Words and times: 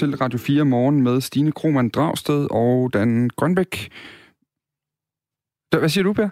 til 0.00 0.16
Radio 0.16 0.38
4 0.38 0.64
morgen 0.64 1.02
med 1.02 1.20
Stine 1.20 1.52
Krohmann 1.52 1.88
Dragsted 1.88 2.46
og 2.50 2.90
Dan 2.94 3.30
Grønbæk. 3.36 3.88
Hvad 5.78 5.88
siger 5.88 6.04
du, 6.04 6.12
Per? 6.12 6.28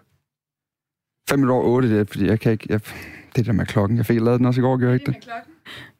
5 1.30 1.38
minutter 1.38 1.54
over 1.54 1.64
8, 1.64 1.90
det 1.90 2.00
er, 2.00 2.04
fordi 2.04 2.26
jeg 2.26 2.40
kan 2.40 2.52
ikke... 2.52 2.66
Jeg, 2.68 2.80
det 3.36 3.46
der 3.46 3.52
med 3.52 3.66
klokken. 3.66 3.96
Jeg 3.96 4.06
fik 4.06 4.20
lavet 4.20 4.38
den 4.38 4.46
også 4.46 4.60
i 4.60 4.62
går, 4.62 4.76
gjorde 4.76 4.92
jeg 4.92 5.00
ikke 5.00 5.12
det? 5.12 5.28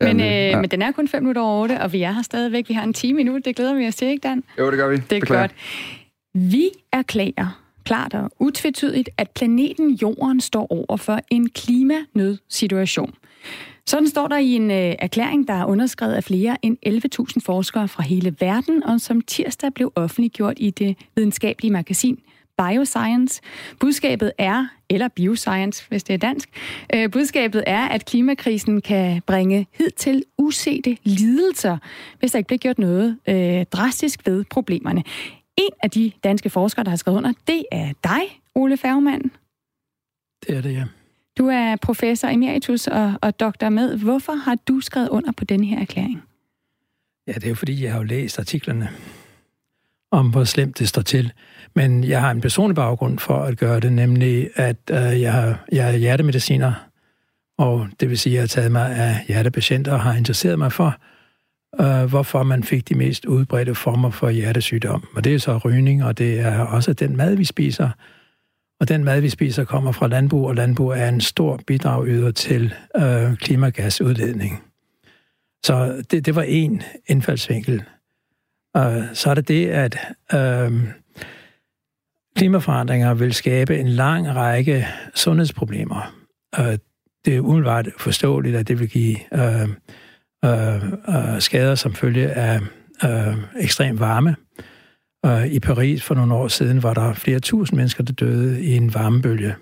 Men, 0.00 0.20
øh, 0.20 0.26
ja. 0.26 0.60
men 0.60 0.70
den 0.70 0.82
er 0.82 0.92
kun 0.92 1.08
5 1.08 1.22
minutter 1.22 1.42
over 1.42 1.62
8, 1.62 1.80
og 1.80 1.92
vi 1.92 2.02
er 2.02 2.12
her 2.12 2.22
stadigvæk. 2.22 2.68
Vi 2.68 2.74
har 2.74 2.82
en 2.82 2.92
10 2.92 3.12
minutter. 3.12 3.40
Det 3.40 3.56
glæder 3.56 3.74
vi 3.74 3.86
os 3.86 3.96
til, 3.96 4.08
ikke 4.08 4.28
Dan? 4.28 4.44
Jo, 4.58 4.70
det 4.70 4.78
gør 4.78 4.88
vi. 4.88 4.96
Det 4.96 5.12
er 5.12 5.20
Beklager. 5.20 5.42
godt. 5.42 5.54
Vi 6.34 6.70
erklærer 6.92 7.62
klart 7.84 8.14
og 8.14 8.30
utvetydigt, 8.38 9.10
at 9.16 9.30
planeten 9.30 9.94
Jorden 9.94 10.40
står 10.40 10.66
over 10.70 10.96
for 10.96 11.20
en 11.30 11.48
klimanødsituation. 11.48 13.14
Sådan 13.88 14.08
står 14.08 14.28
der 14.28 14.36
i 14.36 14.52
en 14.52 14.70
øh, 14.70 14.94
erklæring, 14.98 15.48
der 15.48 15.54
er 15.54 15.64
underskrevet 15.64 16.14
af 16.14 16.24
flere 16.24 16.56
end 16.62 16.76
11.000 16.86 17.40
forskere 17.44 17.88
fra 17.88 18.02
hele 18.02 18.36
verden, 18.40 18.82
og 18.82 19.00
som 19.00 19.20
tirsdag 19.20 19.74
blev 19.74 19.92
offentliggjort 19.94 20.54
i 20.56 20.70
det 20.70 20.96
videnskabelige 21.16 21.72
magasin 21.72 22.18
Bioscience. 22.58 23.40
Budskabet 23.80 24.32
er, 24.38 24.66
eller 24.90 25.08
Bioscience, 25.08 25.88
hvis 25.88 26.04
det 26.04 26.14
er 26.14 26.18
dansk, 26.18 26.48
øh, 26.94 27.10
budskabet 27.10 27.64
er, 27.66 27.88
at 27.88 28.04
klimakrisen 28.04 28.80
kan 28.80 29.22
bringe 29.26 29.66
hidtil 29.74 30.24
usete 30.38 30.96
lidelser, 31.02 31.78
hvis 32.18 32.32
der 32.32 32.38
ikke 32.38 32.48
bliver 32.48 32.58
gjort 32.58 32.78
noget 32.78 33.18
øh, 33.28 33.64
drastisk 33.72 34.26
ved 34.26 34.44
problemerne. 34.44 35.04
En 35.56 35.70
af 35.82 35.90
de 35.90 36.12
danske 36.24 36.50
forskere, 36.50 36.84
der 36.84 36.90
har 36.90 36.96
skrevet 36.96 37.18
under, 37.18 37.32
det 37.46 37.64
er 37.72 37.92
dig, 38.04 38.40
Ole 38.54 38.76
Færgemann. 38.76 39.22
Det 40.46 40.56
er 40.56 40.60
det, 40.60 40.72
ja. 40.72 40.84
Du 41.38 41.46
er 41.46 41.76
professor 41.76 42.28
emeritus 42.28 42.86
og, 42.86 43.14
og 43.22 43.40
doktor 43.40 43.68
med. 43.68 43.96
Hvorfor 43.96 44.32
har 44.32 44.56
du 44.68 44.80
skrevet 44.80 45.08
under 45.08 45.32
på 45.32 45.44
den 45.44 45.64
her 45.64 45.80
erklæring? 45.80 46.22
Ja, 47.26 47.32
det 47.32 47.44
er 47.44 47.48
jo 47.48 47.54
fordi, 47.54 47.84
jeg 47.84 47.92
har 47.92 47.98
jo 47.98 48.04
læst 48.04 48.38
artiklerne 48.38 48.88
om, 50.10 50.30
hvor 50.30 50.44
slemt 50.44 50.78
det 50.78 50.88
står 50.88 51.02
til. 51.02 51.32
Men 51.74 52.04
jeg 52.04 52.20
har 52.20 52.30
en 52.30 52.40
personlig 52.40 52.74
baggrund 52.74 53.18
for 53.18 53.38
at 53.38 53.58
gøre 53.58 53.80
det, 53.80 53.92
nemlig 53.92 54.50
at 54.54 54.76
øh, 54.90 55.20
jeg, 55.20 55.56
jeg 55.72 55.92
er 55.92 55.96
hjertemediciner, 55.96 56.72
og 57.58 57.88
det 58.00 58.08
vil 58.10 58.18
sige, 58.18 58.32
at 58.32 58.34
jeg 58.34 58.42
har 58.42 58.46
taget 58.46 58.72
mig 58.72 58.96
af 58.96 59.24
hjertepatienter 59.28 59.92
og 59.92 60.00
har 60.00 60.14
interesseret 60.14 60.58
mig 60.58 60.72
for, 60.72 60.96
øh, 61.80 62.04
hvorfor 62.04 62.42
man 62.42 62.64
fik 62.64 62.88
de 62.88 62.94
mest 62.94 63.24
udbredte 63.24 63.74
former 63.74 64.10
for 64.10 64.30
hjertesygdom. 64.30 65.08
Og 65.14 65.24
det 65.24 65.34
er 65.34 65.38
så 65.38 65.56
rygning, 65.56 66.04
og 66.04 66.18
det 66.18 66.40
er 66.40 66.58
også 66.58 66.92
den 66.92 67.16
mad, 67.16 67.36
vi 67.36 67.44
spiser. 67.44 67.90
Og 68.80 68.88
den 68.88 69.04
mad, 69.04 69.20
vi 69.20 69.28
spiser, 69.28 69.64
kommer 69.64 69.92
fra 69.92 70.06
landbrug, 70.06 70.46
og 70.46 70.54
landbrug 70.54 70.90
er 70.90 71.08
en 71.08 71.20
stor 71.20 71.60
bidrag 71.66 72.06
yder 72.06 72.30
til 72.30 72.74
øh, 72.96 73.36
klimagasudledning. 73.36 74.62
Så 75.64 76.02
det, 76.10 76.26
det 76.26 76.34
var 76.34 76.42
en 76.42 76.82
indfaldsvinkel. 77.06 77.82
Øh, 78.76 79.02
så 79.12 79.30
er 79.30 79.34
det 79.34 79.48
det, 79.48 79.66
at 79.66 79.98
øh, 80.34 80.72
klimaforandringer 82.36 83.14
vil 83.14 83.34
skabe 83.34 83.78
en 83.78 83.88
lang 83.88 84.34
række 84.34 84.86
sundhedsproblemer. 85.14 86.14
Øh, 86.58 86.78
det 87.24 87.36
er 87.36 87.40
umiddelbart 87.40 87.88
forståeligt, 87.98 88.56
at 88.56 88.68
det 88.68 88.80
vil 88.80 88.88
give 88.88 89.16
øh, 89.34 89.68
øh, 90.44 90.84
øh, 91.08 91.40
skader 91.40 91.74
som 91.74 91.94
følge 91.94 92.30
af 92.30 92.60
øh, 93.04 93.36
ekstrem 93.60 94.00
varme. 94.00 94.36
Øh, 94.58 94.64
i 95.50 95.58
Paris 95.60 96.02
for 96.02 96.14
nogle 96.14 96.34
år 96.34 96.48
siden 96.48 96.82
var 96.82 96.94
der 96.94 97.12
flere 97.12 97.40
tusind 97.40 97.76
mennesker, 97.76 98.04
der 98.04 98.12
døde 98.12 98.62
i 98.62 98.76
en 98.76 98.94
varmebølge. 98.94 99.54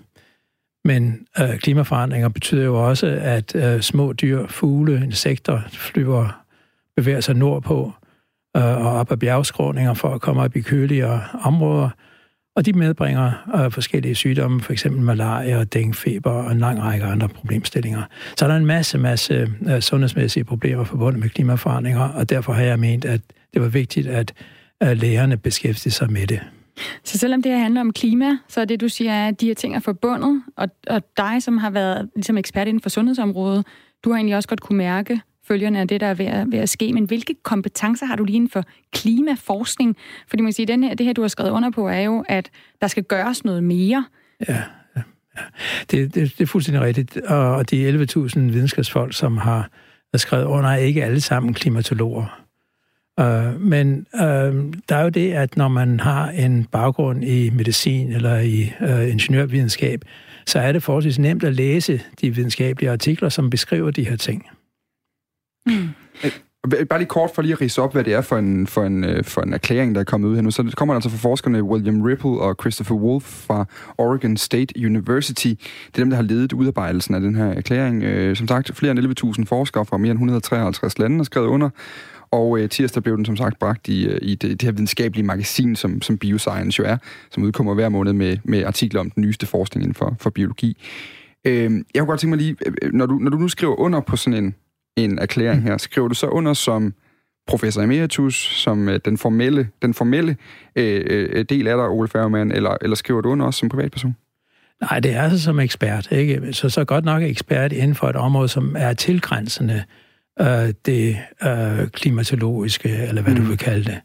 Men 0.87 1.27
øh, 1.39 1.57
klimaforandringer 1.57 2.29
betyder 2.29 2.63
jo 2.63 2.87
også, 2.87 3.19
at 3.21 3.55
øh, 3.55 3.81
små 3.81 4.13
dyr, 4.13 4.47
fugle, 4.47 5.03
insekter 5.03 5.61
flyver, 5.69 6.43
bevæger 6.95 7.21
sig 7.21 7.35
nordpå 7.35 7.91
øh, 8.57 8.85
og 8.85 8.91
op 8.91 9.11
ad 9.11 9.17
bjergskråninger 9.17 9.93
for 9.93 10.09
at 10.09 10.21
komme 10.21 10.41
op 10.41 10.55
i 10.55 10.61
køligere 10.61 11.23
områder. 11.43 11.89
Og 12.55 12.65
de 12.65 12.73
medbringer 12.73 13.31
øh, 13.55 13.71
forskellige 13.71 14.15
sygdomme, 14.15 14.61
f.eks. 14.61 14.85
malaria, 14.89 15.63
denguefeber 15.63 16.31
og 16.31 16.51
en 16.51 16.59
lang 16.59 16.81
række 16.81 17.05
andre 17.05 17.29
problemstillinger. 17.29 18.03
Så 18.37 18.47
der 18.47 18.53
er 18.53 18.57
en 18.57 18.65
masse, 18.65 18.97
masse 18.97 19.49
øh, 19.67 19.81
sundhedsmæssige 19.81 20.43
problemer 20.43 20.83
forbundet 20.83 21.21
med 21.21 21.29
klimaforandringer, 21.29 22.09
og 22.09 22.29
derfor 22.29 22.53
har 22.53 22.63
jeg 22.63 22.79
ment, 22.79 23.05
at 23.05 23.21
det 23.53 23.61
var 23.61 23.67
vigtigt, 23.67 24.07
at 24.07 24.33
lægerne 24.81 25.37
beskæftigede 25.37 25.95
sig 25.95 26.11
med 26.11 26.27
det. 26.27 26.39
Så 27.03 27.17
selvom 27.17 27.41
det 27.41 27.51
her 27.51 27.59
handler 27.59 27.81
om 27.81 27.93
klima, 27.93 28.37
så 28.47 28.61
er 28.61 28.65
det, 28.65 28.81
du 28.81 28.89
siger, 28.89 29.27
at 29.27 29.41
de 29.41 29.47
her 29.47 29.53
ting 29.53 29.75
er 29.75 29.79
forbundet, 29.79 30.43
og, 30.55 30.67
og 30.87 31.03
dig, 31.17 31.43
som 31.43 31.57
har 31.57 31.69
været 31.69 32.09
ligesom 32.15 32.37
ekspert 32.37 32.67
inden 32.67 32.81
for 32.81 32.89
sundhedsområdet, 32.89 33.65
du 34.03 34.09
har 34.09 34.15
egentlig 34.17 34.35
også 34.35 34.49
godt 34.49 34.61
kunne 34.61 34.77
mærke, 34.77 35.21
følgerne 35.47 35.79
af 35.79 35.87
det, 35.87 36.01
der 36.01 36.07
er 36.07 36.13
ved 36.13 36.25
at, 36.25 36.51
ved 36.51 36.59
at 36.59 36.69
ske. 36.69 36.93
Men 36.93 37.05
hvilke 37.05 37.35
kompetencer 37.43 38.05
har 38.05 38.15
du 38.15 38.23
lige 38.23 38.35
inden 38.35 38.49
for 38.49 38.63
klimaforskning? 38.93 39.97
Fordi 40.27 40.41
man 40.43 40.47
kan 40.47 40.53
sige, 40.53 40.65
den 40.65 40.83
her, 40.83 40.93
det 40.93 41.05
her, 41.05 41.13
du 41.13 41.21
har 41.21 41.27
skrevet 41.27 41.51
under 41.51 41.69
på, 41.69 41.87
er 41.87 41.99
jo, 41.99 42.23
at 42.29 42.49
der 42.81 42.87
skal 42.87 43.03
gøres 43.03 43.43
noget 43.43 43.63
mere. 43.63 44.05
Ja, 44.49 44.53
ja, 44.95 45.01
ja. 45.37 45.41
Det, 45.91 46.15
det, 46.15 46.37
det 46.37 46.41
er 46.41 46.45
fuldstændig 46.45 46.81
rigtigt. 46.81 47.17
Og 47.17 47.71
de 47.71 47.89
11.000 47.89 48.39
videnskabsfolk, 48.39 49.13
som 49.13 49.37
har 49.37 49.69
skrevet 50.15 50.45
under, 50.45 50.69
er 50.69 50.77
ikke 50.77 51.03
alle 51.03 51.21
sammen 51.21 51.53
klimatologer. 51.53 52.46
Øh, 53.19 53.61
men 53.61 54.07
øh, 54.15 54.73
der 54.89 54.95
er 54.95 55.03
jo 55.03 55.09
det, 55.09 55.33
at 55.33 55.57
når 55.57 55.67
man 55.67 55.99
har 55.99 56.29
en 56.29 56.65
baggrund 56.71 57.23
i 57.23 57.49
medicin 57.49 58.11
eller 58.11 58.39
i 58.39 58.73
øh, 58.81 59.11
ingeniørvidenskab, 59.11 60.01
så 60.45 60.59
er 60.59 60.71
det 60.71 60.83
forholdsvis 60.83 61.19
nemt 61.19 61.43
at 61.43 61.53
læse 61.53 62.01
de 62.21 62.35
videnskabelige 62.35 62.91
artikler, 62.91 63.29
som 63.29 63.49
beskriver 63.49 63.91
de 63.91 64.03
her 64.03 64.15
ting. 64.15 64.45
Mm. 65.65 65.89
Øh, 66.23 66.31
bare 66.85 66.99
lige 66.99 67.07
kort 67.07 67.31
for 67.35 67.41
lige 67.41 67.53
at 67.53 67.61
rise 67.61 67.81
op, 67.81 67.93
hvad 67.93 68.03
det 68.03 68.13
er 68.13 68.21
for 68.21 68.37
en, 68.37 68.67
for 68.67 68.83
en, 68.83 69.03
øh, 69.03 69.23
for 69.23 69.41
en 69.41 69.53
erklæring, 69.53 69.95
der 69.95 70.01
er 70.01 70.05
kommet 70.05 70.27
ud 70.27 70.35
her 70.35 70.41
nu. 70.41 70.51
Så 70.51 70.63
det 70.63 70.75
kommer 70.75 70.95
altså 70.95 71.09
fra 71.09 71.17
forskerne 71.17 71.63
William 71.63 72.01
Ripple 72.01 72.29
og 72.29 72.55
Christopher 72.61 72.95
Wolf 72.95 73.23
fra 73.23 73.65
Oregon 73.97 74.37
State 74.37 74.85
University. 74.85 75.47
Det 75.47 75.95
er 75.95 76.01
dem, 76.01 76.09
der 76.09 76.15
har 76.15 76.23
ledet 76.23 76.53
udarbejdelsen 76.53 77.15
af 77.15 77.21
den 77.21 77.35
her 77.35 77.45
erklæring. 77.45 78.03
Øh, 78.03 78.35
som 78.35 78.47
sagt, 78.47 78.75
flere 78.75 78.91
end 78.91 78.99
11.000 79.39 79.45
forskere 79.45 79.85
fra 79.85 79.97
mere 79.97 80.11
end 80.11 80.17
153 80.17 80.99
lande 80.99 81.17
har 81.17 81.23
skrevet 81.23 81.47
under. 81.47 81.69
Og 82.31 82.59
øh, 82.59 82.69
tirsdag 82.69 83.03
blev 83.03 83.17
den 83.17 83.25
som 83.25 83.37
sagt 83.37 83.59
bragt 83.59 83.87
i, 83.87 84.07
øh, 84.07 84.19
i 84.21 84.35
det, 84.35 84.51
det 84.51 84.61
her 84.61 84.71
videnskabelige 84.71 85.25
magasin, 85.25 85.75
som, 85.75 86.01
som 86.01 86.17
Bioscience 86.17 86.79
jo 86.79 86.85
er, 86.85 86.97
som 87.31 87.43
udkommer 87.43 87.73
hver 87.73 87.89
måned 87.89 88.13
med, 88.13 88.37
med 88.43 88.63
artikler 88.63 88.99
om 88.99 89.09
den 89.09 89.23
nyeste 89.23 89.45
forskning 89.45 89.83
inden 89.83 89.95
for, 89.95 90.15
for 90.19 90.29
biologi. 90.29 90.77
Øh, 91.45 91.53
jeg 91.53 91.99
kunne 91.99 92.05
godt 92.05 92.19
tænke 92.19 92.29
mig 92.29 92.37
lige, 92.37 92.55
øh, 92.65 92.73
øh, 92.81 92.93
når 92.93 93.05
du, 93.05 93.13
når 93.13 93.29
du 93.29 93.37
nu 93.37 93.47
skriver 93.47 93.75
under 93.75 93.99
på 93.99 94.15
sådan 94.15 94.43
en, 94.43 94.55
en 94.97 95.19
erklæring 95.19 95.61
her. 95.61 95.77
Skriver 95.77 96.07
du 96.07 96.13
så 96.13 96.27
under 96.27 96.53
som 96.53 96.93
professor 97.47 97.81
emeritus, 97.81 98.35
som 98.35 98.89
øh, 98.89 98.99
den 99.05 99.17
formelle, 99.17 99.69
den 99.81 99.93
formelle 99.93 100.37
øh, 100.75 101.03
øh, 101.09 101.45
del 101.49 101.67
af 101.67 101.77
dig, 101.77 101.89
Ole 101.89 102.07
Færgemann, 102.07 102.51
eller, 102.51 102.77
eller 102.81 102.95
skriver 102.95 103.21
du 103.21 103.29
under 103.29 103.45
også 103.45 103.59
som 103.59 103.69
privatperson? 103.69 104.15
Nej, 104.81 104.99
det 104.99 105.13
er 105.13 105.21
altså 105.21 105.41
som 105.41 105.59
ekspert, 105.59 106.07
ikke? 106.11 106.53
Så, 106.53 106.69
så 106.69 106.85
godt 106.85 107.05
nok 107.05 107.23
ekspert 107.23 107.71
inden 107.71 107.95
for 107.95 108.07
et 108.07 108.15
område, 108.15 108.47
som 108.47 108.75
er 108.79 108.93
tilgrænsende 108.93 109.83
øh, 110.41 110.73
det 110.85 111.17
øh, 111.43 111.87
klimatologiske, 111.87 112.89
eller 112.89 113.21
hvad 113.21 113.33
mm. 113.33 113.41
du 113.41 113.47
vil 113.47 113.57
kalde 113.57 113.83
det. 113.83 113.99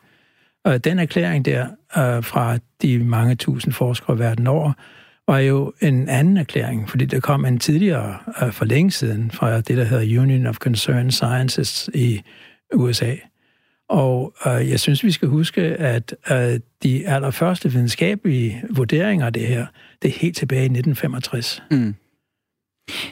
Og 0.64 0.84
den 0.84 0.98
erklæring 0.98 1.44
der 1.44 1.66
øh, 1.96 2.24
fra 2.24 2.58
de 2.82 2.98
mange 2.98 3.34
tusind 3.34 3.72
forskere 3.72 4.18
verden 4.18 4.46
over, 4.46 4.72
var 5.28 5.38
jo 5.38 5.72
en 5.80 6.08
anden 6.08 6.36
erklæring, 6.36 6.90
fordi 6.90 7.04
der 7.04 7.20
kom 7.20 7.44
en 7.44 7.58
tidligere 7.58 8.16
uh, 8.42 8.50
for 8.50 8.64
længe 8.64 8.90
siden 8.90 9.30
fra 9.30 9.60
det, 9.60 9.76
der 9.76 9.84
hedder 9.84 10.20
Union 10.20 10.46
of 10.46 10.56
Concerned 10.56 11.10
Scientists 11.10 11.90
i 11.94 12.22
USA. 12.74 13.14
Og 13.88 14.34
uh, 14.46 14.70
jeg 14.70 14.80
synes, 14.80 15.04
vi 15.04 15.10
skal 15.10 15.28
huske, 15.28 15.60
at 15.62 16.14
uh, 16.30 16.36
de 16.82 17.08
allerførste 17.08 17.72
videnskabelige 17.72 18.62
vurderinger 18.70 19.26
af 19.26 19.32
det 19.32 19.46
her, 19.46 19.66
det 20.02 20.08
er 20.08 20.18
helt 20.18 20.36
tilbage 20.36 20.62
i 20.62 20.64
1965. 20.64 21.62
Mm. 21.70 21.94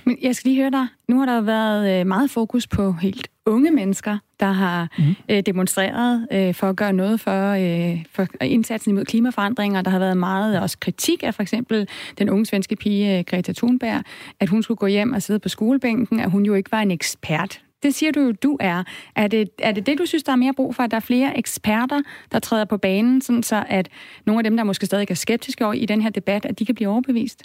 Men 0.05 0.19
jeg 0.23 0.37
skal 0.37 0.49
lige 0.49 0.61
høre 0.63 0.71
dig. 0.71 0.87
Nu 1.09 1.19
har 1.19 1.27
der 1.27 1.41
været 1.41 2.07
meget 2.07 2.31
fokus 2.31 2.67
på 2.67 2.93
helt 2.93 3.29
unge 3.47 3.71
mennesker, 3.71 4.19
der 4.41 4.53
har 4.53 4.89
mm. 4.99 5.05
øh, 5.29 5.43
demonstreret 5.47 6.29
øh, 6.33 6.55
for 6.55 6.69
at 6.69 6.77
gøre 6.77 6.93
noget 6.93 7.21
for, 7.21 7.51
øh, 7.51 8.05
for 8.13 8.27
indsatsen 8.41 8.91
imod 8.91 9.05
klimaforandringer. 9.05 9.83
Der 9.83 9.91
har 9.91 9.99
været 9.99 10.17
meget 10.17 10.61
også 10.61 10.79
kritik 10.81 11.23
af 11.23 11.35
for 11.35 11.43
eksempel 11.43 11.89
den 12.19 12.31
unge 12.31 12.47
svenske 12.47 12.77
pige 12.77 13.19
øh, 13.19 13.25
Greta 13.25 13.53
Thunberg, 13.53 14.03
at 14.41 14.49
hun 14.49 14.63
skulle 14.63 14.79
gå 14.79 14.87
hjem 14.87 15.13
og 15.13 15.23
sidde 15.23 15.41
på 15.41 15.49
skolebænken, 15.49 16.21
at 16.21 16.31
hun 16.31 16.47
jo 16.47 16.55
ikke 16.55 16.73
var 16.73 16.81
en 16.81 16.91
ekspert. 16.91 17.61
Det 17.83 17.95
siger 17.95 18.13
du 18.13 18.21
jo, 18.21 18.33
du 18.33 18.57
er. 18.61 18.85
Er 19.17 19.29
det, 19.29 19.49
er 19.59 19.73
det 19.73 19.87
det, 19.87 19.99
du 19.99 20.07
synes, 20.07 20.23
der 20.23 20.33
er 20.33 20.37
mere 20.37 20.53
brug 20.55 20.75
for, 20.75 20.83
at 20.83 20.91
der 20.91 20.97
er 20.97 21.01
flere 21.01 21.39
eksperter, 21.39 22.01
der 22.33 22.39
træder 22.39 22.65
på 22.65 22.77
banen, 22.77 23.21
sådan 23.21 23.43
så 23.43 23.65
at 23.69 23.89
nogle 24.27 24.39
af 24.41 24.45
dem, 24.45 24.57
der 24.57 24.65
måske 24.65 24.87
stadig 24.87 25.11
er 25.11 25.15
skeptiske 25.15 25.65
over 25.65 25.75
i 25.75 25.87
den 25.87 26.01
her 26.01 26.11
debat, 26.11 26.45
at 26.45 26.59
de 26.59 26.67
kan 26.67 26.75
blive 26.75 26.91
overbevist? 26.91 27.43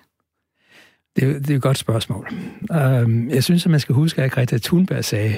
Det, 1.16 1.48
det 1.48 1.50
er 1.50 1.56
et 1.56 1.62
godt 1.62 1.78
spørgsmål. 1.78 2.30
Um, 2.70 3.30
jeg 3.30 3.44
synes, 3.44 3.66
at 3.66 3.72
man 3.72 3.80
skal 3.80 3.96
huske, 3.96 4.24
at 4.24 4.32
Greta 4.32 4.58
Thunberg 4.58 5.06
sagde, 5.06 5.36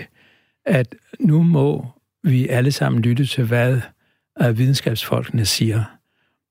at 0.65 0.95
nu 1.19 1.43
må 1.43 1.85
vi 2.23 2.47
alle 2.47 2.71
sammen 2.71 3.01
lytte 3.01 3.25
til, 3.25 3.43
hvad 3.43 3.81
øh, 4.41 4.57
videnskabsfolkene 4.57 5.45
siger, 5.45 5.83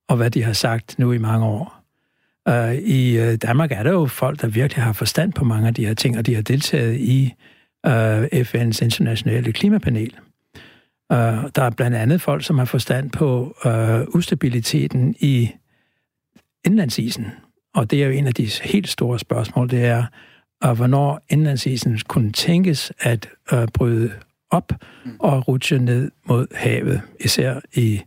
og 0.09 0.17
hvad 0.17 0.31
de 0.31 0.43
har 0.43 0.53
sagt 0.53 0.99
nu 0.99 1.13
i 1.13 1.19
mange 1.19 1.47
år. 1.47 1.83
Uh, 2.51 2.75
I 2.75 3.19
uh, 3.19 3.35
Danmark 3.35 3.73
er 3.73 3.83
der 3.83 3.91
jo 3.91 4.07
folk, 4.07 4.41
der 4.41 4.49
virkelig 4.49 4.85
har 4.85 4.93
forstand 4.93 5.33
på 5.33 5.45
mange 5.45 5.69
af 5.69 5.75
de 5.75 5.87
her 5.87 5.95
ting, 5.95 6.19
og 6.19 6.27
de 6.27 6.35
har 6.35 6.43
deltaget 6.43 6.97
i 7.01 7.35
uh, 7.87 8.25
FN's 8.25 8.85
internationale 8.85 9.53
klimapanel. 9.53 10.15
der 11.11 11.63
er 11.63 11.71
blandt 11.77 11.97
andet 11.97 12.21
folk, 12.21 12.45
som 12.45 12.59
har 12.59 12.65
forstand 12.65 13.11
på 13.11 13.57
uh, 13.65 14.15
ustabiliteten 14.15 15.15
i 15.21 15.51
indlandsisen. 16.65 17.27
Og 17.77 17.91
det 17.91 18.03
er 18.03 18.07
jo 18.07 18.13
en 18.13 18.27
af 18.27 18.35
de 18.35 18.51
helt 18.63 18.89
store 18.89 19.19
spørgsmål, 19.19 19.71
det 19.71 19.85
er, 19.85 20.05
uh, 20.67 20.73
hvornår 20.73 21.21
indlandsisen 21.31 21.99
kunne 22.09 22.33
tænkes 22.33 22.93
at 22.99 23.29
uh, 23.53 23.59
bryde 23.75 24.13
op 24.51 24.73
og 25.19 25.49
rutsche 25.49 25.79
ned 25.79 26.11
mod 26.29 26.47
havet, 26.55 27.01
især 27.21 27.61
i 27.75 28.01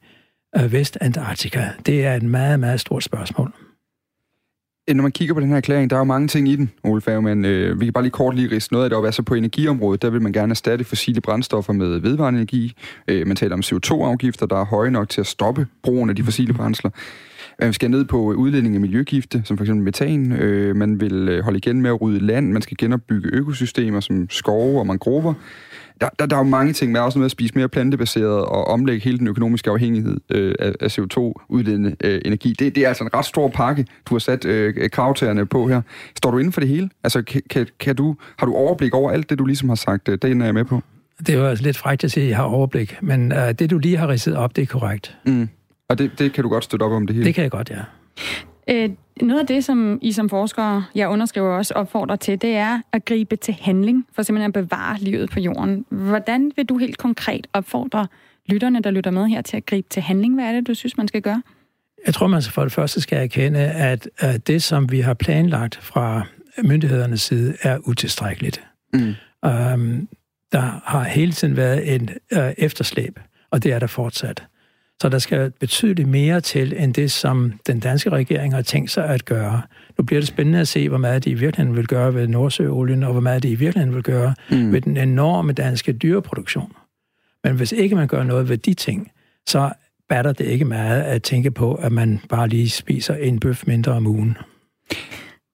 uh, 0.60 0.74
Vestantarktika. 0.74 1.64
Det 1.86 2.06
er 2.06 2.16
et 2.16 2.24
meget, 2.24 2.60
meget 2.60 2.80
stort 2.80 3.04
spørgsmål. 3.04 3.54
Øh, 4.90 4.96
når 4.96 5.02
man 5.02 5.12
kigger 5.12 5.34
på 5.34 5.40
den 5.40 5.50
her 5.50 5.58
erklæring, 5.58 5.90
der 5.90 5.96
er 5.96 6.00
jo 6.00 6.04
mange 6.04 6.28
ting 6.28 6.50
i 6.50 6.56
den, 6.56 6.72
Ole 6.84 7.02
Færgemann. 7.02 7.46
Øh, 7.46 7.80
vi 7.80 7.86
kan 7.86 7.94
bare 7.94 8.04
lige 8.04 8.12
kort 8.12 8.36
lige 8.36 8.56
riste 8.56 8.74
noget 8.74 8.86
af 8.86 8.90
det 8.90 8.98
op. 8.98 9.06
Altså 9.06 9.24
på 9.24 9.34
energiområdet, 9.36 10.02
der 10.02 10.10
vil 10.10 10.22
man 10.22 10.34
gerne 10.34 10.52
erstatte 10.52 10.86
fossile 10.86 11.22
brændstoffer 11.22 11.74
med 11.74 12.00
vedvarende 12.00 12.40
energi. 12.40 12.74
Øh, 13.08 13.28
man 13.28 13.36
taler 13.36 13.54
om 13.54 13.60
CO2-afgifter, 13.60 14.46
der 14.46 14.56
er 14.56 14.66
høje 14.66 14.92
nok 14.92 15.10
til 15.10 15.22
at 15.22 15.28
stoppe 15.28 15.68
brugen 15.84 16.10
af 16.10 16.16
de 16.16 16.24
fossile 16.24 16.54
brændsler. 16.54 16.92
Man 17.62 17.74
skal 17.74 17.92
ned 17.92 18.06
på 18.06 18.18
udledning 18.18 18.76
af 18.76 18.82
miljøgifte, 18.82 19.42
som 19.46 19.58
f.eks. 19.58 19.70
metan. 19.70 20.32
Øh, 20.32 20.76
man 20.76 21.02
vil 21.02 21.30
øh, 21.30 21.44
holde 21.44 21.58
igen 21.58 21.82
med 21.82 21.90
at 21.90 22.02
rydde 22.02 22.20
land. 22.20 22.52
Man 22.52 22.62
skal 22.62 22.78
genopbygge 22.78 23.30
økosystemer 23.34 24.00
som 24.00 24.30
skove 24.30 24.80
og 24.80 24.88
mangrover 24.88 25.34
der, 26.02 26.10
der, 26.20 26.26
der 26.26 26.36
er 26.36 26.40
jo 26.40 26.44
mange 26.44 26.74
ting. 26.74 26.98
Er 26.98 27.02
også 27.02 27.18
noget 27.18 27.24
med 27.24 27.26
at 27.26 27.32
spise 27.32 27.54
mere 27.56 27.70
plantebaseret 27.70 28.46
og 28.46 28.68
omlægge 28.68 29.04
hele 29.04 29.18
den 29.18 29.28
økonomiske 29.28 29.70
afhængighed 29.70 30.18
øh, 30.30 30.56
af, 30.60 30.74
af 30.80 31.00
CO2-udledende 31.00 31.96
øh, 32.04 32.22
energi. 32.26 32.54
Det, 32.60 32.76
det 32.76 32.84
er 32.84 32.88
altså 32.88 33.04
en 33.04 33.14
ret 33.14 33.26
stor 33.26 33.48
pakke, 33.48 33.86
du 34.06 34.16
har 34.16 34.20
sat 34.20 34.46
øh, 34.46 34.90
kravtagerne 34.90 35.46
på 35.46 35.68
her. 35.68 35.82
Står 36.18 36.32
du 36.32 36.38
inden 36.38 36.54
for 36.54 36.62
det 36.62 36.70
hele? 36.70 36.90
Altså, 37.04 37.22
kan, 37.22 37.42
kan, 37.50 37.68
kan 37.80 37.96
du, 37.96 38.16
har 38.38 38.46
du 38.46 38.54
overblik 38.54 38.94
over 38.94 39.12
alt 39.12 39.30
det, 39.30 39.40
du 39.40 39.46
ligesom 39.46 39.70
har 39.70 39.76
sagt? 39.76 40.10
Øh, 40.10 40.18
det 40.22 40.42
er 40.42 40.46
jeg 40.46 40.54
med 40.54 40.66
på. 40.66 40.82
Det 41.20 41.30
er 41.30 41.38
jo 41.38 41.46
altså 41.46 41.64
lidt 41.64 41.78
frækt 41.78 42.04
at 42.04 42.12
sige, 42.12 42.24
at 42.24 42.30
jeg 42.30 42.38
har 42.38 42.44
overblik, 42.44 42.98
men 43.02 43.32
øh, 43.32 43.54
det, 43.60 43.70
du 43.70 43.78
lige 43.78 43.98
har 43.98 44.08
ridset 44.08 44.36
op, 44.36 44.56
det 44.56 44.62
er 44.62 44.66
korrekt. 44.66 45.18
Mm. 45.26 45.50
Og 45.90 45.98
det, 45.98 46.20
det 46.20 46.34
kan 46.34 46.44
du 46.44 46.50
godt 46.50 46.64
støtte 46.64 46.84
op 46.84 46.92
om 46.92 47.08
det 47.08 47.16
hele? 47.16 47.26
Det 47.26 47.36
kan 47.36 47.44
jeg 47.44 47.52
godt, 47.52 47.70
ja. 47.70 47.82
Øh, 48.70 48.90
noget 49.22 49.40
af 49.40 49.48
det, 49.48 49.64
som 49.64 50.00
I 50.02 50.12
som 50.12 50.30
forskere, 50.30 50.86
jeg 50.96 51.10
underskriver 51.10 51.58
også, 51.58 51.74
opfordrer 51.74 52.16
til, 52.16 52.42
det 52.42 52.56
er 52.56 52.82
at 52.94 53.06
gribe 53.06 53.36
til 53.36 53.58
handling 53.62 54.06
for 54.16 54.22
simpelthen 54.22 54.50
at 54.50 54.54
bevare 54.54 54.98
livet 55.00 55.30
på 55.30 55.40
jorden. 55.40 55.86
Hvordan 55.90 56.52
vil 56.56 56.66
du 56.66 56.78
helt 56.78 56.98
konkret 56.98 57.48
opfordre 57.54 58.08
lytterne, 58.46 58.82
der 58.82 58.92
lytter 58.92 59.12
med 59.12 59.28
her, 59.28 59.42
til 59.42 59.58
at 59.58 59.66
gribe 59.66 59.88
til 59.90 60.02
handling? 60.02 60.36
Hvad 60.36 60.46
er 60.46 60.52
det, 60.52 60.68
du 60.68 60.74
synes, 60.74 60.98
man 60.98 61.08
skal 61.08 61.22
gøre? 61.22 61.42
Jeg 62.06 62.14
tror, 62.14 62.28
man 62.28 62.42
for 62.42 62.64
det 62.64 62.72
første 62.72 63.02
skal 63.02 63.18
erkende, 63.18 63.60
at 63.60 64.08
det, 64.48 64.64
som 64.64 64.92
vi 64.92 65.00
har 65.00 65.14
planlagt 65.14 65.80
fra 65.82 66.24
myndighedernes 66.64 67.22
side, 67.22 67.56
er 67.62 67.78
utilstrækkeligt. 67.88 68.64
Mm. 68.94 69.00
Um, 69.46 70.08
der 70.52 70.82
har 70.86 71.04
hele 71.04 71.32
tiden 71.32 71.58
været 71.58 71.96
en 71.96 72.10
uh, 72.36 72.40
efterslæb, 72.58 73.20
og 73.52 73.64
det 73.64 73.74
er 73.74 73.80
der 73.80 73.88
fortsat. 73.88 74.44
Så 75.02 75.10
der 75.10 75.20
skal 75.20 75.52
betydeligt 75.60 76.08
mere 76.08 76.42
til, 76.42 76.84
end 76.84 76.94
det, 76.94 77.12
som 77.12 77.54
den 77.68 77.80
danske 77.80 78.10
regering 78.10 78.54
har 78.54 78.62
tænkt 78.62 78.92
sig 78.92 79.06
at 79.06 79.26
gøre. 79.26 79.62
Nu 79.98 80.04
bliver 80.04 80.22
det 80.22 80.28
spændende 80.28 80.60
at 80.60 80.68
se, 80.68 80.90
hvor 80.90 80.98
meget 80.98 81.26
de 81.26 81.30
i 81.30 81.34
virkeligheden 81.34 81.78
vil 81.78 81.88
gøre 81.88 82.14
ved 82.14 82.28
Nordsøolien, 82.28 83.04
og 83.04 83.12
hvor 83.12 83.22
meget 83.22 83.44
de 83.44 83.50
i 83.50 83.56
virkeligheden 83.56 83.96
vil 83.96 84.04
gøre 84.04 84.36
mm. 84.52 84.72
ved 84.74 84.82
den 84.82 84.98
enorme 84.98 85.54
danske 85.54 85.94
dyreproduktion. 85.94 86.72
Men 87.44 87.56
hvis 87.56 87.72
ikke 87.72 87.96
man 87.96 88.08
gør 88.08 88.24
noget 88.24 88.50
ved 88.50 88.58
de 88.58 88.74
ting, 88.74 89.12
så 89.48 89.72
batter 90.10 90.34
det 90.34 90.46
ikke 90.46 90.66
meget 90.66 91.02
at 91.02 91.24
tænke 91.24 91.52
på, 91.52 91.74
at 91.74 91.92
man 91.92 92.20
bare 92.30 92.48
lige 92.48 92.70
spiser 92.70 93.16
en 93.16 93.40
bøf 93.40 93.68
mindre 93.68 93.92
om 93.92 94.08
ugen. 94.08 94.38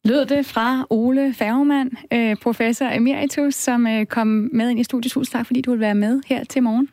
Lød 0.05 0.25
det 0.25 0.45
fra 0.45 0.87
Ole 0.89 1.33
Færgemann, 1.33 1.91
øh, 2.13 2.35
professor 2.41 2.85
emeritus, 2.85 3.55
som 3.55 3.87
øh, 3.87 4.05
kom 4.05 4.27
med 4.53 4.69
ind 4.69 4.79
i 4.79 4.83
studiet. 4.83 5.27
Tak 5.27 5.45
fordi 5.45 5.61
du 5.61 5.71
vil 5.71 5.79
være 5.79 5.95
med 5.95 6.21
her 6.27 6.43
til 6.43 6.63
morgen. 6.63 6.89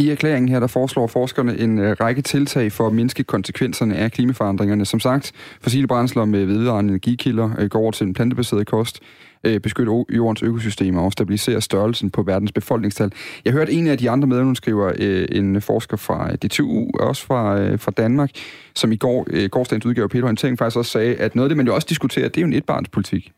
I 0.00 0.10
erklæringen 0.10 0.48
her, 0.48 0.60
der 0.60 0.66
foreslår 0.66 1.06
forskerne 1.06 1.58
en 1.58 1.78
øh, 1.78 1.96
række 2.00 2.22
tiltag 2.22 2.72
for 2.72 2.86
at 2.86 2.92
mindske 2.92 3.24
konsekvenserne 3.24 3.96
af 3.96 4.12
klimaforandringerne. 4.12 4.84
Som 4.84 5.00
sagt, 5.00 5.32
fossile 5.60 5.86
brændsler 5.86 6.24
med 6.24 6.44
vedvarende 6.44 6.90
energikilder 6.90 7.50
øh, 7.58 7.68
går 7.68 7.78
over 7.78 7.90
til 7.90 8.06
en 8.06 8.14
plantebaseret 8.14 8.66
kost, 8.66 9.00
øh, 9.44 9.60
beskytte 9.60 9.92
jordens 10.16 10.42
økosystemer 10.42 11.02
og 11.02 11.12
stabilisere 11.12 11.60
størrelsen 11.60 12.10
på 12.10 12.22
verdens 12.22 12.52
befolkningstal. 12.52 13.12
Jeg 13.44 13.52
hørte 13.52 13.72
en 13.72 13.86
af 13.86 13.98
de 13.98 14.10
andre 14.10 14.28
medunderskriver, 14.28 14.90
en 15.32 15.62
forsker 15.62 15.96
fra 15.96 16.36
DTU, 16.36 16.86
også 17.00 17.26
fra, 17.26 17.74
fra 17.76 17.90
Danmark, 17.90 18.30
som 18.74 18.92
i 18.92 18.96
går, 18.96 19.48
gårsdagens 19.48 19.86
udgave 19.86 20.08
Peter 20.08 20.24
Orientering 20.24 20.58
faktisk 20.58 20.76
også 20.76 20.90
sagde, 20.90 21.14
at 21.14 21.34
noget 21.34 21.46
af 21.46 21.48
det, 21.48 21.56
man 21.56 21.66
jo 21.66 21.74
også 21.74 21.86
diskuterer, 21.90 22.28
det 22.28 22.36
er 22.36 22.42
jo 22.42 22.46
en 22.46 22.52
etbarnspolitik. 22.52 23.32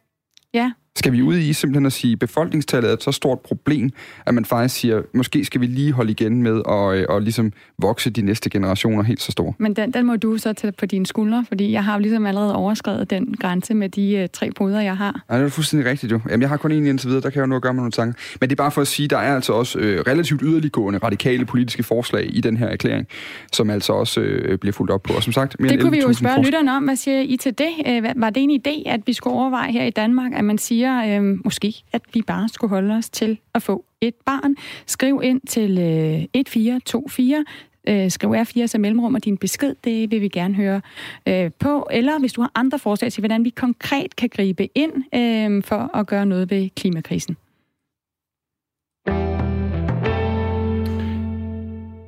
Ja, 0.55 0.73
skal 0.97 1.13
vi 1.13 1.23
ud 1.23 1.37
i 1.37 1.53
simpelthen 1.53 1.87
at 1.87 1.93
sige, 1.93 2.13
at 2.13 2.19
befolkningstallet 2.19 2.89
er 2.89 2.93
et 2.93 3.03
så 3.03 3.13
stort 3.13 3.41
problem, 3.41 3.91
at 4.27 4.35
man 4.35 4.45
faktisk 4.45 4.75
siger, 4.75 5.03
måske 5.15 5.45
skal 5.45 5.61
vi 5.61 5.67
lige 5.67 5.93
holde 5.93 6.11
igen 6.11 6.43
med 6.43 6.63
at, 6.69 6.95
øh, 6.95 7.07
og 7.09 7.23
ligesom 7.23 7.53
vokse 7.79 8.11
de 8.11 8.23
næste 8.23 8.51
generationer 8.51 9.03
helt 9.03 9.21
så 9.21 9.33
store. 9.33 9.53
Men 9.59 9.77
den, 9.77 9.91
den 9.91 10.07
må 10.07 10.17
du 10.17 10.39
så 10.39 10.53
tage 10.53 10.73
på 10.73 10.87
dine 10.87 11.07
skuldre, 11.07 11.45
fordi 11.49 11.73
jeg 11.73 11.85
har 11.85 11.95
jo 11.95 11.99
ligesom 11.99 12.27
allerede 12.27 12.57
overskrevet 12.57 13.11
den 13.11 13.35
grænse 13.41 13.75
med 13.75 13.89
de 13.89 14.21
uh, 14.23 14.27
tre 14.33 14.51
poder, 14.57 14.81
jeg 14.81 14.97
har. 14.97 15.25
Ja, 15.31 15.39
det 15.39 15.45
er 15.45 15.49
fuldstændig 15.49 15.91
rigtigt 15.91 16.13
jo. 16.13 16.21
Jamen, 16.29 16.41
jeg 16.41 16.49
har 16.49 16.57
kun 16.57 16.73
en 16.73 16.87
indtil 16.87 17.09
videre, 17.09 17.23
der 17.23 17.31
kan 17.31 17.41
jeg 17.41 17.47
jo 17.47 17.55
nu 17.55 17.59
gøre 17.59 17.75
mig 17.75 17.81
nogle 17.81 17.93
tanker. 17.93 18.21
Men 18.41 18.51
det 18.51 18.55
er 18.55 18.63
bare 18.63 18.71
for 18.71 18.81
at 18.81 18.87
sige, 18.87 19.05
at 19.05 19.11
der 19.11 19.19
er 19.19 19.35
altså 19.35 19.53
også 19.53 19.79
øh, 19.79 20.01
relativt 20.01 20.43
yderliggående 20.45 20.99
radikale 20.99 21.45
politiske 21.45 21.83
forslag 21.83 22.37
i 22.37 22.41
den 22.41 22.57
her 22.57 22.67
erklæring, 22.67 23.07
som 23.53 23.71
altså 23.71 23.93
også 23.93 24.21
øh, 24.21 24.59
bliver 24.59 24.73
fuldt 24.73 24.91
op 24.91 25.03
på. 25.03 25.13
Og 25.13 25.23
som 25.23 25.33
sagt, 25.33 25.61
mere 25.61 25.73
det 25.73 25.81
kunne 25.81 25.93
vi 25.93 26.01
jo 26.01 26.13
spørge 26.13 26.45
lytterne 26.45 26.77
om. 26.77 26.85
Hvad 26.85 26.97
siger 26.97 27.21
I 27.21 27.37
til 27.37 27.59
det? 27.59 27.71
Øh, 27.87 28.03
var 28.17 28.31
det 28.31 28.43
en 28.43 28.61
idé, 28.67 28.91
at 28.91 29.01
vi 29.07 29.13
skulle 29.13 29.37
overveje 29.37 29.73
her 29.73 29.85
i 29.85 29.91
Danmark, 29.91 30.33
at 30.35 30.45
man 30.45 30.59
siger, 30.59 30.82
siger 30.83 31.21
øh, 31.21 31.39
måske, 31.45 31.75
at 31.93 32.03
vi 32.15 32.23
bare 32.23 32.49
skulle 32.49 32.69
holde 32.69 32.95
os 32.95 33.11
til 33.11 33.39
at 33.55 33.63
få 33.63 33.85
et 34.01 34.15
barn. 34.15 34.57
Skriv 34.87 35.21
ind 35.25 35.41
til 35.49 35.71
øh, 35.79 36.23
1424 36.35 37.45
øh, 37.89 38.11
skriv 38.11 38.31
R4 38.31 38.67
som 38.67 38.81
mellemrum 38.81 39.15
og 39.15 39.25
din 39.25 39.37
besked, 39.37 39.75
det 39.85 40.11
vil 40.11 40.21
vi 40.21 40.29
gerne 40.29 40.55
høre 40.55 40.81
øh, 41.27 41.51
på. 41.59 41.89
Eller 41.91 42.19
hvis 42.19 42.33
du 42.33 42.41
har 42.41 42.51
andre 42.55 42.79
forslag 42.79 43.13
til, 43.13 43.21
hvordan 43.21 43.45
vi 43.45 43.51
konkret 43.51 44.17
kan 44.17 44.29
gribe 44.29 44.69
ind 44.75 44.93
øh, 45.15 45.63
for 45.65 45.97
at 45.97 46.07
gøre 46.07 46.27
noget 46.27 46.51
ved 46.51 46.71
klimakrisen. 46.77 47.37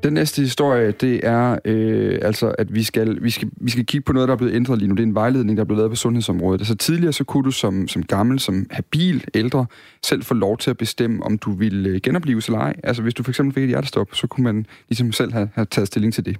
Den 0.04 0.12
næste 0.12 0.42
historie, 0.42 0.90
det 0.90 1.20
er 1.22 1.58
øh, 1.64 2.18
altså, 2.22 2.54
at 2.58 2.74
vi 2.74 2.82
skal, 2.82 3.18
vi, 3.22 3.30
skal, 3.30 3.50
vi 3.56 3.70
skal 3.70 3.86
kigge 3.86 4.04
på 4.04 4.12
noget, 4.12 4.28
der 4.28 4.34
er 4.34 4.38
blevet 4.38 4.54
ændret 4.54 4.78
lige 4.78 4.88
nu. 4.88 4.94
Det 4.94 5.02
er 5.02 5.06
en 5.06 5.14
vejledning, 5.14 5.56
der 5.56 5.62
er 5.62 5.64
blevet 5.64 5.78
lavet 5.78 5.90
på 5.90 5.96
sundhedsområdet. 5.96 6.60
Altså 6.60 6.74
tidligere, 6.74 7.12
så 7.12 7.24
kunne 7.24 7.44
du 7.44 7.50
som, 7.50 7.88
som 7.88 8.02
gammel, 8.02 8.40
som 8.40 8.66
habil 8.70 9.24
ældre, 9.34 9.66
selv 10.02 10.22
få 10.22 10.34
lov 10.34 10.58
til 10.58 10.70
at 10.70 10.76
bestemme, 10.76 11.22
om 11.22 11.38
du 11.38 11.52
ville 11.52 11.88
øh, 11.88 12.00
genopleves 12.02 12.46
eller 12.46 12.58
ej. 12.58 12.74
Altså 12.82 13.02
hvis 13.02 13.14
du 13.14 13.22
for 13.22 13.30
eksempel 13.30 13.54
fik 13.54 13.62
et 13.62 13.68
hjertestop, 13.68 14.08
så 14.12 14.26
kunne 14.26 14.44
man 14.44 14.66
ligesom 14.88 15.12
selv 15.12 15.32
have, 15.32 15.48
have 15.54 15.66
taget 15.70 15.88
stilling 15.88 16.14
til 16.14 16.24
det. 16.24 16.36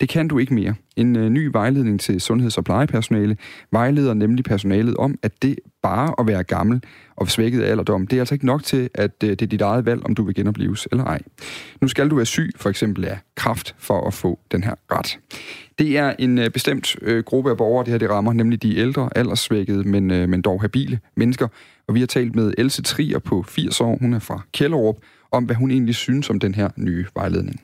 Det 0.00 0.08
kan 0.08 0.28
du 0.28 0.38
ikke 0.38 0.54
mere. 0.54 0.74
En 0.96 1.16
øh, 1.16 1.28
ny 1.28 1.50
vejledning 1.52 2.00
til 2.00 2.20
sundheds- 2.20 2.58
og 2.58 2.64
plejepersonale 2.64 3.36
vejleder 3.70 4.14
nemlig 4.14 4.44
personalet 4.44 4.96
om, 4.96 5.18
at 5.22 5.42
det 5.42 5.58
bare 5.82 6.14
at 6.18 6.26
være 6.26 6.42
gammel 6.42 6.82
og 7.16 7.30
svækket 7.30 7.62
af 7.62 7.70
alderdom, 7.70 8.06
det 8.06 8.16
er 8.16 8.20
altså 8.20 8.34
ikke 8.34 8.46
nok 8.46 8.62
til, 8.62 8.90
at 8.94 9.10
øh, 9.24 9.30
det 9.30 9.42
er 9.42 9.46
dit 9.46 9.60
eget 9.60 9.86
valg, 9.86 10.04
om 10.04 10.14
du 10.14 10.22
vil 10.24 10.34
genopleves 10.34 10.88
eller 10.92 11.04
ej. 11.04 11.20
Nu 11.80 11.88
skal 11.88 12.08
du 12.10 12.16
være 12.16 12.26
syg, 12.26 12.50
for 12.56 12.70
eksempel 12.70 13.04
af 13.04 13.18
kraft, 13.36 13.74
for 13.78 14.06
at 14.06 14.14
få 14.14 14.38
den 14.52 14.64
her 14.64 14.74
ret. 14.92 15.18
Det 15.78 15.98
er 15.98 16.14
en 16.18 16.38
øh, 16.38 16.50
bestemt 16.50 16.96
øh, 17.02 17.24
gruppe 17.24 17.50
af 17.50 17.56
borgere, 17.56 17.84
det 17.84 17.90
her 17.90 17.98
det 17.98 18.10
rammer, 18.10 18.32
nemlig 18.32 18.62
de 18.62 18.76
ældre, 18.76 19.08
alderssvækkede, 19.16 19.88
men, 19.88 20.10
øh, 20.10 20.28
men 20.28 20.42
dog 20.42 20.60
habile 20.60 21.00
mennesker. 21.16 21.48
Og 21.88 21.94
vi 21.94 22.00
har 22.00 22.06
talt 22.06 22.34
med 22.34 22.52
Else 22.58 22.82
Trier 22.82 23.18
på 23.18 23.42
80 23.42 23.80
år, 23.80 23.98
hun 24.00 24.14
er 24.14 24.18
fra 24.18 24.40
Kjellerup, 24.52 24.96
om 25.32 25.44
hvad 25.44 25.56
hun 25.56 25.70
egentlig 25.70 25.94
synes 25.94 26.30
om 26.30 26.40
den 26.40 26.54
her 26.54 26.68
nye 26.76 27.06
vejledning. 27.14 27.60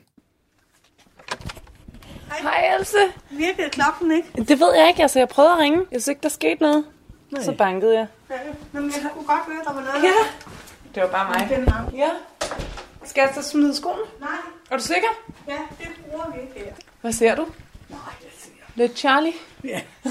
Hej 2.41 2.75
Else. 2.79 2.97
Virkede 3.29 3.69
klokken 3.69 4.11
ikke? 4.11 4.27
Det 4.37 4.59
ved 4.59 4.75
jeg 4.75 4.87
ikke. 4.87 5.01
Altså, 5.01 5.19
jeg 5.19 5.27
prøvede 5.29 5.53
at 5.53 5.59
ringe. 5.59 5.77
Jeg 5.77 6.01
synes 6.01 6.07
ikke, 6.07 6.21
der 6.23 6.29
skete 6.29 6.61
noget. 6.61 6.85
Nej. 7.31 7.43
Så 7.43 7.51
bankede 7.51 7.93
jeg. 7.97 8.07
Ja, 8.29 8.35
men 8.71 8.91
jeg 9.03 9.11
kunne 9.13 9.25
godt 9.25 9.39
høre, 9.47 9.63
der 9.65 9.73
var 9.73 9.81
noget. 9.81 10.03
Ja. 10.03 10.13
Det 10.95 11.03
var 11.03 11.09
bare 11.09 11.29
mig. 11.29 11.67
Ja. 11.95 12.09
Skal 13.03 13.21
jeg 13.21 13.31
så 13.43 13.49
smide 13.49 13.75
skoene? 13.75 14.01
Nej. 14.19 14.29
Er 14.71 14.77
du 14.77 14.83
sikker? 14.83 15.07
Ja, 15.47 15.57
det 15.79 15.87
bruger 16.09 16.31
vi 16.35 16.41
ikke 16.41 16.53
her. 16.65 16.73
Hvad 17.01 17.11
ser 17.11 17.35
du? 17.35 17.45
Nej, 17.89 17.99
jeg 18.21 18.31
ser. 18.37 18.51
Lidt 18.75 18.97
Charlie? 18.97 19.33
Ja. 19.63 19.81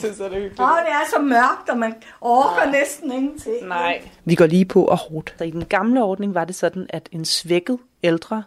det 0.00 0.04
er 0.04 0.14
så 0.14 0.24
det 0.24 0.32
hyggeligt. 0.32 0.60
Åh, 0.60 0.78
det 0.86 0.92
er 0.92 1.10
så 1.16 1.18
mørkt, 1.22 1.68
og 1.70 1.78
man 1.78 1.94
orker 2.20 2.64
Nej. 2.64 2.70
næsten 2.72 3.12
ingenting. 3.12 3.66
Nej. 3.68 4.02
Vi 4.24 4.34
går 4.34 4.46
lige 4.46 4.64
på 4.64 4.84
og 4.84 4.96
hårdt. 4.96 5.34
Så 5.38 5.44
I 5.44 5.50
den 5.50 5.64
gamle 5.64 6.02
ordning 6.04 6.34
var 6.34 6.44
det 6.44 6.54
sådan, 6.54 6.86
at 6.88 7.08
en 7.12 7.24
svækket 7.24 7.78
ældre 8.02 8.42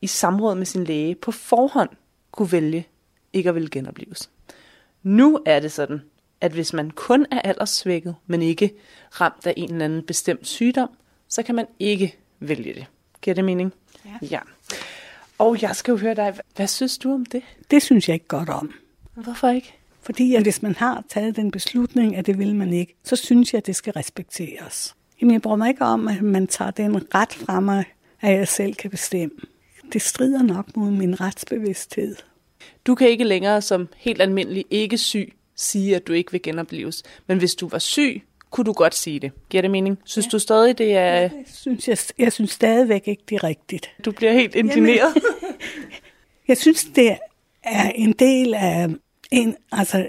i 0.00 0.06
samråd 0.06 0.54
med 0.54 0.66
sin 0.66 0.84
læge 0.84 1.14
på 1.14 1.32
forhånd 1.32 1.90
kunne 2.36 2.52
vælge 2.52 2.86
ikke 3.32 3.48
at 3.48 3.54
ville 3.54 3.70
genopleves. 3.70 4.30
Nu 5.02 5.40
er 5.46 5.60
det 5.60 5.72
sådan, 5.72 6.02
at 6.40 6.52
hvis 6.52 6.72
man 6.72 6.90
kun 6.90 7.26
er 7.30 7.40
alderssvækket, 7.40 8.14
men 8.26 8.42
ikke 8.42 8.74
ramt 9.20 9.46
af 9.46 9.54
en 9.56 9.72
eller 9.72 9.84
anden 9.84 10.02
bestemt 10.02 10.46
sygdom, 10.46 10.88
så 11.28 11.42
kan 11.42 11.54
man 11.54 11.66
ikke 11.78 12.16
vælge 12.40 12.74
det. 12.74 12.86
Giver 13.22 13.34
det 13.34 13.44
mening? 13.44 13.72
Ja. 14.04 14.26
ja. 14.30 14.40
Og 15.38 15.62
jeg 15.62 15.76
skal 15.76 15.92
jo 15.92 15.98
høre 15.98 16.14
dig, 16.14 16.34
hvad 16.56 16.66
synes 16.66 16.98
du 16.98 17.12
om 17.12 17.26
det? 17.26 17.42
Det 17.70 17.82
synes 17.82 18.08
jeg 18.08 18.14
ikke 18.14 18.28
godt 18.28 18.48
om. 18.48 18.72
Hvorfor 19.14 19.48
ikke? 19.48 19.74
Fordi 20.02 20.34
at 20.34 20.42
hvis 20.42 20.62
man 20.62 20.74
har 20.74 21.04
taget 21.08 21.36
den 21.36 21.50
beslutning, 21.50 22.16
at 22.16 22.26
det 22.26 22.38
vil 22.38 22.54
man 22.54 22.72
ikke, 22.72 22.96
så 23.04 23.16
synes 23.16 23.52
jeg, 23.52 23.58
at 23.58 23.66
det 23.66 23.76
skal 23.76 23.92
respekteres. 23.92 24.94
Jamen, 25.20 25.32
jeg 25.32 25.42
bruger 25.42 25.56
mig 25.56 25.68
ikke 25.68 25.84
om, 25.84 26.08
at 26.08 26.22
man 26.22 26.46
tager 26.46 26.70
den 26.70 27.14
ret 27.14 27.32
fra 27.32 27.60
mig, 27.60 27.84
at 28.20 28.38
jeg 28.38 28.48
selv 28.48 28.74
kan 28.74 28.90
bestemme 28.90 29.34
det 29.94 30.02
strider 30.02 30.42
nok 30.42 30.76
mod 30.76 30.90
min 30.90 31.20
retsbevidsthed. 31.20 32.16
Du 32.86 32.94
kan 32.94 33.08
ikke 33.08 33.24
længere 33.24 33.62
som 33.62 33.88
helt 33.96 34.22
almindelig 34.22 34.64
ikke 34.70 34.98
syg 34.98 35.32
sige, 35.56 35.96
at 35.96 36.06
du 36.06 36.12
ikke 36.12 36.32
vil 36.32 36.42
genopleves. 36.42 37.02
Men 37.26 37.38
hvis 37.38 37.54
du 37.54 37.68
var 37.68 37.78
syg, 37.78 38.22
kunne 38.50 38.64
du 38.64 38.72
godt 38.72 38.94
sige 38.94 39.20
det. 39.20 39.32
Giver 39.50 39.60
det 39.62 39.70
mening? 39.70 39.98
Synes 40.04 40.26
ja. 40.26 40.30
du 40.30 40.38
stadig, 40.38 40.78
det 40.78 40.96
er... 40.96 41.14
Jeg 41.14 41.30
synes, 41.54 41.88
jeg, 41.88 41.98
jeg 42.18 42.32
synes 42.32 42.50
stadigvæk 42.50 43.08
ikke, 43.08 43.22
det 43.28 43.34
er 43.34 43.44
rigtigt. 43.44 43.90
Du 44.04 44.12
bliver 44.12 44.32
helt 44.32 44.54
indigneret. 44.54 45.14
jeg 46.48 46.56
synes, 46.56 46.84
det 46.84 47.16
er 47.62 47.90
en 47.94 48.12
del 48.12 48.54
af 48.54 48.88
en 49.30 49.56
altså, 49.72 50.08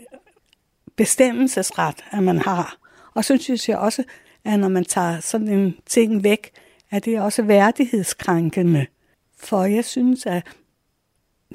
bestemmelsesret, 0.96 1.96
at 2.12 2.24
man 2.24 2.38
har. 2.38 2.78
Og 3.14 3.26
så 3.26 3.38
synes 3.38 3.70
jeg 3.70 3.78
også, 3.78 4.04
at 4.46 4.60
når 4.60 4.68
man 4.68 4.86
tager 4.86 5.20
sådan 5.20 5.48
en 5.48 5.76
ting 5.86 6.24
væk, 6.24 6.52
at 6.92 7.06
det 7.06 7.16
er 7.16 7.22
også 7.22 7.42
værdighedskrænkende. 7.42 8.86
For 9.46 9.66
jeg 9.66 9.86
synes, 9.86 10.26
at 10.26 10.44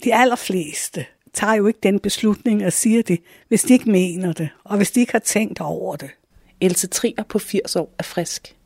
de 0.04 0.14
allerfleste 0.14 1.06
tager 1.32 1.54
jo 1.54 1.66
ikke 1.66 1.78
den 1.82 2.00
beslutning 2.00 2.66
og 2.66 2.72
siger 2.72 3.02
det, 3.02 3.20
hvis 3.48 3.62
de 3.62 3.72
ikke 3.72 3.90
mener 3.90 4.32
det, 4.32 4.48
og 4.64 4.76
hvis 4.76 4.90
de 4.90 5.00
ikke 5.00 5.12
har 5.12 5.18
tænkt 5.18 5.60
over 5.60 5.96
det. 5.96 6.10
Else 6.60 6.86
Trier 6.86 7.22
på 7.28 7.38
80 7.38 7.76
år 7.76 7.94
er 7.98 8.02
frisk. 8.02 8.56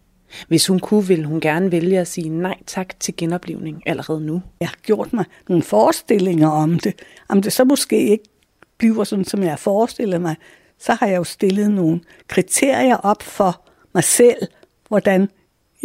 Hvis 0.48 0.66
hun 0.66 0.78
kunne, 0.78 1.06
ville 1.06 1.24
hun 1.24 1.40
gerne 1.40 1.72
vælge 1.72 2.00
at 2.00 2.08
sige 2.08 2.28
nej 2.28 2.58
tak 2.66 3.00
til 3.00 3.16
genoplivning 3.16 3.82
allerede 3.86 4.20
nu. 4.20 4.42
Jeg 4.60 4.68
har 4.68 4.76
gjort 4.82 5.12
mig 5.12 5.24
nogle 5.48 5.62
forestillinger 5.62 6.48
om 6.48 6.78
det. 6.78 6.94
Om 7.28 7.42
det 7.42 7.52
så 7.52 7.64
måske 7.64 8.08
ikke 8.08 8.24
bliver 8.78 9.04
sådan, 9.04 9.24
som 9.24 9.42
jeg 9.42 9.58
forestiller 9.58 10.18
mig, 10.18 10.36
så 10.78 10.92
har 10.94 11.06
jeg 11.06 11.16
jo 11.16 11.24
stillet 11.24 11.70
nogle 11.70 12.00
kriterier 12.28 12.96
op 12.96 13.22
for 13.22 13.60
mig 13.94 14.04
selv, 14.04 14.46
hvordan 14.88 15.28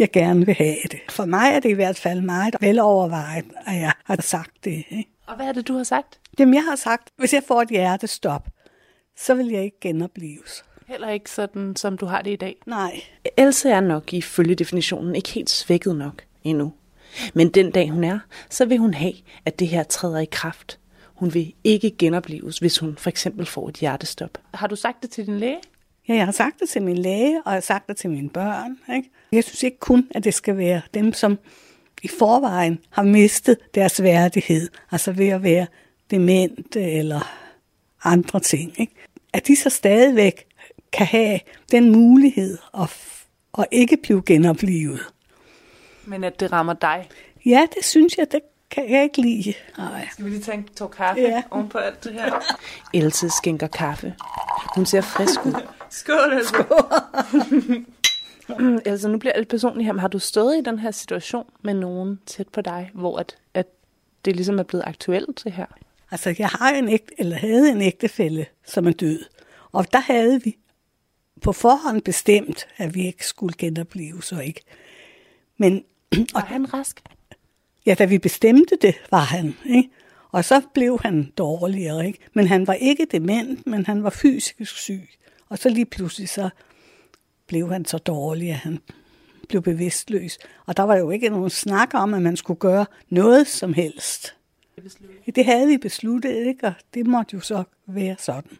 jeg 0.00 0.10
gerne 0.10 0.46
vil 0.46 0.54
have 0.54 0.76
det. 0.90 1.00
For 1.10 1.24
mig 1.24 1.50
er 1.52 1.60
det 1.60 1.68
i 1.68 1.72
hvert 1.72 1.98
fald 1.98 2.20
meget 2.20 2.56
velovervejet, 2.60 3.44
at 3.66 3.80
jeg 3.80 3.92
har 4.04 4.22
sagt 4.22 4.64
det. 4.64 4.84
Ikke? 4.90 5.10
Og 5.26 5.36
hvad 5.36 5.46
er 5.46 5.52
det, 5.52 5.68
du 5.68 5.76
har 5.76 5.84
sagt? 5.84 6.20
Jamen, 6.38 6.54
jeg 6.54 6.64
har 6.64 6.76
sagt, 6.76 7.08
hvis 7.16 7.34
jeg 7.34 7.42
får 7.48 7.62
et 7.62 7.68
hjertestop, 7.68 8.48
så 9.16 9.34
vil 9.34 9.46
jeg 9.46 9.64
ikke 9.64 9.80
genopleves. 9.80 10.64
Heller 10.88 11.08
ikke 11.08 11.30
sådan, 11.30 11.76
som 11.76 11.98
du 11.98 12.06
har 12.06 12.22
det 12.22 12.30
i 12.30 12.36
dag? 12.36 12.56
Nej. 12.66 13.00
Else 13.36 13.70
er 13.70 13.80
nok 13.80 14.12
ifølge 14.12 14.54
definitionen 14.54 15.16
ikke 15.16 15.28
helt 15.28 15.50
svækket 15.50 15.96
nok 15.96 16.22
endnu. 16.44 16.72
Men 17.34 17.48
den 17.48 17.70
dag 17.70 17.90
hun 17.90 18.04
er, 18.04 18.18
så 18.50 18.64
vil 18.64 18.78
hun 18.78 18.94
have, 18.94 19.14
at 19.44 19.58
det 19.58 19.68
her 19.68 19.82
træder 19.82 20.18
i 20.18 20.28
kraft. 20.32 20.78
Hun 21.14 21.34
vil 21.34 21.54
ikke 21.64 21.90
genopleves, 21.98 22.58
hvis 22.58 22.78
hun 22.78 22.96
for 22.96 23.10
eksempel 23.10 23.46
får 23.46 23.68
et 23.68 23.76
hjertestop. 23.76 24.38
Har 24.54 24.66
du 24.66 24.76
sagt 24.76 25.02
det 25.02 25.10
til 25.10 25.26
din 25.26 25.38
læge? 25.38 25.58
Ja, 26.10 26.14
jeg 26.14 26.24
har 26.24 26.32
sagt 26.32 26.60
det 26.60 26.68
til 26.68 26.82
min 26.82 26.98
læge, 26.98 27.42
og 27.44 27.52
jeg 27.52 27.56
har 27.56 27.60
sagt 27.60 27.88
det 27.88 27.96
til 27.96 28.10
mine 28.10 28.30
børn. 28.30 28.78
Ikke? 28.94 29.10
Jeg 29.32 29.44
synes 29.44 29.62
ikke 29.62 29.78
kun, 29.78 30.08
at 30.10 30.24
det 30.24 30.34
skal 30.34 30.56
være 30.56 30.80
dem, 30.94 31.12
som 31.12 31.38
i 32.02 32.08
forvejen 32.08 32.78
har 32.90 33.02
mistet 33.02 33.56
deres 33.74 34.02
værdighed, 34.02 34.68
altså 34.92 35.12
ved 35.12 35.28
at 35.28 35.42
være 35.42 35.66
demente 36.10 36.82
eller 36.82 37.20
andre 38.04 38.40
ting. 38.40 38.80
Ikke? 38.80 38.94
At 39.32 39.46
de 39.46 39.56
så 39.56 39.70
stadigvæk 39.70 40.46
kan 40.92 41.06
have 41.06 41.40
den 41.72 41.92
mulighed 41.92 42.58
at, 42.80 42.90
at 43.58 43.66
ikke 43.70 43.96
blive 43.96 44.22
genoplevet. 44.26 45.00
Men 46.04 46.24
at 46.24 46.40
det 46.40 46.52
rammer 46.52 46.74
dig? 46.74 47.08
Ja, 47.46 47.66
det 47.74 47.84
synes 47.84 48.18
jeg, 48.18 48.32
det 48.32 48.40
kan 48.70 48.90
jeg 48.90 49.02
ikke 49.02 49.20
lide. 49.20 49.54
Nej. 49.78 50.08
Skal 50.12 50.24
vi 50.24 50.30
lige 50.30 50.42
tage 50.42 50.58
en 50.58 50.64
tår 50.64 50.88
kaffe 50.88 51.20
ja. 51.20 51.42
oven 51.50 51.68
på 51.68 51.78
alt 51.78 52.04
det 52.04 52.12
her? 52.12 52.56
Else 52.94 53.30
skænker 53.30 53.66
kaffe. 53.66 54.14
Hun 54.74 54.86
ser 54.86 55.00
frisk 55.00 55.46
ud. 55.46 55.54
Skål, 55.90 56.32
Else. 56.32 56.48
Skål. 56.48 56.82
altså, 58.84 59.08
nu 59.08 59.18
bliver 59.18 59.32
det 59.32 59.48
personligt 59.48 59.86
her. 59.86 59.92
Men 59.92 60.00
har 60.00 60.08
du 60.08 60.18
stået 60.18 60.58
i 60.58 60.60
den 60.60 60.78
her 60.78 60.90
situation 60.90 61.46
med 61.62 61.74
nogen 61.74 62.20
tæt 62.26 62.48
på 62.48 62.60
dig, 62.60 62.90
hvor 62.94 63.18
at, 63.18 63.36
at 63.54 63.66
det 64.24 64.36
ligesom 64.36 64.58
er 64.58 64.62
blevet 64.62 64.84
aktuelt, 64.86 65.44
det 65.44 65.52
her? 65.52 65.66
Altså, 66.10 66.34
jeg 66.38 66.48
har 66.48 66.70
en 66.70 66.88
ægte, 66.88 67.14
eller 67.18 67.36
havde 67.36 67.70
en 67.70 67.82
ægtefælle, 67.82 68.46
som 68.66 68.86
er 68.86 68.92
død. 68.92 69.24
Og 69.72 69.92
der 69.92 70.00
havde 70.00 70.42
vi 70.42 70.56
på 71.42 71.52
forhånd 71.52 72.02
bestemt, 72.02 72.66
at 72.76 72.94
vi 72.94 73.06
ikke 73.06 73.26
skulle 73.26 73.54
genopleve 73.58 74.22
så 74.22 74.40
ikke. 74.40 74.62
Men, 75.56 75.84
var 76.34 76.44
han 76.44 76.74
rask? 76.74 77.02
Ja, 77.86 77.94
da 77.94 78.04
vi 78.04 78.18
bestemte 78.18 78.76
det, 78.82 78.94
var 79.10 79.20
han. 79.20 79.56
Ikke? 79.66 79.90
Og 80.32 80.44
så 80.44 80.62
blev 80.74 81.00
han 81.02 81.32
dårligere. 81.38 82.06
Ikke? 82.06 82.18
Men 82.32 82.46
han 82.46 82.66
var 82.66 82.74
ikke 82.74 83.06
dement, 83.12 83.66
men 83.66 83.86
han 83.86 84.02
var 84.02 84.10
fysisk 84.10 84.76
syg. 84.76 85.08
Og 85.50 85.58
så 85.58 85.68
lige 85.68 85.86
pludselig 85.86 86.28
så 86.28 86.50
blev 87.46 87.72
han 87.72 87.84
så 87.84 87.98
dårlig, 87.98 88.50
at 88.50 88.56
han 88.56 88.78
blev 89.48 89.62
bevidstløs. 89.62 90.38
Og 90.66 90.76
der 90.76 90.82
var 90.82 90.96
jo 90.96 91.10
ikke 91.10 91.28
nogen 91.28 91.50
snak 91.50 91.94
om, 91.94 92.14
at 92.14 92.22
man 92.22 92.36
skulle 92.36 92.60
gøre 92.60 92.86
noget 93.08 93.46
som 93.46 93.72
helst. 93.72 94.36
Det 95.34 95.44
havde 95.44 95.66
vi 95.66 95.78
besluttet, 95.78 96.46
ikke? 96.46 96.66
og 96.66 96.72
det 96.94 97.06
måtte 97.06 97.34
jo 97.34 97.40
så 97.40 97.64
være 97.86 98.16
sådan. 98.18 98.58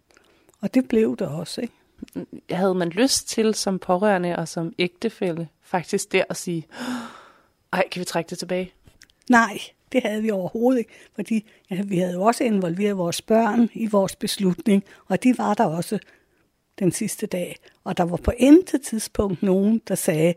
Og 0.61 0.75
det 0.75 0.89
blev 0.89 1.17
det 1.17 1.29
også. 1.29 1.61
Ikke? 1.61 1.75
Havde 2.51 2.75
man 2.75 2.89
lyst 2.89 3.29
til 3.29 3.55
som 3.55 3.79
pårørende 3.79 4.37
og 4.37 4.49
som 4.49 4.73
ægtefælle 4.79 5.49
faktisk 5.63 6.13
der 6.13 6.25
at 6.29 6.37
sige, 6.37 6.67
ej, 7.73 7.89
kan 7.89 8.01
vi 8.01 8.05
trække 8.05 8.31
det 8.31 8.39
tilbage? 8.39 8.73
Nej, 9.31 9.59
det 9.93 10.03
havde 10.03 10.23
vi 10.23 10.31
overhovedet 10.31 10.79
ikke, 10.79 10.93
fordi 11.15 11.51
ja, 11.71 11.83
vi 11.83 11.99
havde 11.99 12.13
jo 12.13 12.23
også 12.23 12.45
involveret 12.45 12.99
vores 12.99 13.23
børn 13.23 13.69
i 13.75 13.87
vores 13.87 14.17
beslutning, 14.17 14.85
og 15.09 15.23
de 15.23 15.39
var 15.39 15.55
der 15.55 15.65
også 15.65 15.99
den 16.81 16.93
sidste 16.93 17.27
dag. 17.27 17.57
Og 17.85 17.97
der 17.97 18.05
var 18.05 18.17
på 18.17 18.33
intet 18.37 18.83
tidspunkt 18.83 19.43
nogen, 19.43 19.83
der 19.89 19.95
sagde, 19.95 20.35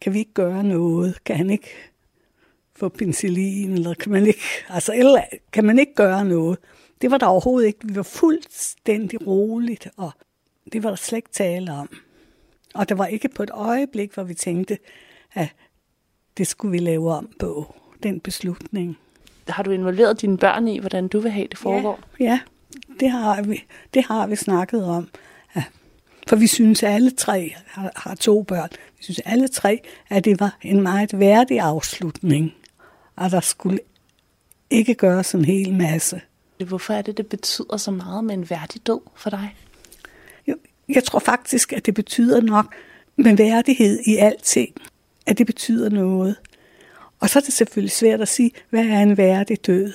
kan 0.00 0.12
vi 0.12 0.18
ikke 0.18 0.34
gøre 0.34 0.64
noget? 0.64 1.24
Kan 1.24 1.36
han 1.36 1.50
ikke 1.50 1.68
få 2.76 2.88
penicillin? 2.88 3.72
Eller 3.72 3.94
kan 3.94 4.12
man 4.12 4.26
ikke, 4.26 4.42
altså, 4.68 4.92
eller, 4.94 5.22
kan 5.52 5.64
man 5.64 5.78
ikke 5.78 5.94
gøre 5.94 6.24
noget? 6.24 6.58
Det 7.00 7.10
var 7.10 7.18
der 7.18 7.26
overhovedet 7.26 7.66
ikke. 7.66 7.78
Vi 7.84 7.96
var 7.96 8.02
fuldstændig 8.02 9.26
roligt, 9.26 9.88
og 9.96 10.10
det 10.72 10.82
var 10.82 10.88
der 10.88 10.96
slet 10.96 11.18
ikke 11.18 11.32
tale 11.32 11.72
om. 11.72 11.88
Og 12.74 12.88
der 12.88 12.94
var 12.94 13.06
ikke 13.06 13.28
på 13.28 13.42
et 13.42 13.50
øjeblik, 13.50 14.14
hvor 14.14 14.22
vi 14.22 14.34
tænkte, 14.34 14.78
at 15.34 15.48
det 16.38 16.46
skulle 16.46 16.72
vi 16.72 16.78
lave 16.78 17.12
om 17.12 17.30
på, 17.38 17.74
den 18.02 18.20
beslutning. 18.20 18.98
Har 19.48 19.62
du 19.62 19.70
involveret 19.70 20.20
dine 20.20 20.38
børn 20.38 20.68
i, 20.68 20.78
hvordan 20.78 21.08
du 21.08 21.20
vil 21.20 21.30
have 21.30 21.48
det 21.48 21.58
foregår? 21.58 22.00
Ja, 22.20 22.24
ja 22.24 22.40
det, 23.00 23.10
har 23.10 23.42
vi, 23.42 23.64
det 23.94 24.04
har 24.04 24.26
vi 24.26 24.36
snakket 24.36 24.84
om. 24.84 25.08
Ja. 25.56 25.64
For 26.28 26.36
vi 26.36 26.46
synes 26.46 26.82
alle 26.82 27.10
tre, 27.10 27.54
har, 27.66 27.92
har 27.96 28.14
to 28.14 28.42
børn, 28.42 28.68
vi 28.98 29.02
synes 29.04 29.20
alle 29.24 29.48
tre, 29.48 29.80
at 30.10 30.24
det 30.24 30.40
var 30.40 30.58
en 30.62 30.82
meget 30.82 31.18
værdig 31.18 31.60
afslutning. 31.60 32.54
Og 33.16 33.30
der 33.30 33.40
skulle 33.40 33.78
ikke 34.70 34.94
gøres 34.94 35.34
en 35.34 35.44
hel 35.44 35.74
masse. 35.74 36.20
Hvorfor 36.66 36.94
er 36.94 37.02
det, 37.02 37.16
det 37.16 37.26
betyder 37.26 37.76
så 37.76 37.90
meget 37.90 38.24
med 38.24 38.34
en 38.34 38.50
værdig 38.50 38.86
død 38.86 39.00
for 39.16 39.30
dig? 39.30 39.54
Jeg, 40.88 41.04
tror 41.04 41.18
faktisk, 41.18 41.72
at 41.72 41.86
det 41.86 41.94
betyder 41.94 42.40
nok 42.40 42.74
med 43.16 43.36
værdighed 43.36 44.00
i 44.06 44.16
alting. 44.16 44.74
At 45.26 45.38
det 45.38 45.46
betyder 45.46 45.88
noget. 45.88 46.36
Og 47.20 47.30
så 47.30 47.38
er 47.38 47.42
det 47.42 47.52
selvfølgelig 47.52 47.92
svært 47.92 48.20
at 48.20 48.28
sige, 48.28 48.50
hvad 48.70 48.84
er 48.84 48.98
en 48.98 49.16
værdig 49.16 49.66
død? 49.66 49.92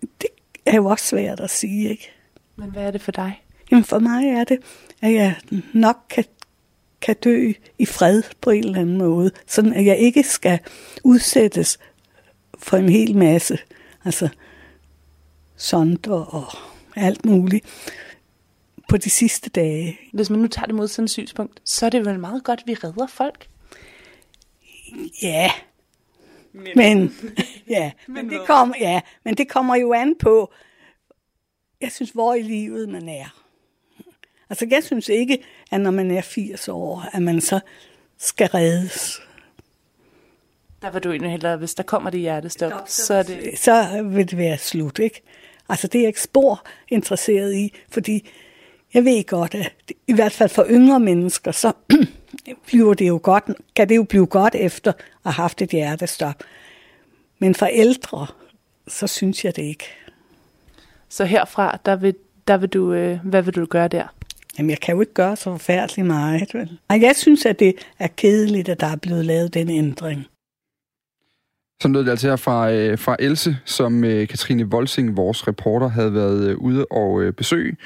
Det 0.00 0.30
er 0.66 0.76
jo 0.76 0.86
også 0.86 1.06
svært 1.06 1.40
at 1.40 1.50
sige, 1.50 1.90
ikke? 1.90 2.10
Men 2.56 2.70
hvad 2.70 2.82
er 2.82 2.90
det 2.90 3.00
for 3.00 3.12
dig? 3.12 3.42
Jamen 3.70 3.84
for 3.84 3.98
mig 3.98 4.28
er 4.28 4.44
det, 4.44 4.58
at 5.02 5.14
jeg 5.14 5.36
nok 5.72 5.96
kan, 6.10 6.24
kan 7.00 7.16
dø 7.24 7.52
i 7.78 7.86
fred 7.86 8.22
på 8.40 8.50
en 8.50 8.64
eller 8.64 8.80
anden 8.80 8.98
måde, 8.98 9.30
sådan 9.46 9.72
at 9.72 9.86
jeg 9.86 9.98
ikke 9.98 10.22
skal 10.22 10.58
udsættes 11.04 11.78
for 12.58 12.76
en 12.76 12.88
hel 12.88 13.16
masse, 13.16 13.58
altså 14.04 14.28
sonder 15.56 16.12
og 16.12 16.58
alt 16.96 17.24
muligt 17.24 17.66
på 18.88 18.96
de 18.96 19.10
sidste 19.10 19.50
dage. 19.50 19.98
Hvis 20.12 20.30
man 20.30 20.38
nu 20.38 20.46
tager 20.46 20.66
det 20.66 20.74
mod 20.74 20.88
sådan 20.88 21.04
et 21.04 21.10
synspunkt, 21.10 21.60
så 21.64 21.86
er 21.86 21.90
det 21.90 22.06
vel 22.06 22.20
meget 22.20 22.44
godt, 22.44 22.60
at 22.60 22.66
vi 22.66 22.74
redder 22.74 23.06
folk? 23.06 23.48
Ja, 25.22 25.50
men, 26.76 26.76
men 26.76 27.14
ja, 27.68 27.92
men, 28.06 28.30
det 28.30 28.46
kommer, 28.46 28.74
ja, 28.80 29.00
men 29.24 29.34
det 29.34 29.48
kommer 29.48 29.76
jo 29.76 29.92
an 29.92 30.14
på, 30.18 30.52
jeg 31.80 31.92
synes, 31.92 32.10
hvor 32.10 32.34
i 32.34 32.42
livet 32.42 32.88
man 32.88 33.08
er. 33.08 33.42
Altså, 34.50 34.66
jeg 34.70 34.84
synes 34.84 35.08
ikke, 35.08 35.44
at 35.70 35.80
når 35.80 35.90
man 35.90 36.10
er 36.10 36.22
80 36.22 36.68
år, 36.68 37.08
at 37.12 37.22
man 37.22 37.40
så 37.40 37.60
skal 38.18 38.46
reddes. 38.46 39.20
Der 40.82 40.90
vil 40.90 41.02
du 41.02 41.10
egentlig 41.10 41.30
hellere, 41.30 41.56
hvis 41.56 41.74
der 41.74 41.82
kommer 41.82 42.10
det 42.10 42.20
hjertestop, 42.20 42.72
så, 42.86 43.06
så, 43.06 43.14
er 43.14 43.22
det... 43.22 43.58
Så 43.58 44.02
vil 44.02 44.30
det 44.30 44.38
være 44.38 44.58
slut, 44.58 44.98
ikke? 44.98 45.22
Altså, 45.68 45.86
det 45.86 45.98
er 45.98 46.02
jeg 46.02 46.08
ikke 46.08 46.20
spor 46.20 46.66
interesseret 46.88 47.54
i, 47.54 47.74
fordi 47.88 48.30
jeg 48.94 49.04
ved 49.04 49.26
godt, 49.26 49.54
at 49.54 49.72
i 50.06 50.12
hvert 50.12 50.32
fald 50.32 50.48
for 50.48 50.66
yngre 50.70 51.00
mennesker, 51.00 51.52
så 51.52 51.72
bliver 52.66 52.94
det 52.94 53.08
jo 53.08 53.20
godt, 53.22 53.44
kan 53.76 53.88
det 53.88 53.96
jo 53.96 54.02
blive 54.02 54.26
godt 54.26 54.54
efter 54.54 54.92
at 54.92 54.98
have 55.24 55.32
haft 55.32 55.62
et 55.62 55.70
hjertestop. 55.70 56.42
Men 57.38 57.54
for 57.54 57.66
ældre, 57.66 58.26
så 58.88 59.06
synes 59.06 59.44
jeg 59.44 59.56
det 59.56 59.62
ikke. 59.62 59.84
Så 61.08 61.24
herfra, 61.24 61.78
der 61.86 61.96
vil, 61.96 62.14
der 62.48 62.56
vil 62.56 62.68
du, 62.68 62.92
øh, 62.92 63.18
hvad 63.24 63.42
vil 63.42 63.54
du 63.54 63.64
gøre 63.64 63.88
der? 63.88 64.06
Jamen, 64.58 64.70
jeg 64.70 64.80
kan 64.80 64.94
jo 64.94 65.00
ikke 65.00 65.14
gøre 65.14 65.36
så 65.36 65.44
forfærdeligt 65.44 66.06
meget. 66.06 66.54
Vel? 66.54 66.78
Og 66.88 67.00
jeg 67.00 67.16
synes, 67.16 67.46
at 67.46 67.58
det 67.58 67.74
er 67.98 68.08
kedeligt, 68.16 68.68
at 68.68 68.80
der 68.80 68.86
er 68.86 68.96
blevet 68.96 69.24
lavet 69.24 69.54
den 69.54 69.70
ændring. 69.70 70.26
Så 71.82 71.88
lød 71.88 72.04
det 72.04 72.10
altså 72.10 72.28
her 72.28 72.36
fra, 72.36 72.72
øh, 72.72 72.98
fra 72.98 73.16
Else, 73.18 73.56
som 73.64 74.04
øh, 74.04 74.28
Katrine 74.28 74.70
Volsing, 74.70 75.16
vores 75.16 75.48
reporter, 75.48 75.88
havde 75.88 76.14
været 76.14 76.48
øh, 76.48 76.56
ude 76.58 76.86
og 76.90 77.22
øh, 77.22 77.32
besøge. 77.32 77.76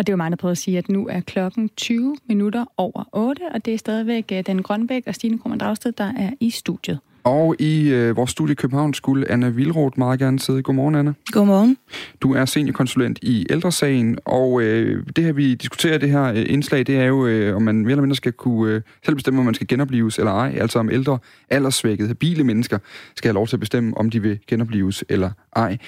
Og 0.00 0.06
det 0.06 0.12
er 0.12 0.14
jo 0.14 0.16
mig, 0.16 0.30
der 0.30 0.36
prøver 0.36 0.50
at 0.50 0.58
sige, 0.58 0.78
at 0.78 0.88
nu 0.88 1.08
er 1.08 1.20
klokken 1.20 1.68
20 1.76 2.16
minutter 2.28 2.64
over 2.76 3.08
8, 3.12 3.42
og 3.54 3.64
det 3.64 3.74
er 3.74 3.78
stadigvæk 3.78 4.32
øh, 4.32 4.42
Dan 4.46 4.58
Grønbæk 4.58 5.02
og 5.06 5.14
Stine 5.14 5.38
Krummer 5.38 5.58
Dragsted, 5.58 5.92
der 5.92 6.12
er 6.16 6.30
i 6.40 6.50
studiet. 6.50 6.98
Og 7.30 7.56
i 7.58 7.88
øh, 7.88 8.16
vores 8.16 8.30
studie 8.30 8.52
i 8.52 8.54
København 8.54 8.94
skulle 8.94 9.30
Anna 9.30 9.48
Vilroth 9.48 9.98
meget 9.98 10.18
gerne 10.18 10.38
sidde. 10.38 10.62
Godmorgen, 10.62 10.94
Anna. 10.94 11.12
Godmorgen. 11.32 11.76
Du 12.20 12.34
er 12.34 12.44
seniorkonsulent 12.44 13.18
i 13.22 13.46
ældresagen, 13.50 14.18
og 14.24 14.62
øh, 14.62 15.06
det 15.16 15.24
her, 15.24 15.32
vi 15.32 15.54
diskuterer, 15.54 15.98
det 15.98 16.10
her 16.10 16.24
øh, 16.24 16.44
indslag, 16.46 16.86
det 16.86 16.96
er 16.96 17.04
jo, 17.04 17.26
øh, 17.26 17.56
om 17.56 17.62
man 17.62 17.74
mere 17.74 17.90
eller 17.90 18.02
mindre 18.02 18.16
skal 18.16 18.32
kunne 18.32 18.74
øh, 18.74 18.82
selv 19.04 19.14
bestemme, 19.16 19.38
om 19.38 19.44
man 19.44 19.54
skal 19.54 19.66
genopleves 19.66 20.18
eller 20.18 20.32
ej. 20.32 20.54
Altså 20.60 20.78
om 20.78 20.90
ældre, 20.90 21.18
alderssvækkede, 21.50 22.08
habile 22.08 22.44
mennesker 22.44 22.78
skal 23.16 23.28
have 23.28 23.34
lov 23.34 23.46
til 23.46 23.56
at 23.56 23.60
bestemme, 23.60 23.96
om 23.96 24.10
de 24.10 24.22
vil 24.22 24.38
genopleves 24.46 25.04
eller 25.08 25.30
ej. 25.56 25.78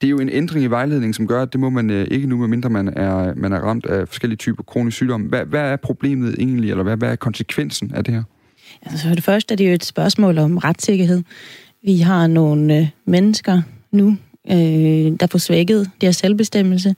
Det 0.00 0.06
er 0.06 0.10
jo 0.10 0.18
en 0.18 0.28
ændring 0.28 0.64
i 0.64 0.68
vejledningen, 0.68 1.14
som 1.14 1.26
gør, 1.26 1.42
at 1.42 1.52
det 1.52 1.60
må 1.60 1.70
man 1.70 1.90
øh, 1.90 2.06
ikke 2.10 2.26
nu, 2.26 2.36
medmindre 2.36 2.70
man 2.70 2.88
er, 2.88 3.34
man 3.34 3.52
er 3.52 3.60
ramt 3.60 3.86
af 3.86 4.08
forskellige 4.08 4.38
typer 4.38 4.62
kronisk 4.62 4.96
sygdom. 4.96 5.22
Hvad, 5.22 5.44
hvad 5.44 5.60
er 5.60 5.76
problemet 5.76 6.34
egentlig, 6.38 6.70
eller 6.70 6.82
hvad, 6.82 6.96
hvad 6.96 7.10
er 7.12 7.16
konsekvensen 7.16 7.92
af 7.94 8.04
det 8.04 8.14
her? 8.14 8.22
Altså 8.82 9.08
for 9.08 9.14
det 9.14 9.24
første 9.24 9.54
er 9.54 9.56
det 9.56 9.68
jo 9.68 9.74
et 9.74 9.84
spørgsmål 9.84 10.38
om 10.38 10.58
retssikkerhed. 10.58 11.22
Vi 11.84 11.98
har 11.98 12.26
nogle 12.26 12.78
øh, 12.78 12.88
mennesker 13.04 13.62
nu, 13.92 14.16
øh, 14.50 14.56
der 15.20 15.26
får 15.30 15.38
svækket 15.38 15.90
deres 16.00 16.16
selvbestemmelse. 16.16 16.94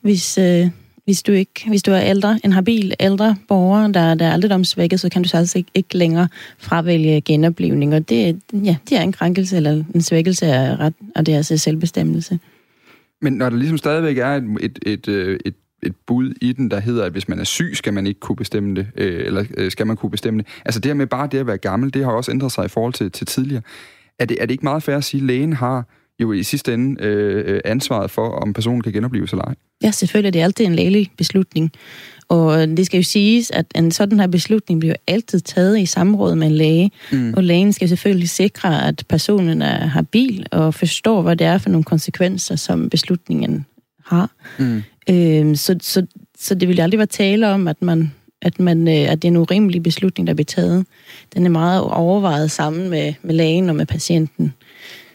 Hvis, 0.00 0.38
øh, 0.38 0.68
hvis, 1.04 1.22
du 1.22 1.32
ikke, 1.32 1.68
hvis 1.68 1.82
du 1.82 1.90
er 1.90 2.00
ældre, 2.00 2.40
en 2.44 2.52
habil 2.52 2.94
ældre 3.00 3.36
borger, 3.48 3.88
der, 3.88 4.14
der 4.14 4.26
er 4.26 4.32
alderdomssvækket, 4.32 5.00
så 5.00 5.08
kan 5.08 5.22
du 5.22 5.36
altså 5.36 5.58
ikke, 5.58 5.70
ikke 5.74 5.96
længere 5.96 6.28
fravælge 6.58 7.20
genoplevning. 7.20 7.94
Og 7.94 8.08
det, 8.08 8.40
ja, 8.52 8.76
det 8.88 8.98
er 8.98 9.02
en 9.02 9.12
krænkelse 9.12 9.56
eller 9.56 9.84
en 9.94 10.02
svækkelse 10.02 10.46
af, 10.46 10.76
ret, 10.76 10.94
af 11.14 11.24
deres 11.24 11.52
selvbestemmelse. 11.56 12.38
Men 13.22 13.32
når 13.32 13.50
der 13.50 13.56
ligesom 13.56 13.78
stadigvæk 13.78 14.18
er 14.18 14.30
et, 14.36 14.44
et, 14.60 14.78
et, 14.86 15.08
øh, 15.08 15.38
et 15.44 15.54
et 15.82 15.94
bud 16.06 16.34
i 16.40 16.52
den, 16.52 16.70
der 16.70 16.80
hedder, 16.80 17.04
at 17.04 17.12
hvis 17.12 17.28
man 17.28 17.38
er 17.38 17.44
syg, 17.44 17.70
skal 17.74 17.92
man 17.92 18.06
ikke 18.06 18.20
kunne 18.20 18.36
bestemme 18.36 18.74
det, 18.74 18.86
øh, 18.96 19.26
eller 19.26 19.44
øh, 19.56 19.70
skal 19.70 19.86
man 19.86 19.96
kunne 19.96 20.10
bestemme 20.10 20.38
det. 20.38 20.46
Altså 20.64 20.80
det 20.80 20.88
her 20.88 20.94
med 20.94 21.06
bare 21.06 21.28
det 21.32 21.38
at 21.38 21.46
være 21.46 21.58
gammel, 21.58 21.94
det 21.94 22.04
har 22.04 22.12
også 22.12 22.30
ændret 22.30 22.52
sig 22.52 22.64
i 22.64 22.68
forhold 22.68 22.92
til, 22.92 23.10
til 23.10 23.26
tidligere. 23.26 23.62
Er 24.18 24.24
det, 24.24 24.36
er 24.40 24.46
det 24.46 24.50
ikke 24.50 24.64
meget 24.64 24.82
fair 24.82 24.96
at 24.96 25.04
sige, 25.04 25.20
at 25.20 25.26
lægen 25.26 25.52
har 25.52 25.84
jo 26.20 26.32
i 26.32 26.42
sidste 26.42 26.74
ende 26.74 27.04
øh, 27.04 27.60
ansvaret 27.64 28.10
for, 28.10 28.28
om 28.28 28.52
personen 28.52 28.82
kan 28.82 28.92
genopleves 28.92 29.30
eller 29.30 29.44
ej? 29.44 29.54
Ja, 29.82 29.90
selvfølgelig. 29.90 30.32
Det 30.32 30.40
er 30.40 30.44
altid 30.44 30.64
en 30.64 30.74
lægelig 30.74 31.10
beslutning. 31.16 31.72
Og 32.28 32.68
det 32.68 32.86
skal 32.86 32.98
jo 32.98 33.02
siges, 33.02 33.50
at 33.50 33.66
en 33.74 33.90
sådan 33.90 34.20
her 34.20 34.26
beslutning 34.26 34.80
bliver 34.80 34.94
altid 35.06 35.40
taget 35.40 35.78
i 35.78 35.86
samråd 35.86 36.34
med 36.34 36.46
en 36.46 36.52
læge. 36.52 36.90
Mm. 37.12 37.34
Og 37.36 37.44
lægen 37.44 37.72
skal 37.72 37.88
selvfølgelig 37.88 38.28
sikre, 38.28 38.88
at 38.88 39.04
personen 39.08 39.62
er 39.62 39.86
habil 39.86 40.46
og 40.52 40.74
forstår, 40.74 41.22
hvad 41.22 41.36
det 41.36 41.46
er 41.46 41.58
for 41.58 41.70
nogle 41.70 41.84
konsekvenser, 41.84 42.56
som 42.56 42.90
beslutningen 42.90 43.66
har. 44.06 44.30
Mm. 44.58 44.82
Øh, 45.10 45.56
så, 45.56 45.76
så, 45.80 46.06
så 46.38 46.54
det 46.54 46.68
ville 46.68 46.82
aldrig 46.82 46.98
være 46.98 47.06
tale 47.06 47.48
om, 47.48 47.68
at 47.68 47.82
man 47.82 48.10
at, 48.42 48.60
man, 48.60 48.88
øh, 48.88 49.12
at 49.12 49.22
det 49.22 49.28
er 49.28 49.32
en 49.32 49.36
urimelig 49.36 49.82
beslutning, 49.82 50.26
der 50.26 50.34
bliver 50.34 50.44
taget. 50.44 50.86
Den 51.34 51.46
er 51.46 51.50
meget 51.50 51.82
overvejet 51.82 52.50
sammen 52.50 52.90
med, 52.90 53.14
med 53.22 53.34
lægen 53.34 53.68
og 53.68 53.76
med 53.76 53.86
patienten. 53.86 54.54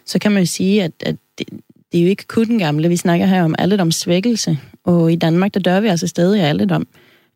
Så 0.06 0.20
kan 0.20 0.32
man 0.32 0.42
jo 0.42 0.46
sige, 0.46 0.84
at, 0.84 0.92
at 1.00 1.16
det, 1.38 1.48
det 1.92 2.00
er 2.00 2.04
jo 2.04 2.10
ikke 2.10 2.28
kun 2.28 2.46
den 2.46 2.60
gamle. 2.60 2.90
Vi 2.90 2.96
snakker 2.96 3.26
her 3.26 3.44
om 3.44 3.56
alderdom 3.58 3.92
svækkelse, 3.92 4.60
og 4.84 5.12
i 5.12 5.16
Danmark, 5.16 5.54
der 5.54 5.60
dør 5.60 5.80
vi 5.80 5.88
altså 5.88 6.08
stadig 6.08 6.42
af 6.42 6.50
alderdom. 6.50 6.88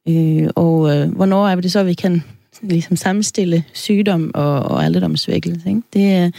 Øh, 0.10 0.50
og 0.56 0.96
øh, 0.96 1.12
hvornår 1.16 1.48
er 1.48 1.56
det 1.56 1.72
så, 1.72 1.80
at 1.80 1.86
vi 1.86 1.94
kan 1.94 2.24
ligesom 2.62 2.96
sammenstille 2.96 3.64
sygdom 3.74 4.32
og, 4.34 4.60
og 4.60 4.86
alderdomssvækkelse? 4.86 5.70
Ikke? 5.70 5.82
Det, 5.94 6.36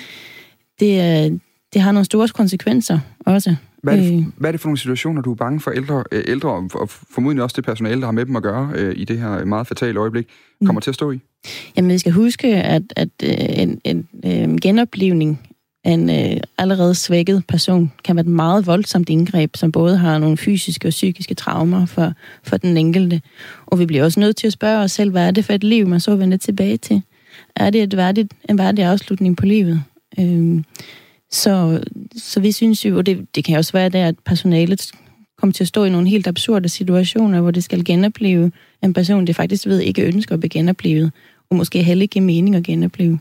det, 0.81 1.41
det 1.73 1.83
har 1.83 1.93
nogle 1.93 2.05
store 2.05 2.29
konsekvenser 2.29 2.99
også. 3.27 3.57
Hvad 3.82 3.99
er, 3.99 4.02
det, 4.02 4.19
øh. 4.19 4.25
hvad 4.36 4.50
er 4.50 4.52
det 4.52 4.60
for 4.60 4.69
nogle 4.69 4.78
situationer, 4.78 5.23
du 5.23 5.30
er 5.30 5.34
bange 5.34 5.60
for 5.60 5.71
ældre, 5.71 6.04
øh, 6.12 6.25
ældre 6.26 6.49
og 6.75 6.88
formodentlig 6.90 7.43
også 7.43 7.56
det 7.56 7.64
personale, 7.64 8.00
der 8.00 8.06
har 8.06 8.12
med 8.12 8.26
dem 8.26 8.36
at 8.36 8.43
gøre 8.43 8.71
øh, 8.75 8.95
i 8.97 9.04
det 9.04 9.19
her 9.19 9.45
meget 9.45 9.66
fatale 9.66 10.00
øjeblik, 10.00 10.26
mm. 10.60 10.66
kommer 10.66 10.80
mm. 10.80 10.82
til 10.82 10.90
at 10.90 10.95
stå 10.95 11.10
i? 11.10 11.21
Jamen, 11.76 11.90
vi 11.90 11.99
skal 11.99 12.12
huske, 12.12 12.49
at, 12.49 12.82
at 12.97 13.08
øh, 13.23 13.30
en, 13.62 13.80
en, 13.84 14.08
en 14.23 14.60
genoplivning 14.60 15.40
af 15.84 15.90
en 15.93 16.10
øh, 16.10 16.40
allerede 16.58 16.95
svækket 16.95 17.45
person 17.49 17.93
kan 18.04 18.16
være 18.16 18.21
et 18.21 18.26
meget 18.26 18.66
voldsomt 18.66 19.08
indgreb, 19.08 19.56
som 19.56 19.73
både 19.73 19.97
har 19.97 20.19
nogle 20.19 20.36
fysiske 20.36 20.88
og 20.88 20.90
psykiske 20.90 21.34
traumer 21.34 21.86
for, 21.86 22.12
for 22.43 22.56
den 22.56 22.76
enkelte. 22.76 23.21
Og 23.66 23.78
vi 23.78 23.86
bliver 23.86 24.04
også 24.04 24.21
nødt 24.21 24.36
til 24.36 24.47
at 24.47 24.52
spørge 24.52 24.82
os 24.82 24.93
selv, 24.93 25.10
hvad 25.10 25.26
er 25.26 25.30
det 25.30 25.45
for 25.45 25.52
et 25.52 25.64
liv, 25.64 25.88
man 25.88 26.00
så 26.00 26.16
vender 26.16 26.36
tilbage 26.36 26.76
til? 26.76 27.02
Er 27.56 27.71
det 27.71 27.82
et 27.82 27.97
værdigt, 27.97 28.32
en 28.49 28.58
værdig 28.58 28.84
afslutning 28.84 29.36
på 29.36 29.47
livet? 29.47 29.82
Øh, 30.19 30.62
så, 31.32 31.82
så 32.16 32.40
vi 32.40 32.52
synes 32.52 32.84
jo, 32.84 32.97
og 32.97 33.06
det, 33.06 33.26
det 33.34 33.45
kan 33.45 33.58
også 33.58 33.73
være 33.73 33.88
det, 33.88 33.99
at 33.99 34.14
personalet 34.19 34.93
kommer 35.38 35.52
til 35.52 35.64
at 35.64 35.69
stå 35.69 35.84
i 35.84 35.90
nogle 35.90 36.08
helt 36.08 36.26
absurde 36.26 36.69
situationer, 36.69 37.40
hvor 37.40 37.50
det 37.50 37.64
skal 37.64 37.84
genopleve 37.84 38.52
en 38.82 38.95
person, 38.95 39.26
det 39.26 39.36
faktisk 39.36 39.66
ved 39.66 39.80
ikke 39.80 40.06
ønsker 40.06 40.34
at 40.34 40.40
blive 40.40 40.50
genoplevet, 40.50 41.12
og 41.50 41.56
måske 41.56 41.82
heller 41.82 42.02
ikke 42.02 42.21
mening 42.21 42.56
at 42.56 42.64
genopleve. 42.64 43.19